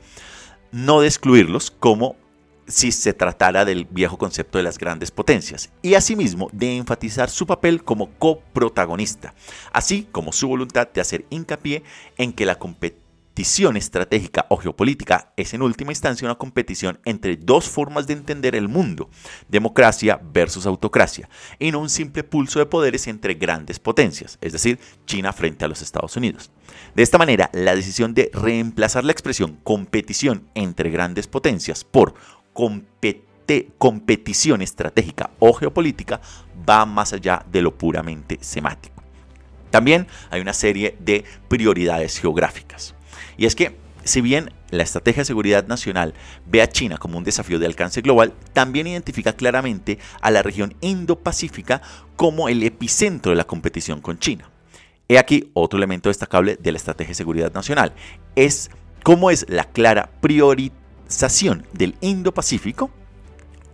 no 0.75 1.01
de 1.01 1.07
excluirlos 1.07 1.71
como 1.71 2.17
si 2.67 2.91
se 2.91 3.13
tratara 3.13 3.65
del 3.65 3.85
viejo 3.85 4.19
concepto 4.19 4.59
de 4.59 4.65
las 4.65 4.77
grandes 4.77 5.13
potencias, 5.13 5.71
y 5.83 5.95
asimismo 5.95 6.49
de 6.53 6.77
enfatizar 6.77 7.31
su 7.31 7.47
papel 7.47 7.85
como 7.85 8.11
coprotagonista, 8.19 9.35
así 9.73 10.09
como 10.11 10.33
su 10.33 10.49
voluntad 10.49 10.89
de 10.89 11.01
hacer 11.01 11.27
hincapié 11.31 11.85
en 12.17 12.33
que 12.33 12.47
la 12.47 12.59
competición 12.59 13.04
competición 13.35 13.77
estratégica 13.77 14.47
o 14.49 14.57
geopolítica 14.59 15.33
es 15.37 15.55
en 15.55 15.63
última 15.63 15.91
instancia 15.91 16.25
una 16.25 16.37
competición 16.37 17.01
entre 17.05 17.37
dos 17.37 17.69
formas 17.69 18.07
de 18.07 18.13
entender 18.13 18.55
el 18.55 18.69
mundo, 18.69 19.11
democracia 19.49 20.21
versus 20.33 20.67
autocracia, 20.67 21.29
y 21.59 21.73
no 21.73 21.81
un 21.81 21.91
simple 21.91 22.23
pulso 22.23 22.61
de 22.61 22.67
poderes 22.67 23.09
entre 23.09 23.35
grandes 23.35 23.81
potencias, 23.81 24.39
es 24.41 24.53
decir, 24.53 24.79
China 25.05 25.33
frente 25.33 25.65
a 25.65 25.69
los 25.69 25.83
Estados 25.83 26.17
Unidos. 26.17 26.53
De 26.95 27.03
esta 27.03 27.19
manera, 27.19 27.51
la 27.53 27.75
decisión 27.75 28.15
de 28.15 28.31
reemplazar 28.33 29.03
la 29.03 29.11
expresión 29.11 29.59
competición 29.65 30.49
entre 30.55 30.91
grandes 30.91 31.27
potencias 31.27 31.83
por 31.83 32.15
competición 33.79 34.63
estratégica 34.63 35.31
o 35.41 35.53
geopolítica 35.55 36.21
va 36.69 36.87
más 36.87 37.13
allá 37.13 37.45
de 37.51 37.63
lo 37.63 37.77
puramente 37.77 38.39
semático. 38.43 39.03
También 39.71 40.07
hay 40.31 40.41
una 40.41 40.53
serie 40.53 40.97
de 41.01 41.25
prioridades 41.49 42.21
geográficas. 42.21 42.95
Y 43.37 43.47
es 43.47 43.55
que, 43.55 43.77
si 44.05 44.21
bien 44.21 44.53
la 44.71 44.83
Estrategia 44.83 45.23
de 45.23 45.27
Seguridad 45.27 45.67
Nacional 45.67 46.15
ve 46.47 46.63
a 46.63 46.69
China 46.69 46.99
como 46.99 47.19
un 47.19 47.25
desafío 47.25 47.59
de 47.59 47.67
alcance 47.67 48.01
global, 48.01 48.35
también 48.53 48.87
identifica 48.87 49.33
claramente 49.33 49.99
a 50.21 50.31
la 50.31 50.43
región 50.43 50.75
Indo-Pacífica 50.81 51.81
como 52.17 52.49
el 52.49 52.63
epicentro 52.63 53.31
de 53.31 53.37
la 53.37 53.45
competición 53.45 54.01
con 54.01 54.19
China. 54.19 54.51
He 55.09 55.19
aquí 55.19 55.51
otro 55.55 55.79
elemento 55.79 56.09
destacable 56.09 56.57
de 56.57 56.73
la 56.73 56.79
Estrategia 56.79 57.11
de 57.11 57.17
Seguridad 57.17 57.53
Nacional, 57.53 57.93
es 58.37 58.71
cómo 59.03 59.31
es 59.31 59.47
la 59.49 59.65
clara 59.65 60.11
priorización 60.21 61.67
del 61.73 61.95
Indo-Pacífico 62.01 62.91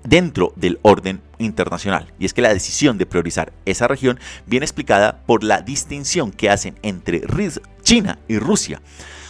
dentro 0.03 0.53
del 0.57 0.79
orden 0.83 1.21
internacional. 1.39 2.13
Y 2.19 2.25
es 2.25 2.35
que 2.35 2.43
la 2.43 2.53
decisión 2.53 2.99
de 2.99 3.07
priorizar 3.07 3.53
esa 3.65 3.87
región 3.87 4.19
viene 4.47 4.65
explicada 4.65 5.23
por 5.27 5.45
la 5.45 5.61
distinción 5.61 6.33
que 6.33 6.51
hacen 6.51 6.79
entre 6.83 7.23
China 7.83 8.19
y 8.29 8.39
Rusia 8.39 8.81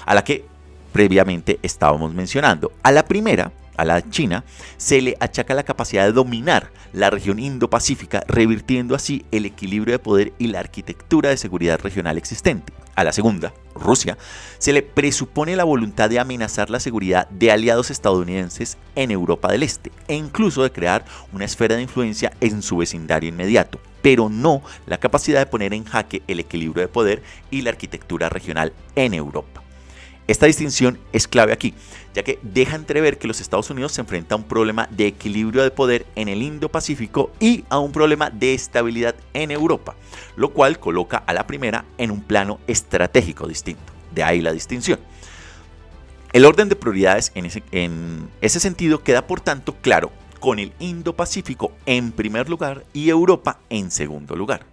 a 0.06 0.14
la 0.14 0.24
que 0.24 0.44
previamente 0.92 1.58
estábamos 1.62 2.12
mencionando. 2.14 2.72
A 2.82 2.92
la 2.92 3.04
primera, 3.04 3.52
a 3.76 3.84
la 3.84 4.08
China, 4.10 4.44
se 4.76 5.00
le 5.00 5.16
achaca 5.20 5.54
la 5.54 5.62
capacidad 5.62 6.04
de 6.04 6.12
dominar 6.12 6.70
la 6.92 7.10
región 7.10 7.38
Indo-Pacífica, 7.38 8.24
revirtiendo 8.26 8.94
así 8.94 9.24
el 9.30 9.46
equilibrio 9.46 9.92
de 9.92 9.98
poder 9.98 10.32
y 10.38 10.48
la 10.48 10.60
arquitectura 10.60 11.30
de 11.30 11.36
seguridad 11.36 11.80
regional 11.80 12.18
existente. 12.18 12.72
A 12.96 13.04
la 13.04 13.12
segunda, 13.12 13.54
Rusia, 13.74 14.18
se 14.58 14.72
le 14.72 14.82
presupone 14.82 15.56
la 15.56 15.64
voluntad 15.64 16.10
de 16.10 16.18
amenazar 16.18 16.68
la 16.68 16.80
seguridad 16.80 17.28
de 17.28 17.50
aliados 17.50 17.90
estadounidenses 17.90 18.76
en 18.96 19.10
Europa 19.10 19.50
del 19.50 19.62
Este 19.62 19.92
e 20.08 20.16
incluso 20.16 20.62
de 20.62 20.72
crear 20.72 21.04
una 21.32 21.44
esfera 21.44 21.76
de 21.76 21.82
influencia 21.82 22.32
en 22.40 22.60
su 22.62 22.76
vecindario 22.76 23.30
inmediato, 23.30 23.80
pero 24.02 24.28
no 24.28 24.60
la 24.86 24.98
capacidad 24.98 25.38
de 25.38 25.46
poner 25.46 25.72
en 25.72 25.84
jaque 25.84 26.22
el 26.26 26.40
equilibrio 26.40 26.82
de 26.82 26.88
poder 26.88 27.22
y 27.50 27.62
la 27.62 27.70
arquitectura 27.70 28.28
regional 28.28 28.74
en 28.96 29.14
Europa. 29.14 29.62
Esta 30.30 30.46
distinción 30.46 30.96
es 31.12 31.26
clave 31.26 31.52
aquí, 31.52 31.74
ya 32.14 32.22
que 32.22 32.38
deja 32.42 32.76
entrever 32.76 33.18
que 33.18 33.26
los 33.26 33.40
Estados 33.40 33.68
Unidos 33.68 33.90
se 33.90 34.00
enfrenta 34.00 34.36
a 34.36 34.38
un 34.38 34.44
problema 34.44 34.86
de 34.92 35.08
equilibrio 35.08 35.64
de 35.64 35.72
poder 35.72 36.06
en 36.14 36.28
el 36.28 36.40
Indo-Pacífico 36.40 37.32
y 37.40 37.64
a 37.68 37.80
un 37.80 37.90
problema 37.90 38.30
de 38.30 38.54
estabilidad 38.54 39.16
en 39.34 39.50
Europa, 39.50 39.96
lo 40.36 40.50
cual 40.50 40.78
coloca 40.78 41.16
a 41.16 41.32
la 41.34 41.48
primera 41.48 41.84
en 41.98 42.12
un 42.12 42.22
plano 42.22 42.60
estratégico 42.68 43.48
distinto. 43.48 43.92
De 44.14 44.22
ahí 44.22 44.40
la 44.40 44.52
distinción. 44.52 45.00
El 46.32 46.44
orden 46.44 46.68
de 46.68 46.76
prioridades 46.76 47.32
en 47.34 47.46
ese, 47.46 47.64
en 47.72 48.28
ese 48.40 48.60
sentido 48.60 49.02
queda 49.02 49.26
por 49.26 49.40
tanto 49.40 49.74
claro 49.82 50.12
con 50.38 50.60
el 50.60 50.72
Indo-Pacífico 50.78 51.72
en 51.86 52.12
primer 52.12 52.48
lugar 52.48 52.84
y 52.92 53.10
Europa 53.10 53.58
en 53.68 53.90
segundo 53.90 54.36
lugar. 54.36 54.64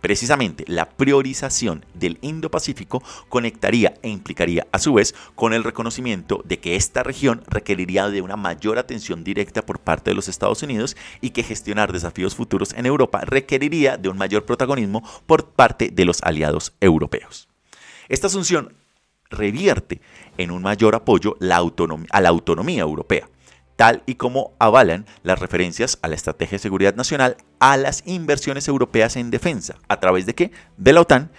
Precisamente 0.00 0.64
la 0.66 0.88
priorización 0.88 1.84
del 1.94 2.18
Indo-Pacífico 2.20 3.02
conectaría 3.28 3.94
e 4.02 4.08
implicaría 4.08 4.66
a 4.72 4.78
su 4.78 4.94
vez 4.94 5.14
con 5.34 5.52
el 5.52 5.64
reconocimiento 5.64 6.42
de 6.44 6.58
que 6.58 6.76
esta 6.76 7.02
región 7.02 7.42
requeriría 7.46 8.08
de 8.08 8.22
una 8.22 8.36
mayor 8.36 8.78
atención 8.78 9.24
directa 9.24 9.64
por 9.64 9.80
parte 9.80 10.10
de 10.10 10.14
los 10.14 10.28
Estados 10.28 10.62
Unidos 10.62 10.96
y 11.20 11.30
que 11.30 11.42
gestionar 11.42 11.92
desafíos 11.92 12.34
futuros 12.34 12.72
en 12.74 12.86
Europa 12.86 13.22
requeriría 13.22 13.96
de 13.96 14.08
un 14.08 14.18
mayor 14.18 14.44
protagonismo 14.44 15.02
por 15.26 15.50
parte 15.50 15.90
de 15.90 16.04
los 16.04 16.22
aliados 16.22 16.74
europeos. 16.80 17.48
Esta 18.08 18.28
asunción 18.28 18.74
revierte 19.30 20.00
en 20.38 20.50
un 20.50 20.62
mayor 20.62 20.94
apoyo 20.94 21.36
a 21.40 22.20
la 22.20 22.28
autonomía 22.28 22.82
europea 22.82 23.28
tal 23.76 24.02
y 24.06 24.16
como 24.16 24.52
avalan 24.58 25.06
las 25.22 25.38
referencias 25.38 25.98
a 26.02 26.08
la 26.08 26.14
Estrategia 26.14 26.56
de 26.56 26.62
Seguridad 26.62 26.94
Nacional 26.94 27.36
a 27.60 27.76
las 27.76 28.02
inversiones 28.06 28.66
europeas 28.68 29.16
en 29.16 29.30
defensa. 29.30 29.76
¿A 29.88 30.00
través 30.00 30.26
de 30.26 30.34
qué? 30.34 30.50
De 30.76 30.92
la 30.92 31.02
OTAN 31.02 31.30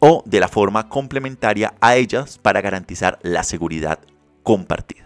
o 0.00 0.22
de 0.26 0.40
la 0.40 0.48
forma 0.48 0.88
complementaria 0.88 1.74
a 1.80 1.96
ellas 1.96 2.38
para 2.38 2.60
garantizar 2.60 3.18
la 3.22 3.42
seguridad 3.42 4.00
compartida. 4.42 5.04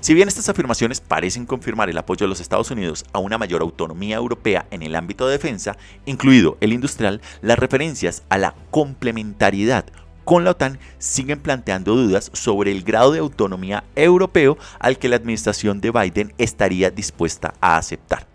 Si 0.00 0.14
bien 0.14 0.28
estas 0.28 0.48
afirmaciones 0.48 1.00
parecen 1.00 1.44
confirmar 1.44 1.90
el 1.90 1.98
apoyo 1.98 2.24
de 2.24 2.28
los 2.28 2.40
Estados 2.40 2.70
Unidos 2.70 3.04
a 3.12 3.18
una 3.18 3.36
mayor 3.36 3.62
autonomía 3.62 4.16
europea 4.16 4.66
en 4.70 4.82
el 4.82 4.94
ámbito 4.94 5.26
de 5.26 5.32
defensa, 5.32 5.76
incluido 6.06 6.56
el 6.60 6.72
industrial, 6.72 7.20
las 7.42 7.58
referencias 7.58 8.22
a 8.28 8.38
la 8.38 8.54
complementariedad 8.70 9.86
con 10.28 10.44
la 10.44 10.50
OTAN 10.50 10.78
siguen 10.98 11.40
planteando 11.40 11.96
dudas 11.96 12.30
sobre 12.34 12.70
el 12.70 12.82
grado 12.82 13.12
de 13.12 13.18
autonomía 13.18 13.84
europeo 13.96 14.58
al 14.78 14.98
que 14.98 15.08
la 15.08 15.16
administración 15.16 15.80
de 15.80 15.90
Biden 15.90 16.34
estaría 16.36 16.90
dispuesta 16.90 17.54
a 17.62 17.78
aceptar. 17.78 18.26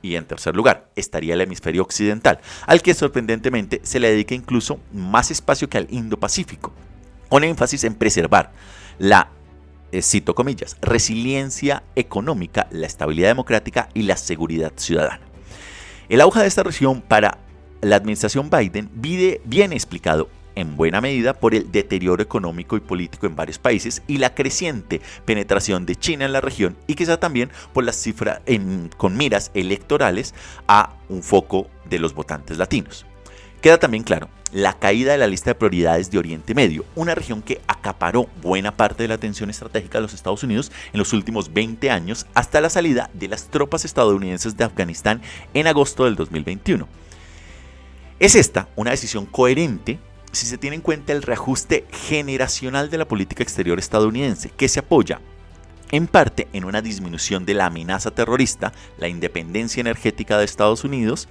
Y 0.00 0.14
en 0.14 0.26
tercer 0.26 0.54
lugar, 0.54 0.92
estaría 0.94 1.34
el 1.34 1.40
hemisferio 1.40 1.82
occidental, 1.82 2.38
al 2.68 2.82
que 2.82 2.94
sorprendentemente 2.94 3.80
se 3.82 3.98
le 3.98 4.10
dedica 4.10 4.36
incluso 4.36 4.78
más 4.92 5.32
espacio 5.32 5.68
que 5.68 5.76
al 5.76 5.88
Indo-Pacífico, 5.90 6.72
con 7.28 7.42
énfasis 7.42 7.82
en 7.82 7.96
preservar 7.96 8.52
la 9.00 9.28
eh, 9.90 10.02
cito 10.02 10.36
comillas, 10.36 10.76
resiliencia 10.82 11.82
económica, 11.96 12.68
la 12.70 12.86
estabilidad 12.86 13.30
democrática 13.30 13.88
y 13.92 14.02
la 14.02 14.16
seguridad 14.16 14.72
ciudadana. 14.76 15.22
El 16.08 16.20
auge 16.20 16.38
de 16.38 16.46
esta 16.46 16.62
región 16.62 17.02
para 17.02 17.38
la 17.80 17.96
administración 17.96 18.50
Biden 18.50 18.88
viene 18.94 19.74
explicado 19.74 20.28
en 20.54 20.76
buena 20.76 21.00
medida 21.00 21.34
por 21.34 21.54
el 21.54 21.70
deterioro 21.70 22.22
económico 22.22 22.76
y 22.76 22.80
político 22.80 23.26
en 23.26 23.36
varios 23.36 23.58
países 23.58 24.02
y 24.06 24.18
la 24.18 24.34
creciente 24.34 25.00
penetración 25.24 25.86
de 25.86 25.96
China 25.96 26.24
en 26.24 26.32
la 26.32 26.40
región 26.40 26.76
y 26.86 26.94
quizá 26.94 27.18
también 27.18 27.50
por 27.72 27.84
las 27.84 27.96
cifras 27.96 28.40
con 28.96 29.16
miras 29.16 29.50
electorales 29.54 30.34
a 30.68 30.94
un 31.08 31.22
foco 31.22 31.68
de 31.84 31.98
los 31.98 32.14
votantes 32.14 32.58
latinos. 32.58 33.06
Queda 33.60 33.78
también 33.78 34.02
claro 34.02 34.28
la 34.52 34.78
caída 34.78 35.12
de 35.12 35.18
la 35.18 35.26
lista 35.26 35.50
de 35.50 35.54
prioridades 35.56 36.12
de 36.12 36.18
Oriente 36.18 36.54
Medio, 36.54 36.84
una 36.94 37.16
región 37.16 37.42
que 37.42 37.60
acaparó 37.66 38.28
buena 38.40 38.76
parte 38.76 39.02
de 39.02 39.08
la 39.08 39.14
atención 39.14 39.50
estratégica 39.50 39.98
de 39.98 40.02
los 40.02 40.14
Estados 40.14 40.44
Unidos 40.44 40.70
en 40.92 40.98
los 40.98 41.12
últimos 41.12 41.52
20 41.52 41.90
años 41.90 42.26
hasta 42.34 42.60
la 42.60 42.70
salida 42.70 43.10
de 43.14 43.26
las 43.26 43.48
tropas 43.48 43.84
estadounidenses 43.84 44.56
de 44.56 44.62
Afganistán 44.62 45.22
en 45.54 45.66
agosto 45.66 46.04
del 46.04 46.14
2021. 46.14 46.86
Es 48.20 48.36
esta 48.36 48.68
una 48.76 48.92
decisión 48.92 49.26
coherente 49.26 49.98
si 50.34 50.46
se 50.46 50.58
tiene 50.58 50.76
en 50.76 50.82
cuenta 50.82 51.12
el 51.12 51.22
reajuste 51.22 51.86
generacional 51.90 52.90
de 52.90 52.98
la 52.98 53.08
política 53.08 53.42
exterior 53.42 53.78
estadounidense, 53.78 54.50
que 54.50 54.68
se 54.68 54.80
apoya 54.80 55.20
en 55.90 56.06
parte 56.06 56.48
en 56.52 56.64
una 56.64 56.82
disminución 56.82 57.44
de 57.44 57.54
la 57.54 57.66
amenaza 57.66 58.10
terrorista, 58.10 58.72
la 58.98 59.08
independencia 59.08 59.80
energética 59.80 60.38
de 60.38 60.44
Estados 60.44 60.82
Unidos 60.82 61.28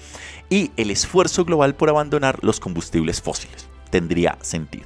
y 0.49 0.71
el 0.77 0.89
esfuerzo 0.89 1.43
global 1.43 1.75
por 1.75 1.89
abandonar 1.89 2.39
los 2.43 2.59
combustibles 2.59 3.21
fósiles. 3.21 3.67
Tendría 3.89 4.37
sentido. 4.41 4.85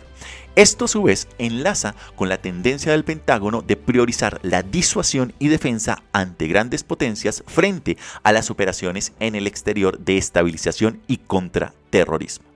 Esto 0.56 0.86
a 0.86 0.88
su 0.88 1.04
vez 1.04 1.28
enlaza 1.38 1.94
con 2.16 2.30
la 2.30 2.40
tendencia 2.40 2.92
del 2.92 3.04
Pentágono 3.04 3.62
de 3.62 3.76
priorizar 3.76 4.40
la 4.42 4.64
disuasión 4.64 5.34
y 5.38 5.50
defensa 5.50 6.02
ante 6.14 6.48
grandes 6.48 6.84
potencias 6.84 7.44
frente 7.46 7.98
a 8.24 8.32
las 8.32 8.50
operaciones 8.50 9.14
en 9.20 9.36
el 9.36 9.46
exterior 9.46 10.00
de 10.00 10.18
estabilización 10.18 11.00
y 11.06 11.18
contraterrorismo. 11.18 12.47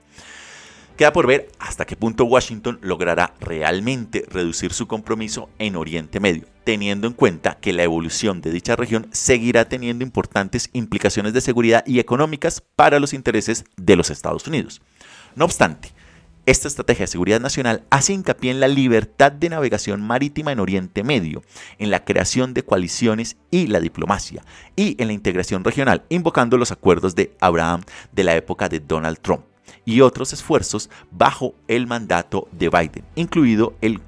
Queda 0.97 1.13
por 1.13 1.25
ver 1.25 1.49
hasta 1.57 1.85
qué 1.85 1.95
punto 1.95 2.25
Washington 2.25 2.77
logrará 2.81 3.33
realmente 3.39 4.23
reducir 4.29 4.73
su 4.73 4.87
compromiso 4.87 5.49
en 5.57 5.75
Oriente 5.75 6.19
Medio, 6.19 6.45
teniendo 6.63 7.07
en 7.07 7.13
cuenta 7.13 7.57
que 7.59 7.73
la 7.73 7.83
evolución 7.83 8.41
de 8.41 8.51
dicha 8.51 8.75
región 8.75 9.07
seguirá 9.11 9.65
teniendo 9.65 10.03
importantes 10.03 10.69
implicaciones 10.73 11.33
de 11.33 11.41
seguridad 11.41 11.83
y 11.87 11.99
económicas 11.99 12.61
para 12.75 12.99
los 12.99 13.13
intereses 13.13 13.65
de 13.77 13.95
los 13.95 14.09
Estados 14.11 14.45
Unidos. 14.47 14.81
No 15.35 15.45
obstante, 15.45 15.91
esta 16.45 16.67
estrategia 16.67 17.03
de 17.03 17.11
seguridad 17.11 17.39
nacional 17.39 17.83
hace 17.89 18.13
hincapié 18.13 18.51
en 18.51 18.59
la 18.59 18.67
libertad 18.67 19.31
de 19.31 19.49
navegación 19.49 20.01
marítima 20.01 20.51
en 20.51 20.59
Oriente 20.59 21.03
Medio, 21.03 21.43
en 21.79 21.89
la 21.89 22.03
creación 22.03 22.53
de 22.53 22.63
coaliciones 22.63 23.37
y 23.49 23.67
la 23.67 23.79
diplomacia, 23.79 24.43
y 24.75 25.01
en 25.01 25.07
la 25.07 25.13
integración 25.13 25.63
regional, 25.63 26.03
invocando 26.09 26.57
los 26.57 26.71
acuerdos 26.71 27.15
de 27.15 27.35
Abraham 27.39 27.81
de 28.11 28.23
la 28.23 28.35
época 28.35 28.69
de 28.69 28.79
Donald 28.79 29.19
Trump 29.19 29.50
y 29.85 30.01
otros 30.01 30.33
esfuerzos 30.33 30.89
bajo 31.11 31.55
el 31.67 31.87
mandato 31.87 32.47
de 32.51 32.69
Biden, 32.69 33.05
incluido 33.15 33.73
el 33.81 33.99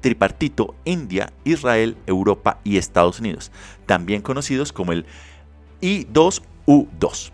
tripartito 0.00 0.74
India, 0.84 1.32
Israel, 1.44 1.96
Europa 2.06 2.60
y 2.64 2.76
Estados 2.76 3.20
Unidos, 3.20 3.50
también 3.86 4.22
conocidos 4.22 4.72
como 4.72 4.92
el 4.92 5.06
I2U2. 5.82 7.32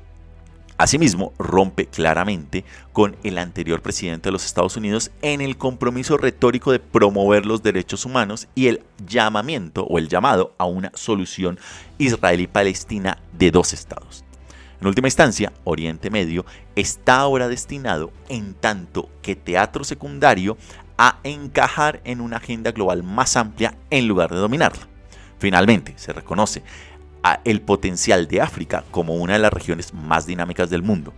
Asimismo, 0.79 1.33
rompe 1.39 1.87
claramente 1.87 2.65
con 2.93 3.15
el 3.23 3.39
anterior 3.39 3.83
presidente 3.83 4.29
de 4.29 4.33
los 4.33 4.45
Estados 4.45 4.77
Unidos 4.77 5.13
en 5.21 5.41
el 5.41 5.57
compromiso 5.57 6.17
retórico 6.17 6.73
de 6.73 6.81
promover 6.81 7.47
los 7.47 7.63
derechos 7.63 8.05
humanos 8.05 8.49
y 8.55 8.67
el 8.67 8.83
llamamiento 9.07 9.85
o 9.85 9.99
el 9.99 10.09
llamado 10.09 10.55
a 10.59 10.65
una 10.65 10.91
solución 10.95 11.61
israelí-palestina 11.99 13.19
de 13.33 13.51
dos 13.51 13.73
estados. 13.73 14.25
En 14.83 14.89
última 14.89 15.07
instancia, 15.07 15.53
Oriente 15.63 16.11
Medio 16.11 16.45
está 16.75 17.21
ahora 17.21 17.47
destinado, 17.47 18.13
en 18.29 18.53
tanto 18.53 19.09
que 19.23 19.37
teatro 19.37 19.85
secundario, 19.85 20.57
a 20.99 21.21
encajar 21.23 22.01
en 22.03 22.21
una 22.21 22.39
agenda 22.39 22.73
global 22.73 23.05
más 23.05 23.37
amplia 23.37 23.77
en 23.91 24.09
lugar 24.09 24.31
de 24.31 24.39
dominarla. 24.39 24.89
Finalmente, 25.39 25.95
se 25.95 26.13
reconoce 26.13 26.65
el 27.45 27.61
potencial 27.61 28.27
de 28.27 28.41
África 28.41 28.83
como 28.91 29.15
una 29.15 29.35
de 29.35 29.39
las 29.39 29.53
regiones 29.53 29.95
más 29.95 30.27
dinámicas 30.27 30.69
del 30.69 30.83
mundo, 30.83 31.13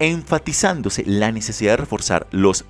enfatizándose 0.00 1.04
la 1.06 1.30
necesidad 1.30 1.74
de 1.74 1.76
reforzar 1.76 2.26
los 2.32 2.64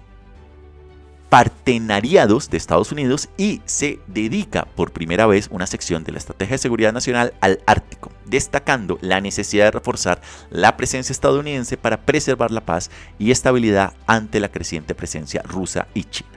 partenariados 1.28 2.48
de 2.50 2.56
Estados 2.56 2.90
Unidos 2.92 3.28
y 3.36 3.60
se 3.66 4.00
dedica 4.06 4.66
por 4.74 4.92
primera 4.92 5.26
vez 5.26 5.48
una 5.50 5.66
sección 5.66 6.04
de 6.04 6.12
la 6.12 6.18
Estrategia 6.18 6.54
de 6.54 6.58
Seguridad 6.58 6.92
Nacional 6.92 7.34
al 7.40 7.60
Ártico, 7.66 8.10
destacando 8.24 8.98
la 9.02 9.20
necesidad 9.20 9.66
de 9.66 9.70
reforzar 9.72 10.20
la 10.50 10.76
presencia 10.76 11.12
estadounidense 11.12 11.76
para 11.76 11.98
preservar 11.98 12.50
la 12.50 12.62
paz 12.62 12.90
y 13.18 13.30
estabilidad 13.30 13.92
ante 14.06 14.40
la 14.40 14.48
creciente 14.48 14.94
presencia 14.94 15.42
rusa 15.42 15.88
y 15.94 16.04
china. 16.04 16.30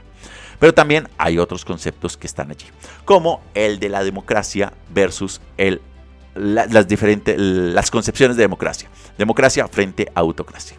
Pero 0.60 0.74
también 0.74 1.08
hay 1.18 1.40
otros 1.40 1.66
conceptos 1.66 2.18
que 2.18 2.28
están 2.28 2.52
allí, 2.52 2.68
como 3.06 3.42
el 3.56 3.80
de 3.80 3.90
la 3.90 4.04
democracia 4.04 4.74
versus 4.94 5.42
el, 5.58 5.82
las 6.36 6.88
diferentes 6.88 7.36
las 7.38 7.90
concepciones 7.90 8.38
de 8.38 8.44
democracia. 8.44 8.90
Democracia 9.18 9.68
frente 9.68 10.12
a 10.14 10.20
autocracia. 10.20 10.78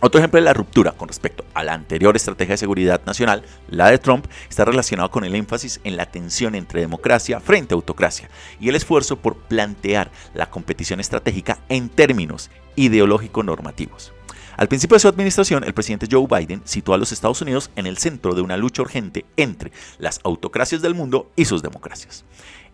Otro 0.00 0.20
ejemplo 0.20 0.38
de 0.38 0.44
la 0.44 0.52
ruptura 0.52 0.92
con 0.92 1.08
respecto 1.08 1.44
a 1.54 1.64
la 1.64 1.74
anterior 1.74 2.14
estrategia 2.14 2.52
de 2.52 2.58
seguridad 2.58 3.00
nacional, 3.04 3.42
la 3.68 3.90
de 3.90 3.98
Trump, 3.98 4.26
está 4.48 4.64
relacionado 4.64 5.10
con 5.10 5.24
el 5.24 5.34
énfasis 5.34 5.80
en 5.82 5.96
la 5.96 6.06
tensión 6.06 6.54
entre 6.54 6.80
democracia 6.80 7.40
frente 7.40 7.74
a 7.74 7.76
autocracia 7.76 8.30
y 8.60 8.68
el 8.68 8.76
esfuerzo 8.76 9.16
por 9.16 9.36
plantear 9.36 10.12
la 10.34 10.50
competición 10.50 11.00
estratégica 11.00 11.58
en 11.68 11.88
términos 11.88 12.48
ideológico-normativos. 12.76 14.12
Al 14.56 14.68
principio 14.68 14.94
de 14.94 15.00
su 15.00 15.08
administración, 15.08 15.64
el 15.64 15.74
presidente 15.74 16.08
Joe 16.10 16.26
Biden 16.28 16.62
situó 16.64 16.94
a 16.94 16.98
los 16.98 17.10
Estados 17.10 17.40
Unidos 17.42 17.70
en 17.74 17.86
el 17.86 17.98
centro 17.98 18.34
de 18.34 18.42
una 18.42 18.56
lucha 18.56 18.82
urgente 18.82 19.24
entre 19.36 19.72
las 19.98 20.20
autocracias 20.22 20.80
del 20.80 20.94
mundo 20.94 21.30
y 21.34 21.44
sus 21.44 21.62
democracias. 21.62 22.24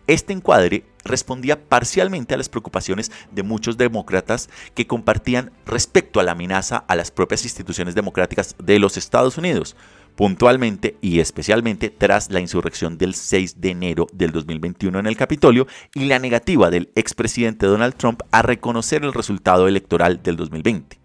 Este 0.07 0.33
encuadre 0.33 0.85
respondía 1.03 1.67
parcialmente 1.67 2.35
a 2.35 2.37
las 2.37 2.49
preocupaciones 2.49 3.11
de 3.31 3.41
muchos 3.41 3.77
demócratas 3.77 4.49
que 4.75 4.85
compartían 4.85 5.51
respecto 5.65 6.19
a 6.19 6.23
la 6.23 6.33
amenaza 6.33 6.77
a 6.87 6.95
las 6.95 7.09
propias 7.09 7.43
instituciones 7.43 7.95
democráticas 7.95 8.55
de 8.61 8.77
los 8.77 8.97
Estados 8.97 9.37
Unidos, 9.39 9.75
puntualmente 10.15 10.95
y 11.01 11.19
especialmente 11.19 11.89
tras 11.89 12.29
la 12.29 12.39
insurrección 12.39 12.99
del 12.99 13.15
6 13.15 13.61
de 13.61 13.71
enero 13.71 14.07
del 14.13 14.31
2021 14.31 14.99
en 14.99 15.07
el 15.07 15.17
Capitolio 15.17 15.67
y 15.95 16.05
la 16.05 16.19
negativa 16.19 16.69
del 16.69 16.91
expresidente 16.95 17.65
Donald 17.65 17.95
Trump 17.95 18.21
a 18.31 18.43
reconocer 18.43 19.03
el 19.03 19.13
resultado 19.13 19.67
electoral 19.67 20.21
del 20.21 20.37
2020. 20.37 20.99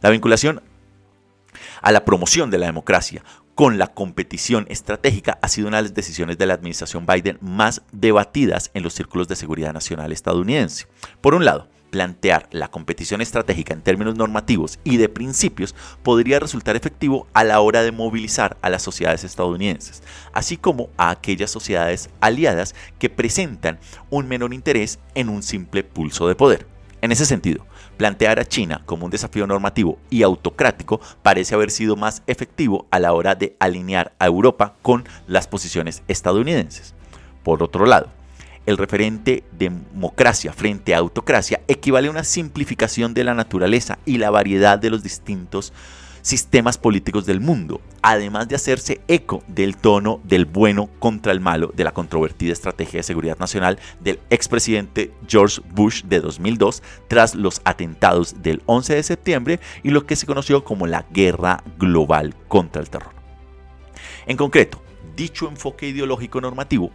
La 0.00 0.10
vinculación 0.10 0.62
a 1.82 1.92
la 1.92 2.04
promoción 2.04 2.50
de 2.50 2.58
la 2.58 2.66
democracia 2.66 3.22
con 3.54 3.78
la 3.78 3.88
competición 3.88 4.66
estratégica 4.68 5.38
ha 5.42 5.48
sido 5.48 5.68
una 5.68 5.78
de 5.78 5.84
las 5.84 5.94
decisiones 5.94 6.38
de 6.38 6.46
la 6.46 6.54
administración 6.54 7.06
Biden 7.06 7.38
más 7.40 7.82
debatidas 7.92 8.70
en 8.74 8.82
los 8.82 8.94
círculos 8.94 9.28
de 9.28 9.36
seguridad 9.36 9.72
nacional 9.72 10.12
estadounidense. 10.12 10.86
Por 11.20 11.34
un 11.34 11.44
lado, 11.44 11.68
plantear 11.90 12.48
la 12.52 12.68
competición 12.68 13.20
estratégica 13.20 13.74
en 13.74 13.82
términos 13.82 14.16
normativos 14.16 14.78
y 14.84 14.96
de 14.96 15.08
principios 15.08 15.74
podría 16.02 16.40
resultar 16.40 16.76
efectivo 16.76 17.26
a 17.34 17.44
la 17.44 17.60
hora 17.60 17.82
de 17.82 17.92
movilizar 17.92 18.56
a 18.62 18.70
las 18.70 18.82
sociedades 18.82 19.24
estadounidenses, 19.24 20.02
así 20.32 20.56
como 20.56 20.88
a 20.96 21.10
aquellas 21.10 21.50
sociedades 21.50 22.08
aliadas 22.20 22.74
que 22.98 23.10
presentan 23.10 23.78
un 24.08 24.28
menor 24.28 24.54
interés 24.54 25.00
en 25.14 25.28
un 25.28 25.42
simple 25.42 25.82
pulso 25.84 26.28
de 26.28 26.36
poder. 26.36 26.66
En 27.02 27.12
ese 27.12 27.26
sentido, 27.26 27.66
plantear 28.00 28.40
a 28.40 28.46
China 28.46 28.80
como 28.86 29.04
un 29.04 29.10
desafío 29.10 29.46
normativo 29.46 29.98
y 30.08 30.22
autocrático 30.22 31.02
parece 31.22 31.54
haber 31.54 31.70
sido 31.70 31.96
más 31.96 32.22
efectivo 32.26 32.86
a 32.90 32.98
la 32.98 33.12
hora 33.12 33.34
de 33.34 33.56
alinear 33.58 34.14
a 34.18 34.24
Europa 34.24 34.74
con 34.80 35.06
las 35.26 35.46
posiciones 35.46 36.02
estadounidenses. 36.08 36.94
Por 37.42 37.62
otro 37.62 37.84
lado, 37.84 38.08
el 38.64 38.78
referente 38.78 39.44
democracia 39.52 40.54
frente 40.54 40.94
a 40.94 40.98
autocracia 40.98 41.60
equivale 41.68 42.08
a 42.08 42.10
una 42.10 42.24
simplificación 42.24 43.12
de 43.12 43.24
la 43.24 43.34
naturaleza 43.34 43.98
y 44.06 44.16
la 44.16 44.30
variedad 44.30 44.78
de 44.78 44.88
los 44.88 45.02
distintos 45.02 45.74
sistemas 46.22 46.78
políticos 46.78 47.26
del 47.26 47.40
mundo, 47.40 47.80
además 48.02 48.48
de 48.48 48.56
hacerse 48.56 49.00
eco 49.08 49.42
del 49.46 49.76
tono 49.76 50.20
del 50.24 50.44
bueno 50.44 50.88
contra 50.98 51.32
el 51.32 51.40
malo 51.40 51.72
de 51.74 51.84
la 51.84 51.92
controvertida 51.92 52.52
estrategia 52.52 52.98
de 52.98 53.04
seguridad 53.04 53.38
nacional 53.38 53.78
del 54.00 54.20
expresidente 54.30 55.12
George 55.26 55.60
Bush 55.72 56.04
de 56.04 56.20
2002 56.20 56.82
tras 57.08 57.34
los 57.34 57.60
atentados 57.64 58.42
del 58.42 58.62
11 58.66 58.94
de 58.94 59.02
septiembre 59.02 59.60
y 59.82 59.90
lo 59.90 60.06
que 60.06 60.16
se 60.16 60.26
conoció 60.26 60.64
como 60.64 60.86
la 60.86 61.06
guerra 61.10 61.62
global 61.78 62.34
contra 62.48 62.80
el 62.82 62.90
terror. 62.90 63.12
En 64.26 64.36
concreto, 64.36 64.82
dicho 65.16 65.48
enfoque 65.48 65.88
ideológico 65.88 66.40
normativo 66.40 66.90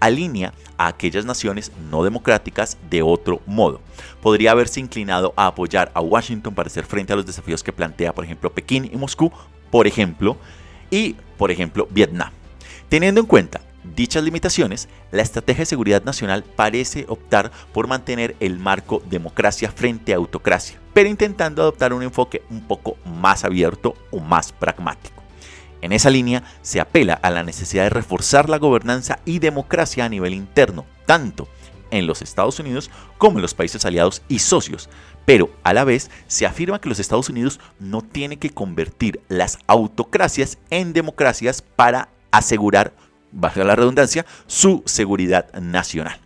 alinea 0.00 0.52
a 0.76 0.86
aquellas 0.86 1.24
naciones 1.24 1.72
no 1.90 2.04
democráticas 2.04 2.78
de 2.90 3.02
otro 3.02 3.40
modo. 3.46 3.80
Podría 4.22 4.52
haberse 4.52 4.80
inclinado 4.80 5.32
a 5.36 5.46
apoyar 5.46 5.90
a 5.94 6.00
Washington 6.00 6.54
para 6.54 6.68
hacer 6.68 6.84
frente 6.84 7.12
a 7.12 7.16
los 7.16 7.26
desafíos 7.26 7.62
que 7.62 7.72
plantea, 7.72 8.14
por 8.14 8.24
ejemplo, 8.24 8.52
Pekín 8.52 8.88
y 8.92 8.96
Moscú, 8.96 9.32
por 9.70 9.86
ejemplo, 9.86 10.36
y, 10.90 11.16
por 11.36 11.50
ejemplo, 11.50 11.86
Vietnam. 11.90 12.30
Teniendo 12.88 13.20
en 13.20 13.26
cuenta 13.26 13.60
dichas 13.96 14.22
limitaciones, 14.22 14.88
la 15.10 15.22
estrategia 15.22 15.62
de 15.62 15.66
seguridad 15.66 16.02
nacional 16.04 16.44
parece 16.44 17.04
optar 17.08 17.50
por 17.72 17.86
mantener 17.86 18.36
el 18.40 18.58
marco 18.58 19.02
democracia 19.08 19.70
frente 19.70 20.12
a 20.12 20.16
autocracia, 20.16 20.78
pero 20.92 21.08
intentando 21.08 21.62
adoptar 21.62 21.92
un 21.92 22.02
enfoque 22.02 22.42
un 22.50 22.60
poco 22.62 22.96
más 23.04 23.44
abierto 23.44 23.94
o 24.10 24.20
más 24.20 24.52
pragmático. 24.52 25.17
En 25.80 25.92
esa 25.92 26.10
línea 26.10 26.42
se 26.62 26.80
apela 26.80 27.14
a 27.14 27.30
la 27.30 27.42
necesidad 27.42 27.84
de 27.84 27.90
reforzar 27.90 28.48
la 28.48 28.58
gobernanza 28.58 29.20
y 29.24 29.38
democracia 29.38 30.04
a 30.04 30.08
nivel 30.08 30.34
interno, 30.34 30.86
tanto 31.06 31.48
en 31.90 32.06
los 32.06 32.22
Estados 32.22 32.58
Unidos 32.58 32.90
como 33.16 33.38
en 33.38 33.42
los 33.42 33.54
países 33.54 33.84
aliados 33.84 34.22
y 34.28 34.40
socios. 34.40 34.88
Pero 35.24 35.50
a 35.62 35.74
la 35.74 35.84
vez 35.84 36.10
se 36.26 36.46
afirma 36.46 36.80
que 36.80 36.88
los 36.88 36.98
Estados 36.98 37.28
Unidos 37.28 37.60
no 37.78 38.02
tiene 38.02 38.38
que 38.38 38.50
convertir 38.50 39.20
las 39.28 39.58
autocracias 39.66 40.58
en 40.70 40.92
democracias 40.92 41.62
para 41.62 42.08
asegurar, 42.30 42.92
bajo 43.30 43.62
la 43.62 43.76
redundancia, 43.76 44.26
su 44.46 44.82
seguridad 44.86 45.52
nacional. 45.54 46.18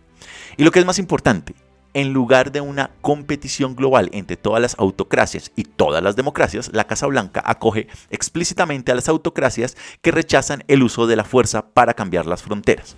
Y 0.57 0.63
lo 0.63 0.71
que 0.71 0.79
es 0.79 0.85
más 0.85 0.99
importante, 0.99 1.55
en 1.93 2.13
lugar 2.13 2.51
de 2.51 2.61
una 2.61 2.91
competición 3.01 3.75
global 3.75 4.09
entre 4.13 4.37
todas 4.37 4.61
las 4.61 4.75
autocracias 4.79 5.51
y 5.55 5.63
todas 5.63 6.03
las 6.03 6.15
democracias, 6.15 6.71
la 6.73 6.85
Casa 6.85 7.07
Blanca 7.07 7.41
acoge 7.45 7.87
explícitamente 8.09 8.91
a 8.91 8.95
las 8.95 9.09
autocracias 9.09 9.77
que 10.01 10.11
rechazan 10.11 10.63
el 10.67 10.83
uso 10.83 11.07
de 11.07 11.15
la 11.15 11.23
fuerza 11.23 11.67
para 11.67 11.93
cambiar 11.93 12.25
las 12.25 12.43
fronteras. 12.43 12.95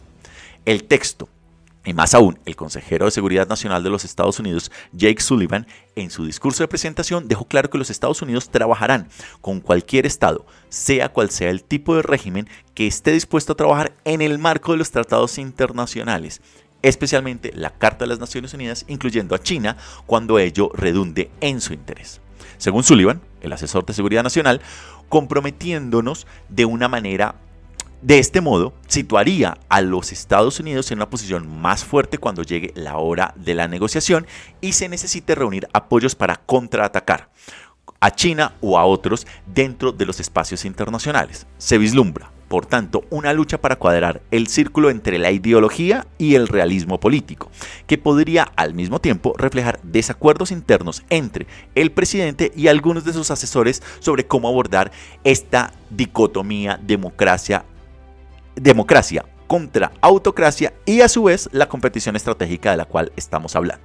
El 0.66 0.84
texto 0.86 1.30
y 1.86 1.94
más 1.94 2.16
aún, 2.16 2.40
el 2.46 2.56
consejero 2.56 3.06
de 3.06 3.12
Seguridad 3.12 3.48
Nacional 3.48 3.84
de 3.84 3.92
los 3.92 4.06
Estados 4.06 4.40
Unidos, 4.40 4.72
Jake 4.92 5.22
Sullivan, 5.22 5.68
en 5.96 6.10
su 6.10 6.26
discurso 6.26 6.64
de 6.64 6.68
presentación 6.68 7.28
dejó 7.28 7.46
claro 7.46 7.70
que 7.70 7.78
los 7.78 7.92
Estados 7.92 8.24
Unidos 8.24 8.50
trabajarán 8.50 9.08
con 9.40 9.60
cualquier 9.60 10.08
Estado, 10.08 10.48
sea 10.70 11.10
cual 11.10 11.30
sea 11.30 11.52
el 11.52 11.64
tipo 11.64 11.96
de 11.96 12.02
régimen, 12.02 12.50
que 12.74 12.88
esté 12.88 13.12
dispuesto 13.12 13.54
a 13.54 13.58
trabajar 13.58 13.94
en 14.04 14.22
el 14.22 14.40
marco 14.40 14.72
de 14.72 14.80
los 14.80 14.90
tratados 14.90 15.38
internacionales 15.38 16.42
especialmente 16.82 17.52
la 17.54 17.72
Carta 17.72 18.06
de 18.06 18.10
las 18.10 18.20
Naciones 18.20 18.54
Unidas, 18.54 18.86
incluyendo 18.88 19.36
a 19.36 19.42
China, 19.42 19.78
cuando 20.06 20.40
ello 20.40 20.72
redunde 20.74 21.32
en 21.42 21.62
su 21.62 21.74
interés. 21.74 22.22
Según 22.58 22.84
Sullivan, 22.84 23.22
el 23.42 23.54
asesor 23.54 23.86
de 23.86 23.94
seguridad 23.94 24.24
nacional, 24.24 24.62
comprometiéndonos 25.10 26.28
de 26.50 26.66
una 26.66 26.88
manera 26.88 27.36
de 28.02 28.20
este 28.20 28.40
modo, 28.40 28.74
situaría 28.88 29.58
a 29.68 29.82
los 29.82 30.12
Estados 30.12 30.60
Unidos 30.60 30.92
en 30.92 31.00
una 31.00 31.10
posición 31.10 31.60
más 31.60 31.84
fuerte 31.84 32.20
cuando 32.20 32.44
llegue 32.44 32.72
la 32.76 32.98
hora 32.98 33.34
de 33.36 33.56
la 33.56 33.68
negociación 33.68 34.28
y 34.62 34.74
se 34.74 34.90
necesite 34.90 35.34
reunir 35.34 35.68
apoyos 35.74 36.14
para 36.14 36.36
contraatacar 36.36 37.30
a 38.06 38.12
China 38.12 38.54
o 38.62 38.78
a 38.78 38.86
otros 38.86 39.26
dentro 39.48 39.92
de 39.92 40.06
los 40.06 40.20
espacios 40.20 40.64
internacionales. 40.64 41.48
Se 41.58 41.80
vislumbra 41.80 42.32
por 42.48 42.68
tanto, 42.68 43.04
una 43.10 43.34
lucha 43.34 43.60
para 43.60 43.78
cuadrar 43.78 44.22
el 44.30 44.46
círculo 44.46 44.92
entre 44.92 45.18
la 45.18 45.32
ideología 45.32 46.06
y 46.20 46.36
el 46.36 46.48
realismo 46.48 47.00
político, 47.00 47.50
que 47.88 47.98
podría 47.98 48.44
al 48.56 48.76
mismo 48.76 49.02
tiempo 49.02 49.34
reflejar 49.36 49.80
desacuerdos 49.82 50.52
internos 50.52 51.04
entre 51.10 51.48
el 51.74 51.92
presidente 51.92 52.52
y 52.56 52.68
algunos 52.68 53.04
de 53.04 53.14
sus 53.14 53.32
asesores 53.32 53.82
sobre 54.00 54.28
cómo 54.28 54.48
abordar 54.48 54.92
esta 55.24 55.74
dicotomía 55.90 56.80
democracia 56.82 57.66
democracia 58.56 59.26
contra 59.48 59.92
autocracia 60.02 60.72
y 60.86 61.02
a 61.02 61.10
su 61.10 61.24
vez 61.24 61.50
la 61.52 61.68
competición 61.68 62.16
estratégica 62.16 62.70
de 62.70 62.78
la 62.78 62.86
cual 62.86 63.12
estamos 63.16 63.56
hablando. 63.56 63.84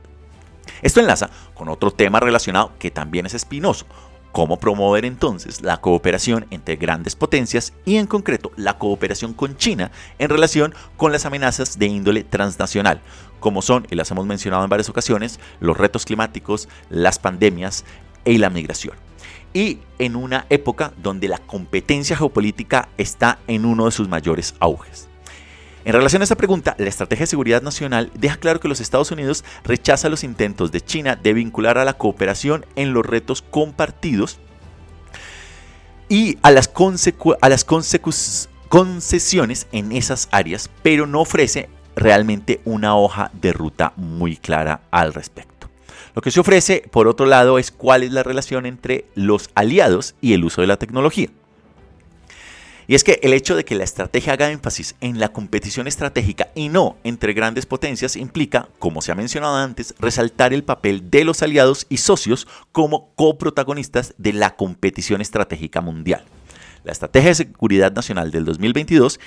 Esto 0.83 1.01
enlaza 1.01 1.31
con 1.55 1.68
otro 1.68 1.91
tema 1.91 2.21
relacionado 2.21 2.73
que 2.79 2.91
también 2.91 3.27
es 3.27 3.35
espinoso, 3.35 3.87
¿Cómo 4.33 4.61
promover 4.61 5.05
entonces 5.05 5.61
la 5.61 5.81
cooperación 5.81 6.47
entre 6.51 6.76
grandes 6.76 7.16
potencias 7.16 7.72
y 7.85 7.97
en 7.97 8.07
concreto 8.07 8.53
la 8.57 8.78
cooperación 8.78 9.35
con 9.35 9.57
China 9.57 9.91
en 10.20 10.31
relación 10.31 10.72
con 10.97 11.11
las 11.11 11.26
amenazas 11.26 11.78
de 11.81 11.87
índole 11.87 12.22
transnacional, 12.22 13.01
como 13.41 13.61
son, 13.61 13.89
y 13.91 13.97
las 13.97 14.11
hemos 14.12 14.26
mencionado 14.26 14.62
en 14.62 14.70
varias 14.70 14.89
ocasiones, 14.89 15.41
los 15.59 15.76
retos 15.76 16.05
climáticos, 16.05 16.68
las 16.91 17.18
pandemias 17.18 17.85
y 18.24 18.39
la 18.39 18.51
migración? 18.51 18.95
Y 19.53 19.81
en 19.99 20.14
una 20.14 20.47
época 20.49 20.93
donde 20.97 21.26
la 21.26 21.39
competencia 21.39 22.16
geopolítica 22.16 22.89
está 22.99 23.41
en 23.49 23.64
uno 23.64 23.87
de 23.87 23.91
sus 23.91 24.09
mayores 24.09 24.55
auges. 24.61 25.10
En 25.83 25.95
relación 25.95 26.20
a 26.20 26.24
esta 26.24 26.37
pregunta, 26.37 26.76
la 26.78 26.89
Estrategia 26.89 27.22
de 27.22 27.28
Seguridad 27.28 27.62
Nacional 27.62 28.11
deja 28.14 28.37
claro 28.37 28.61
que 28.61 28.68
los 28.68 28.81
Estados 28.81 29.11
Unidos 29.12 29.45
rechaza 29.64 30.11
los 30.11 30.24
intentos 30.24 30.72
de 30.72 30.83
China 30.83 31.16
de 31.16 31.33
vincular 31.33 31.78
a 31.78 31.87
la 31.87 31.95
cooperación 31.95 32.66
en 32.76 32.93
los 32.93 33.07
retos 33.07 33.41
compartidos 33.41 34.39
y 36.11 36.37
a 36.43 36.51
las, 36.51 36.70
a 37.41 37.49
las 37.49 37.64
concesiones 38.68 39.68
en 39.72 39.93
esas 39.93 40.28
áreas, 40.33 40.68
pero 40.83 41.07
no 41.07 41.22
ofrece 41.22 41.70
realmente 41.97 42.61
una 42.66 42.95
hoja 42.97 43.31
de 43.41 43.55
ruta 43.55 43.95
muy 43.97 44.37
clara 44.37 44.83
al 44.91 45.14
respecto. 45.14 45.70
Lo 46.14 46.20
que 46.20 46.31
se 46.31 46.41
ofrece, 46.41 46.85
por 46.91 47.09
otro 47.09 47.24
lado, 47.24 47.59
es 47.59 47.70
cuál 47.70 48.03
es 48.03 48.12
la 48.12 48.22
relación 48.22 48.66
entre 48.66 49.07
los 49.14 49.49
aliados 49.55 50.14
y 50.20 50.35
el 50.35 50.45
uso 50.45 50.61
de 50.61 50.66
la 50.66 50.76
tecnología. 50.76 51.31
Y 52.91 52.97
es 52.97 53.05
que 53.05 53.20
el 53.22 53.34
hecho 53.34 53.55
de 53.55 53.64
que 53.64 53.76
la 53.76 53.84
estrategia 53.84 54.32
haga 54.32 54.51
énfasis 54.51 54.97
en 55.01 55.20
la 55.20 55.28
competición 55.28 55.86
estratégica 55.86 56.49
y 56.57 56.70
no 56.70 56.97
entre 57.05 57.34
grandes 57.34 57.64
potencias 57.64 58.16
implica, 58.16 58.68
como 58.80 59.01
se 59.01 59.12
ha 59.12 59.14
mencionado 59.14 59.55
antes, 59.55 59.95
resaltar 60.01 60.53
el 60.53 60.64
papel 60.64 61.09
de 61.09 61.22
los 61.22 61.41
aliados 61.45 61.86
y 61.88 61.99
socios 61.99 62.49
como 62.72 63.14
coprotagonistas 63.14 64.12
de 64.18 64.32
la 64.32 64.57
competición 64.57 65.20
estratégica 65.20 65.80
mundial. 65.80 66.24
La 66.82 66.91
Estrategia 66.91 67.28
de 67.28 67.36
Seguridad 67.36 67.93
Nacional 67.93 68.32
del 68.32 68.45
2022 68.45 69.20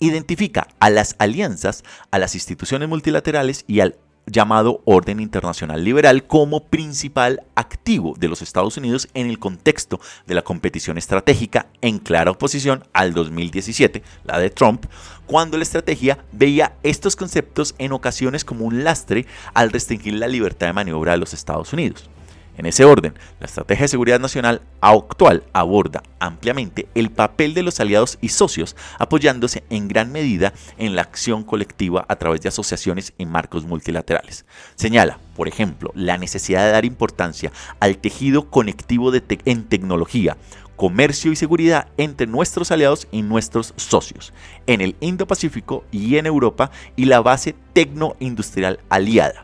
identifica 0.00 0.68
a 0.80 0.88
las 0.88 1.14
alianzas, 1.18 1.84
a 2.10 2.18
las 2.18 2.34
instituciones 2.34 2.88
multilaterales 2.88 3.66
y 3.66 3.80
al 3.80 3.96
llamado 4.26 4.80
orden 4.84 5.20
internacional 5.20 5.84
liberal 5.84 6.26
como 6.26 6.60
principal 6.60 7.42
activo 7.54 8.14
de 8.18 8.28
los 8.28 8.42
Estados 8.42 8.76
Unidos 8.76 9.08
en 9.14 9.28
el 9.28 9.38
contexto 9.38 10.00
de 10.26 10.34
la 10.34 10.42
competición 10.42 10.98
estratégica 10.98 11.66
en 11.80 11.98
clara 11.98 12.30
oposición 12.30 12.84
al 12.92 13.12
2017, 13.12 14.02
la 14.24 14.38
de 14.38 14.50
Trump, 14.50 14.86
cuando 15.26 15.56
la 15.56 15.62
estrategia 15.62 16.18
veía 16.32 16.74
estos 16.82 17.16
conceptos 17.16 17.74
en 17.78 17.92
ocasiones 17.92 18.44
como 18.44 18.64
un 18.64 18.84
lastre 18.84 19.26
al 19.52 19.70
restringir 19.70 20.14
la 20.14 20.28
libertad 20.28 20.66
de 20.66 20.72
maniobra 20.72 21.12
de 21.12 21.18
los 21.18 21.34
Estados 21.34 21.72
Unidos. 21.72 22.08
En 22.56 22.66
ese 22.66 22.84
orden, 22.84 23.14
la 23.40 23.46
Estrategia 23.46 23.84
de 23.84 23.88
Seguridad 23.88 24.20
Nacional 24.20 24.62
actual 24.80 25.42
aborda 25.52 26.02
ampliamente 26.20 26.86
el 26.94 27.10
papel 27.10 27.52
de 27.52 27.64
los 27.64 27.80
aliados 27.80 28.16
y 28.20 28.28
socios, 28.28 28.76
apoyándose 28.98 29.64
en 29.70 29.88
gran 29.88 30.12
medida 30.12 30.52
en 30.78 30.94
la 30.94 31.02
acción 31.02 31.42
colectiva 31.42 32.04
a 32.08 32.16
través 32.16 32.42
de 32.42 32.48
asociaciones 32.48 33.12
y 33.18 33.26
marcos 33.26 33.64
multilaterales. 33.64 34.46
Señala, 34.76 35.18
por 35.34 35.48
ejemplo, 35.48 35.90
la 35.94 36.16
necesidad 36.16 36.64
de 36.64 36.72
dar 36.72 36.84
importancia 36.84 37.50
al 37.80 37.98
tejido 37.98 38.48
conectivo 38.50 39.12
en 39.12 39.64
tecnología, 39.64 40.36
comercio 40.76 41.32
y 41.32 41.36
seguridad 41.36 41.88
entre 41.96 42.28
nuestros 42.28 42.70
aliados 42.70 43.08
y 43.10 43.22
nuestros 43.22 43.74
socios, 43.76 44.32
en 44.66 44.80
el 44.80 44.96
Indo-Pacífico 45.00 45.84
y 45.90 46.16
en 46.16 46.26
Europa, 46.26 46.70
y 46.94 47.06
la 47.06 47.20
base 47.20 47.56
tecnoindustrial 47.72 48.78
aliada 48.88 49.43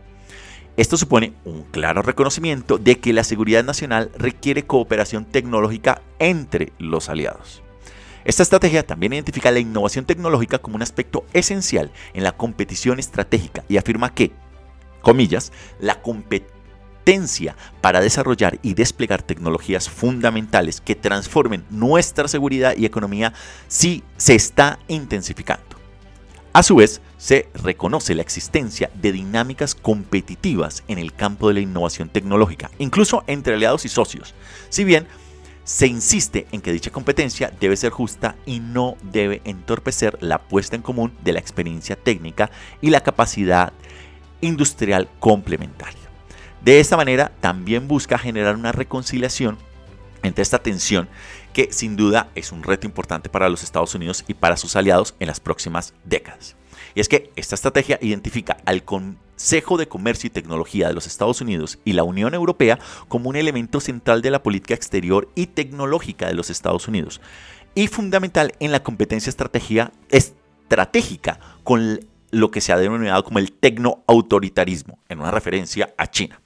esto 0.81 0.97
supone 0.97 1.35
un 1.45 1.65
claro 1.65 2.01
reconocimiento 2.01 2.79
de 2.79 2.99
que 2.99 3.13
la 3.13 3.23
seguridad 3.23 3.63
nacional 3.63 4.11
requiere 4.17 4.65
cooperación 4.65 5.27
tecnológica 5.27 6.01
entre 6.19 6.73
los 6.79 7.11
aliados. 7.11 7.63
Esta 8.25 8.43
estrategia 8.43 8.87
también 8.87 9.13
identifica 9.13 9.51
la 9.51 9.59
innovación 9.59 10.07
tecnológica 10.07 10.59
como 10.59 10.77
un 10.77 10.83
aspecto 10.83 11.27
esencial 11.35 11.91
en 12.15 12.25
la 12.25 12.33
competición 12.33 12.99
estratégica 12.99 13.63
y 13.69 13.77
afirma 13.77 14.15
que, 14.15 14.33
comillas, 15.03 15.53
la 15.81 16.01
competencia 16.01 17.57
para 17.83 18.01
desarrollar 18.01 18.59
y 18.63 18.73
desplegar 18.73 19.23
tecnologías 19.23 19.91
fundamentales 19.91 20.81
que 20.81 20.95
transformen 20.95 21.63
nuestra 21.69 22.27
seguridad 22.27 22.75
y 22.75 22.87
economía 22.87 23.35
sí 23.69 24.03
se 24.17 24.35
está 24.35 24.79
intensificando. 24.89 25.70
A 26.53 26.65
su 26.65 26.75
vez, 26.75 27.01
se 27.17 27.49
reconoce 27.55 28.15
la 28.17 28.23
existencia 28.23 28.91
de 28.95 29.13
dinámicas 29.13 29.77
competitivas 29.77 30.83
en 30.89 30.99
el 30.99 31.13
campo 31.13 31.47
de 31.47 31.55
la 31.55 31.61
innovación 31.61 32.09
tecnológica, 32.09 32.73
incluso 32.79 33.23
entre 33.29 33.55
aliados 33.55 33.85
y 33.85 33.89
socios, 33.89 34.35
si 34.69 34.83
bien 34.83 35.07
se 35.63 35.87
insiste 35.87 36.49
en 36.51 36.61
que 36.61 36.73
dicha 36.73 36.91
competencia 36.91 37.53
debe 37.61 37.77
ser 37.77 37.93
justa 37.93 38.35
y 38.47 38.59
no 38.59 38.97
debe 39.01 39.43
entorpecer 39.45 40.19
la 40.21 40.39
puesta 40.39 40.75
en 40.75 40.83
común 40.83 41.13
de 41.23 41.35
la 41.35 41.39
experiencia 41.39 41.95
técnica 41.95 42.51
y 42.81 42.91
la 42.91 43.03
capacidad 43.03 43.73
industrial 44.41 45.09
complementaria. 45.21 46.01
De 46.65 46.81
esta 46.81 46.97
manera 46.97 47.31
también 47.41 47.87
busca 47.87 48.19
generar 48.19 48.57
una 48.57 48.73
reconciliación 48.73 49.57
entre 50.25 50.43
esta 50.43 50.59
tensión 50.59 51.09
que 51.53 51.73
sin 51.73 51.97
duda 51.97 52.29
es 52.35 52.53
un 52.53 52.63
reto 52.63 52.87
importante 52.87 53.29
para 53.29 53.49
los 53.49 53.63
Estados 53.63 53.95
Unidos 53.95 54.25
y 54.29 54.35
para 54.35 54.57
sus 54.57 54.77
aliados 54.77 55.15
en 55.21 55.29
las 55.29 55.41
próximas 55.41 55.95
décadas. 56.05 56.57
Y 56.95 57.01
es 57.01 57.09
que 57.09 57.31
esta 57.37 57.55
estrategia 57.55 57.99
identifica 58.01 58.57
al 58.65 58.85
Consejo 58.85 59.77
de 59.77 59.89
Comercio 59.89 60.29
y 60.29 60.31
Tecnología 60.31 60.89
de 60.89 60.95
los 60.95 61.07
Estados 61.07 61.41
Unidos 61.41 61.79
y 61.85 61.93
la 61.93 62.03
Unión 62.03 62.35
Europea 62.35 62.79
como 63.09 63.29
un 63.29 63.37
elemento 63.37 63.81
central 63.81 64.23
de 64.23 64.31
la 64.31 64.43
política 64.43 64.75
exterior 64.75 65.29
y 65.35 65.47
tecnológica 65.47 66.27
de 66.27 66.35
los 66.35 66.51
Estados 66.51 66.89
Unidos 66.89 67.21
y 67.75 67.87
fundamental 67.87 68.53
en 68.59 68.73
la 68.73 68.83
competencia 68.83 69.31
estratégica 69.31 69.93
con 71.63 72.01
lo 72.31 72.51
que 72.51 72.61
se 72.61 72.73
ha 72.73 72.79
denominado 72.79 73.25
como 73.25 73.39
el 73.39 73.53
tecnoautoritarismo, 73.53 74.99
en 75.09 75.21
una 75.21 75.31
referencia 75.31 75.95
a 75.97 76.09
China. 76.09 76.41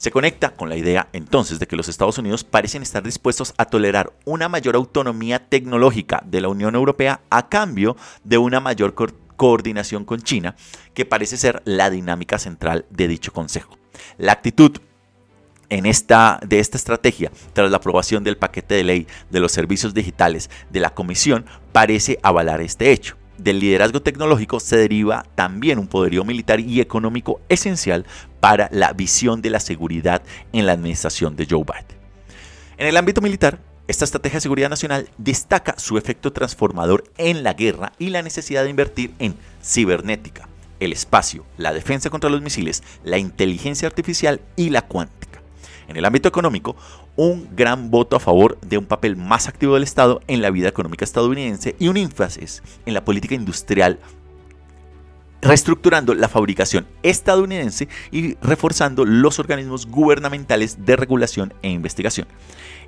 Se 0.00 0.10
conecta 0.10 0.54
con 0.54 0.70
la 0.70 0.78
idea 0.78 1.10
entonces 1.12 1.58
de 1.58 1.66
que 1.66 1.76
los 1.76 1.86
Estados 1.90 2.16
Unidos 2.16 2.42
parecen 2.42 2.80
estar 2.80 3.02
dispuestos 3.02 3.52
a 3.58 3.66
tolerar 3.66 4.14
una 4.24 4.48
mayor 4.48 4.74
autonomía 4.74 5.50
tecnológica 5.50 6.22
de 6.24 6.40
la 6.40 6.48
Unión 6.48 6.74
Europea 6.74 7.20
a 7.28 7.50
cambio 7.50 7.98
de 8.24 8.38
una 8.38 8.60
mayor 8.60 8.94
coordinación 9.36 10.06
con 10.06 10.22
China, 10.22 10.56
que 10.94 11.04
parece 11.04 11.36
ser 11.36 11.60
la 11.66 11.90
dinámica 11.90 12.38
central 12.38 12.86
de 12.88 13.08
dicho 13.08 13.34
Consejo. 13.34 13.76
La 14.16 14.32
actitud 14.32 14.78
en 15.68 15.84
esta, 15.84 16.40
de 16.46 16.60
esta 16.60 16.78
estrategia, 16.78 17.30
tras 17.52 17.70
la 17.70 17.76
aprobación 17.76 18.24
del 18.24 18.38
paquete 18.38 18.76
de 18.76 18.84
ley 18.84 19.06
de 19.28 19.40
los 19.40 19.52
servicios 19.52 19.92
digitales 19.92 20.48
de 20.70 20.80
la 20.80 20.94
Comisión, 20.94 21.44
parece 21.72 22.18
avalar 22.22 22.62
este 22.62 22.90
hecho 22.90 23.19
del 23.42 23.60
liderazgo 23.60 24.02
tecnológico 24.02 24.60
se 24.60 24.76
deriva 24.76 25.24
también 25.34 25.78
un 25.78 25.86
poderío 25.86 26.24
militar 26.24 26.60
y 26.60 26.80
económico 26.80 27.40
esencial 27.48 28.06
para 28.40 28.68
la 28.72 28.92
visión 28.92 29.42
de 29.42 29.50
la 29.50 29.60
seguridad 29.60 30.22
en 30.52 30.66
la 30.66 30.72
administración 30.72 31.36
de 31.36 31.46
Joe 31.48 31.64
Biden. 31.64 31.98
En 32.76 32.86
el 32.86 32.96
ámbito 32.96 33.20
militar, 33.20 33.60
esta 33.88 34.04
estrategia 34.04 34.36
de 34.36 34.42
seguridad 34.42 34.70
nacional 34.70 35.08
destaca 35.18 35.78
su 35.78 35.98
efecto 35.98 36.32
transformador 36.32 37.04
en 37.18 37.42
la 37.42 37.54
guerra 37.54 37.92
y 37.98 38.10
la 38.10 38.22
necesidad 38.22 38.64
de 38.64 38.70
invertir 38.70 39.12
en 39.18 39.34
cibernética, 39.62 40.48
el 40.78 40.92
espacio, 40.92 41.44
la 41.56 41.72
defensa 41.72 42.10
contra 42.10 42.30
los 42.30 42.42
misiles, 42.42 42.82
la 43.04 43.18
inteligencia 43.18 43.88
artificial 43.88 44.40
y 44.56 44.70
la 44.70 44.82
cuántica 44.82 45.29
en 45.90 45.96
el 45.96 46.04
ámbito 46.04 46.28
económico, 46.28 46.76
un 47.16 47.48
gran 47.54 47.90
voto 47.90 48.16
a 48.16 48.20
favor 48.20 48.58
de 48.60 48.78
un 48.78 48.86
papel 48.86 49.16
más 49.16 49.48
activo 49.48 49.74
del 49.74 49.82
Estado 49.82 50.20
en 50.28 50.40
la 50.40 50.50
vida 50.50 50.68
económica 50.68 51.04
estadounidense 51.04 51.74
y 51.78 51.88
un 51.88 51.96
énfasis 51.96 52.62
en 52.86 52.94
la 52.94 53.04
política 53.04 53.34
industrial 53.34 53.98
reestructurando 55.42 56.14
la 56.14 56.28
fabricación 56.28 56.86
estadounidense 57.02 57.88
y 58.10 58.34
reforzando 58.36 59.04
los 59.04 59.38
organismos 59.38 59.86
gubernamentales 59.86 60.84
de 60.84 60.96
regulación 60.96 61.54
e 61.62 61.70
investigación. 61.70 62.28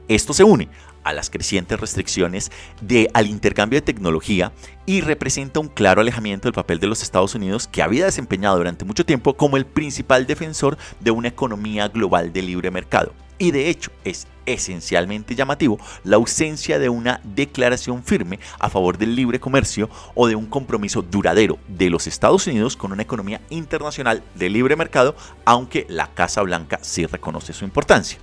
Esto 0.09 0.32
se 0.32 0.44
une 0.44 0.68
a 1.05 1.12
las 1.12 1.30
crecientes 1.30 1.78
restricciones 1.78 2.50
de, 2.80 3.11
al 3.14 3.26
intercambio 3.26 3.78
de 3.78 3.86
tecnología 3.86 4.53
y 4.86 5.00
representa 5.00 5.61
un 5.61 5.68
claro 5.68 6.00
alejamiento 6.00 6.48
del 6.48 6.55
papel 6.55 6.80
de 6.80 6.86
los 6.86 7.03
Estados 7.03 7.34
Unidos 7.34 7.68
que 7.68 7.82
había 7.82 8.05
desempeñado 8.05 8.57
durante 8.57 8.84
mucho 8.84 9.05
tiempo 9.07 9.34
como 9.34 9.57
el 9.57 9.66
principal 9.66 10.26
defensor 10.26 10.76
de 11.00 11.11
una 11.11 11.28
economía 11.28 11.88
global 11.88 12.32
de 12.32 12.42
libre 12.42 12.70
mercado. 12.70 13.12
Y 13.38 13.50
de 13.50 13.68
hecho 13.70 13.90
es 14.05 14.28
esencialmente 14.46 15.34
llamativo 15.34 15.78
la 16.05 16.16
ausencia 16.16 16.78
de 16.78 16.88
una 16.88 17.20
declaración 17.24 18.05
firme 18.05 18.38
a 18.59 18.68
favor 18.68 18.98
del 18.98 19.14
libre 19.16 19.40
comercio 19.40 19.88
o 20.14 20.28
de 20.28 20.36
un 20.36 20.46
compromiso 20.46 21.03
duradero 21.03 21.59
de 21.68 21.90
los 21.90 22.07
Estados 22.07 22.46
Unidos 22.46 22.76
con 22.76 22.92
una 22.92 23.03
economía 23.03 23.40
internacional 23.50 24.22
de 24.34 24.50
libre 24.50 24.76
mercado, 24.76 25.16
aunque 25.44 25.86
la 25.88 26.09
Casa 26.09 26.42
Blanca 26.42 26.78
sí 26.82 27.07
reconoce 27.07 27.53
su 27.53 27.64
importancia. 27.64 28.18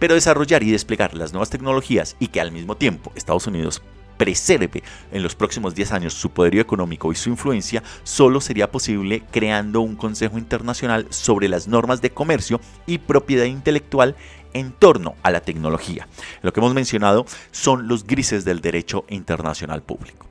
Pero 0.00 0.14
desarrollar 0.14 0.64
y 0.64 0.72
desplegar 0.72 1.14
las 1.14 1.32
nuevas 1.32 1.50
tecnologías 1.50 2.16
y 2.18 2.26
que 2.26 2.40
al 2.40 2.50
mismo 2.50 2.76
tiempo 2.76 3.12
Estados 3.14 3.46
Unidos 3.46 3.80
preserve 4.16 4.82
en 5.12 5.22
los 5.22 5.34
próximos 5.34 5.74
10 5.74 5.92
años 5.92 6.12
su 6.12 6.28
poderío 6.30 6.60
económico 6.60 7.10
y 7.10 7.14
su 7.14 7.30
influencia, 7.30 7.82
solo 8.02 8.42
sería 8.42 8.70
posible 8.70 9.22
creando 9.30 9.80
un 9.80 9.96
Consejo 9.96 10.36
Internacional 10.36 11.06
sobre 11.08 11.48
las 11.48 11.68
normas 11.68 12.02
de 12.02 12.10
comercio 12.10 12.60
y 12.86 12.98
propiedad 12.98 13.46
intelectual 13.46 14.16
en 14.52 14.72
torno 14.72 15.14
a 15.22 15.30
la 15.30 15.40
tecnología. 15.40 16.06
Lo 16.42 16.52
que 16.52 16.60
hemos 16.60 16.74
mencionado 16.74 17.24
son 17.50 17.88
los 17.88 18.06
grises 18.06 18.44
del 18.44 18.60
derecho 18.60 19.06
internacional 19.08 19.82
público. 19.82 20.26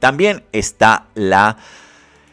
También 0.00 0.42
está 0.50 1.06
la 1.14 1.58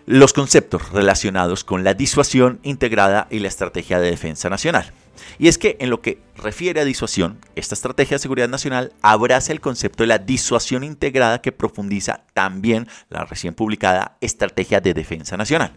los 0.10 0.34
conceptos 0.34 0.91
relacionados 0.91 1.64
con 1.64 1.84
la 1.84 1.93
disuasión 1.93 2.60
integrada 2.64 3.28
y 3.30 3.38
la 3.38 3.47
estrategia 3.47 3.99
de 3.99 4.10
defensa 4.10 4.49
nacional. 4.49 4.91
Y 5.38 5.49
es 5.49 5.60
que 5.60 5.78
en 5.80 5.91
lo 5.91 6.01
que 6.01 6.20
refiere 6.36 6.82
a 6.82 6.84
disuasión, 6.84 7.38
esta 7.55 7.76
estrategia 7.76 8.16
de 8.16 8.20
seguridad 8.24 8.49
nacional 8.49 8.91
abraza 9.03 9.51
el 9.51 9.62
concepto 9.62 10.01
de 10.01 10.07
la 10.07 10.18
disuasión 10.18 10.84
integrada 10.84 11.43
que 11.43 11.51
profundiza 11.51 12.24
también 12.34 12.88
la 13.10 13.24
recién 13.26 13.53
publicada 13.53 14.18
Estrategia 14.20 14.82
de 14.82 14.95
Defensa 14.95 15.38
Nacional. 15.38 15.74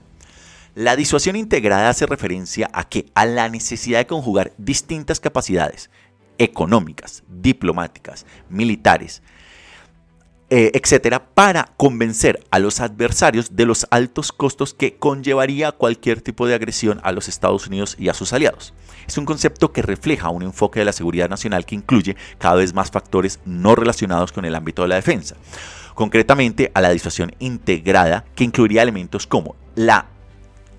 La 0.75 0.97
disuasión 0.97 1.37
integrada 1.37 1.91
hace 1.91 2.07
referencia 2.07 2.71
a 2.73 2.89
que 2.89 3.11
a 3.15 3.27
la 3.27 3.51
necesidad 3.51 3.99
de 3.99 4.07
conjugar 4.07 4.55
distintas 4.57 5.21
capacidades 5.21 5.91
económicas, 6.39 7.23
diplomáticas, 7.29 8.25
militares, 8.49 9.21
eh, 10.55 10.71
etcétera, 10.75 11.31
para 11.33 11.73
convencer 11.79 12.45
a 12.51 12.59
los 12.59 12.81
adversarios 12.81 13.57
de 13.57 13.65
los 13.65 13.87
altos 13.91 14.33
costos 14.33 14.75
que 14.75 14.97
conllevaría 14.99 15.73
cualquier 15.73 16.21
tipo 16.21 16.47
de 16.47 16.55
agresión 16.55 17.01
a 17.05 17.13
los 17.13 17.27
Estados 17.27 17.69
Unidos 17.69 17.97
y 17.99 18.11
a 18.11 18.13
sus 18.13 18.35
aliados. 18.35 18.75
Es 19.09 19.17
un 19.17 19.25
concepto 19.25 19.73
que 19.73 19.81
refleja 19.81 20.29
un 20.29 20.43
enfoque 20.43 20.81
de 20.81 20.85
la 20.85 20.93
seguridad 20.93 21.31
nacional 21.31 21.65
que 21.65 21.75
incluye 21.75 22.19
cada 22.37 22.57
vez 22.57 22.75
más 22.75 22.91
factores 22.91 23.41
no 23.47 23.75
relacionados 23.75 24.31
con 24.31 24.45
el 24.45 24.55
ámbito 24.55 24.83
de 24.83 24.89
la 24.89 24.97
defensa. 24.97 25.37
Concretamente 25.95 26.71
a 26.75 26.83
la 26.83 26.91
disuasión 26.91 27.35
integrada 27.39 28.27
que 28.35 28.45
incluiría 28.45 28.83
elementos 28.83 29.27
como 29.27 29.57
la 29.75 30.05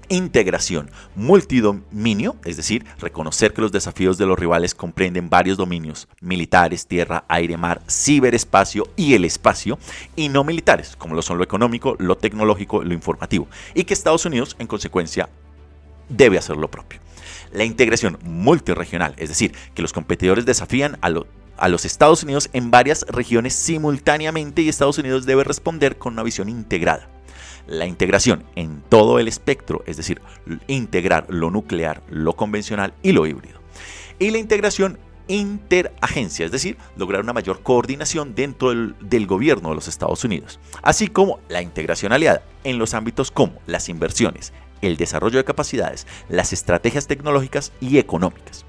integración 0.09 0.89
multidominio, 1.15 2.35
es 2.45 2.57
decir, 2.57 2.85
reconocer 2.99 3.53
que 3.53 3.61
los 3.61 3.71
desafíos 3.71 4.17
de 4.17 4.25
los 4.25 4.37
rivales 4.37 4.75
comprenden 4.75 5.29
varios 5.29 5.57
dominios, 5.57 6.07
militares, 6.21 6.87
tierra, 6.87 7.25
aire, 7.27 7.57
mar, 7.57 7.81
ciberespacio 7.89 8.87
y 8.95 9.13
el 9.13 9.25
espacio, 9.25 9.77
y 10.15 10.29
no 10.29 10.43
militares, 10.43 10.95
como 10.97 11.15
lo 11.15 11.21
son 11.21 11.37
lo 11.37 11.43
económico, 11.43 11.95
lo 11.99 12.17
tecnológico, 12.17 12.83
lo 12.83 12.93
informativo, 12.93 13.47
y 13.73 13.83
que 13.83 13.93
Estados 13.93 14.25
Unidos, 14.25 14.55
en 14.59 14.67
consecuencia, 14.67 15.29
debe 16.09 16.37
hacer 16.37 16.57
lo 16.57 16.69
propio. 16.69 16.99
La 17.51 17.63
integración 17.63 18.17
multiregional, 18.23 19.13
es 19.17 19.29
decir, 19.29 19.53
que 19.73 19.81
los 19.81 19.93
competidores 19.93 20.45
desafían 20.45 20.97
a, 21.01 21.11
a 21.57 21.69
los 21.69 21.85
Estados 21.85 22.23
Unidos 22.23 22.49
en 22.53 22.71
varias 22.71 23.05
regiones 23.07 23.53
simultáneamente 23.53 24.61
y 24.61 24.69
Estados 24.69 24.97
Unidos 24.97 25.25
debe 25.25 25.43
responder 25.43 25.97
con 25.97 26.13
una 26.13 26.23
visión 26.23 26.49
integrada 26.49 27.12
la 27.67 27.85
integración 27.85 28.43
en 28.55 28.81
todo 28.89 29.19
el 29.19 29.27
espectro, 29.27 29.83
es 29.85 29.97
decir, 29.97 30.21
integrar 30.67 31.25
lo 31.29 31.49
nuclear, 31.51 32.03
lo 32.09 32.35
convencional 32.35 32.93
y 33.01 33.11
lo 33.11 33.25
híbrido. 33.25 33.59
Y 34.19 34.31
la 34.31 34.37
integración 34.37 34.99
interagencia, 35.27 36.45
es 36.45 36.51
decir, 36.51 36.77
lograr 36.97 37.21
una 37.21 37.33
mayor 37.33 37.61
coordinación 37.63 38.35
dentro 38.35 38.69
del, 38.69 39.27
gobierno 39.27 39.69
de 39.69 39.75
los 39.75 39.87
Estados 39.87 40.23
Unidos, 40.23 40.59
así 40.81 41.07
como 41.07 41.39
la 41.49 41.61
integración 41.61 42.11
aliada 42.11 42.43
en 42.63 42.77
los 42.77 42.93
ámbitos 42.93 43.31
como 43.31 43.61
las 43.65 43.89
inversiones, 43.89 44.53
el 44.81 44.97
desarrollo 44.97 45.37
de 45.37 45.45
capacidades, 45.45 46.07
las 46.27 46.51
estrategias 46.51 47.07
tecnológicas 47.07 47.71
y 47.79 47.97
económicas. 47.99 48.65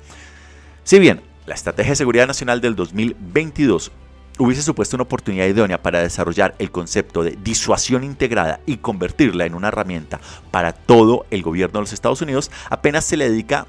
Si 0.85 0.99
bien 0.99 1.23
la 1.47 1.55
Estrategia 1.55 1.91
de 1.91 1.97
Seguridad 1.97 2.27
Nacional 2.27 2.61
del 2.61 2.77
2022 2.77 3.91
hubiese 4.39 4.63
supuesto 4.63 4.97
una 4.97 5.05
oportunidad 5.05 5.47
idónea 5.47 5.83
para 5.83 6.01
desarrollar 6.01 6.55
el 6.59 6.71
concepto 6.71 7.23
de 7.23 7.39
disuasión 7.43 8.05
integrada 8.05 8.61
y 8.67 8.79
convertirla 8.79 9.47
en 9.47 9.55
una 9.55 9.69
herramienta 9.69 10.21
para 10.51 10.73
todo 10.73 11.27
el 11.31 11.43
gobierno 11.43 11.79
de 11.79 11.83
los 11.83 11.93
Estados 11.93 12.23
Unidos, 12.23 12.51
apenas 12.71 13.05
se 13.05 13.17
le 13.17 13.31
dedica 13.31 13.67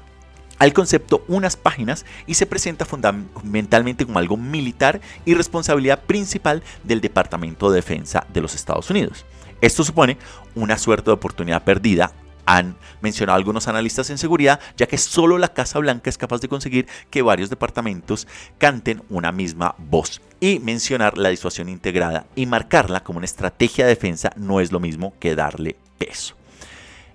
al 0.58 0.72
concepto 0.72 1.24
unas 1.28 1.56
páginas 1.56 2.06
y 2.26 2.34
se 2.34 2.46
presenta 2.46 2.84
fundamentalmente 2.86 4.06
como 4.06 4.18
algo 4.18 4.36
militar 4.36 5.00
y 5.24 5.34
responsabilidad 5.34 6.02
principal 6.04 6.62
del 6.82 7.00
Departamento 7.00 7.70
de 7.70 7.76
Defensa 7.76 8.26
de 8.32 8.40
los 8.40 8.54
Estados 8.54 8.90
Unidos. 8.90 9.26
Esto 9.60 9.84
supone 9.84 10.18
una 10.54 10.78
suerte 10.78 11.10
de 11.10 11.14
oportunidad 11.14 11.64
perdida 11.64 12.12
han 12.46 12.76
mencionado 13.00 13.36
algunos 13.36 13.68
analistas 13.68 14.08
en 14.10 14.18
seguridad, 14.18 14.60
ya 14.76 14.86
que 14.86 14.98
solo 14.98 15.36
la 15.36 15.52
Casa 15.52 15.78
Blanca 15.78 16.08
es 16.08 16.16
capaz 16.16 16.40
de 16.40 16.48
conseguir 16.48 16.86
que 17.10 17.22
varios 17.22 17.50
departamentos 17.50 18.26
canten 18.58 19.02
una 19.10 19.32
misma 19.32 19.74
voz. 19.78 20.22
Y 20.40 20.58
mencionar 20.60 21.18
la 21.18 21.30
disuasión 21.30 21.68
integrada 21.68 22.26
y 22.34 22.46
marcarla 22.46 23.02
como 23.02 23.18
una 23.18 23.26
estrategia 23.26 23.84
de 23.84 23.94
defensa 23.94 24.32
no 24.36 24.60
es 24.60 24.70
lo 24.70 24.80
mismo 24.80 25.14
que 25.18 25.34
darle 25.34 25.76
peso. 25.98 26.36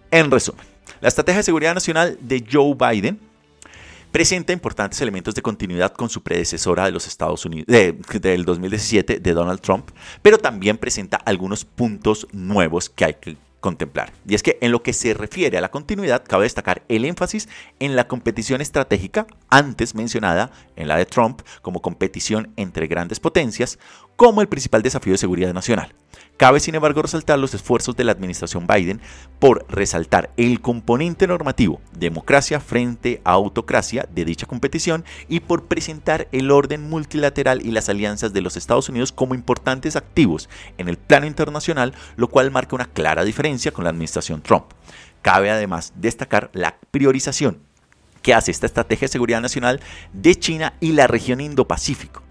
En 0.09 0.29
resumen, 0.29 0.65
la 0.99 1.07
estrategia 1.07 1.37
de 1.37 1.43
seguridad 1.43 1.73
nacional 1.73 2.17
de 2.19 2.45
Joe 2.51 2.75
Biden 2.75 3.19
presenta 4.11 4.51
importantes 4.53 4.99
elementos 5.01 5.33
de 5.33 5.41
continuidad 5.41 5.93
con 5.93 6.09
su 6.09 6.21
predecesora 6.21 6.85
de 6.85 6.91
los 6.91 7.07
Estados 7.07 7.45
Unidos 7.45 7.67
del 7.67 8.43
2017 8.43 9.19
de 9.19 9.33
Donald 9.33 9.61
Trump, 9.61 9.89
pero 10.21 10.37
también 10.37 10.77
presenta 10.77 11.17
algunos 11.17 11.63
puntos 11.63 12.27
nuevos 12.33 12.89
que 12.89 13.05
hay 13.05 13.13
que 13.13 13.37
contemplar. 13.61 14.11
Y 14.27 14.35
es 14.35 14.43
que 14.43 14.57
en 14.59 14.71
lo 14.71 14.83
que 14.83 14.91
se 14.91 15.13
refiere 15.13 15.57
a 15.57 15.61
la 15.61 15.71
continuidad, 15.71 16.23
cabe 16.27 16.43
destacar 16.43 16.83
el 16.89 17.05
énfasis 17.05 17.47
en 17.79 17.95
la 17.95 18.07
competición 18.07 18.59
estratégica, 18.59 19.27
antes 19.49 19.95
mencionada 19.95 20.51
en 20.75 20.89
la 20.89 20.97
de 20.97 21.05
Trump 21.05 21.41
como 21.61 21.81
competición 21.81 22.51
entre 22.57 22.87
grandes 22.87 23.19
potencias, 23.19 23.79
como 24.21 24.41
el 24.41 24.47
principal 24.47 24.83
desafío 24.83 25.13
de 25.13 25.17
seguridad 25.17 25.51
nacional. 25.51 25.95
Cabe, 26.37 26.59
sin 26.59 26.75
embargo, 26.75 27.01
resaltar 27.01 27.39
los 27.39 27.55
esfuerzos 27.55 27.95
de 27.95 28.03
la 28.03 28.11
administración 28.11 28.67
Biden 28.67 29.01
por 29.39 29.65
resaltar 29.67 30.29
el 30.37 30.61
componente 30.61 31.25
normativo, 31.25 31.81
democracia 31.97 32.59
frente 32.59 33.19
a 33.23 33.31
autocracia 33.31 34.07
de 34.13 34.23
dicha 34.23 34.45
competición 34.45 35.05
y 35.27 35.39
por 35.39 35.65
presentar 35.65 36.27
el 36.31 36.51
orden 36.51 36.87
multilateral 36.87 37.65
y 37.65 37.71
las 37.71 37.89
alianzas 37.89 38.31
de 38.31 38.41
los 38.41 38.57
Estados 38.57 38.89
Unidos 38.89 39.11
como 39.11 39.33
importantes 39.33 39.95
activos 39.95 40.49
en 40.77 40.87
el 40.87 40.97
plano 40.97 41.25
internacional, 41.25 41.95
lo 42.15 42.27
cual 42.27 42.51
marca 42.51 42.75
una 42.75 42.85
clara 42.85 43.23
diferencia 43.23 43.71
con 43.71 43.85
la 43.85 43.89
administración 43.89 44.43
Trump. 44.43 44.65
Cabe 45.23 45.49
además 45.49 45.93
destacar 45.95 46.51
la 46.53 46.77
priorización 46.91 47.57
que 48.21 48.35
hace 48.35 48.51
esta 48.51 48.67
estrategia 48.67 49.07
de 49.07 49.13
seguridad 49.13 49.41
nacional 49.41 49.79
de 50.13 50.35
China 50.35 50.75
y 50.79 50.91
la 50.91 51.07
región 51.07 51.41
Indo-Pacífico 51.41 52.21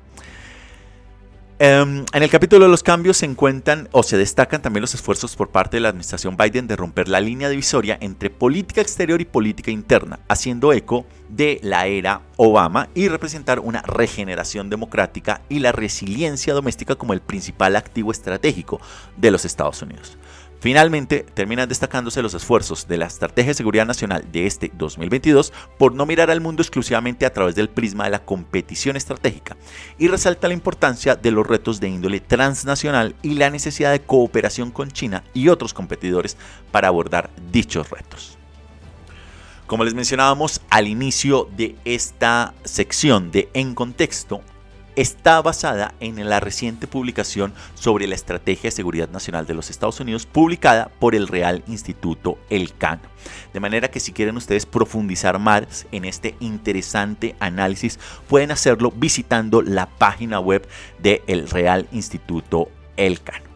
Em, 1.62 2.06
en 2.14 2.22
el 2.22 2.30
capítulo 2.30 2.64
de 2.64 2.70
los 2.70 2.82
cambios 2.82 3.18
se 3.18 3.26
encuentran 3.26 3.86
o 3.92 4.02
se 4.02 4.16
destacan 4.16 4.62
también 4.62 4.80
los 4.80 4.94
esfuerzos 4.94 5.36
por 5.36 5.50
parte 5.50 5.76
de 5.76 5.82
la 5.82 5.90
administración 5.90 6.34
Biden 6.34 6.66
de 6.66 6.74
romper 6.74 7.06
la 7.06 7.20
línea 7.20 7.50
divisoria 7.50 7.98
entre 8.00 8.30
política 8.30 8.80
exterior 8.80 9.20
y 9.20 9.26
política 9.26 9.70
interna, 9.70 10.20
haciendo 10.26 10.72
eco 10.72 11.04
de 11.28 11.61
la 11.62 11.86
era 11.86 12.22
Obama 12.38 12.88
y 12.94 13.08
representar 13.08 13.61
una 13.61 13.82
regeneración 13.82 14.70
democrática 14.70 15.42
y 15.50 15.58
la 15.58 15.70
resiliencia 15.70 16.54
doméstica 16.54 16.94
como 16.94 17.12
el 17.12 17.20
principal 17.20 17.76
activo 17.76 18.11
estratégico 18.11 18.80
de 19.18 19.30
los 19.30 19.44
Estados 19.44 19.82
Unidos. 19.82 20.16
Finalmente, 20.61 21.24
terminan 21.32 21.70
destacándose 21.70 22.20
los 22.20 22.34
esfuerzos 22.34 22.86
de 22.86 22.98
la 22.98 23.06
Estrategia 23.06 23.50
de 23.50 23.54
Seguridad 23.54 23.86
Nacional 23.86 24.30
de 24.30 24.46
este 24.46 24.70
2022 24.74 25.54
por 25.78 25.94
no 25.94 26.04
mirar 26.04 26.30
al 26.30 26.42
mundo 26.42 26.61
exclusivamente 26.61 27.24
a 27.24 27.32
través 27.32 27.54
del 27.54 27.70
prisma 27.70 28.04
de 28.04 28.11
la 28.11 28.24
competición 28.26 28.94
estratégica 28.94 29.56
y 29.98 30.08
resalta 30.08 30.48
la 30.48 30.54
importancia 30.54 31.16
de 31.16 31.30
los 31.30 31.46
retos 31.46 31.80
de 31.80 31.88
índole 31.88 32.20
transnacional 32.20 33.14
y 33.22 33.36
la 33.36 33.48
necesidad 33.48 33.90
de 33.90 34.02
cooperación 34.02 34.70
con 34.70 34.90
China 34.90 35.24
y 35.32 35.48
otros 35.48 35.72
competidores 35.72 36.36
para 36.70 36.88
abordar 36.88 37.30
dichos 37.50 37.88
retos. 37.88 38.36
Como 39.66 39.84
les 39.84 39.94
mencionábamos 39.94 40.61
al 40.68 40.88
inicio 40.88 41.48
de 41.56 41.76
esta 41.86 42.52
sección 42.64 43.30
de 43.30 43.48
En 43.54 43.74
Contexto, 43.74 44.42
está 45.01 45.40
basada 45.40 45.94
en 46.01 46.28
la 46.28 46.40
reciente 46.40 46.86
publicación 46.86 47.55
sobre 47.74 48.07
la 48.07 48.14
Estrategia 48.14 48.68
de 48.68 48.76
Seguridad 48.76 49.09
Nacional 49.09 49.46
de 49.46 49.55
los 49.55 49.70
Estados 49.70 49.98
Unidos 49.98 50.26
publicada 50.26 50.90
por 50.98 51.14
el 51.14 51.26
Real 51.26 51.64
Instituto 51.66 52.38
Elcano. 52.51 53.03
De 53.55 53.61
manera 53.61 53.90
que 53.90 53.98
si 53.98 54.12
quieren 54.12 54.36
ustedes 54.36 54.66
profundizar 54.66 55.38
más 55.38 55.86
en 55.90 56.05
este 56.05 56.34
interesante 56.40 57.34
análisis, 57.40 57.98
pueden 58.28 58.51
hacerlo 58.51 58.92
visitando 58.94 59.62
la 59.62 59.86
página 59.88 60.38
web 60.38 60.68
del 60.98 61.48
Real 61.48 61.88
Instituto 61.92 62.68
Elcano. 62.98 63.49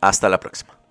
Hasta 0.00 0.30
la 0.30 0.40
próxima. 0.40 0.83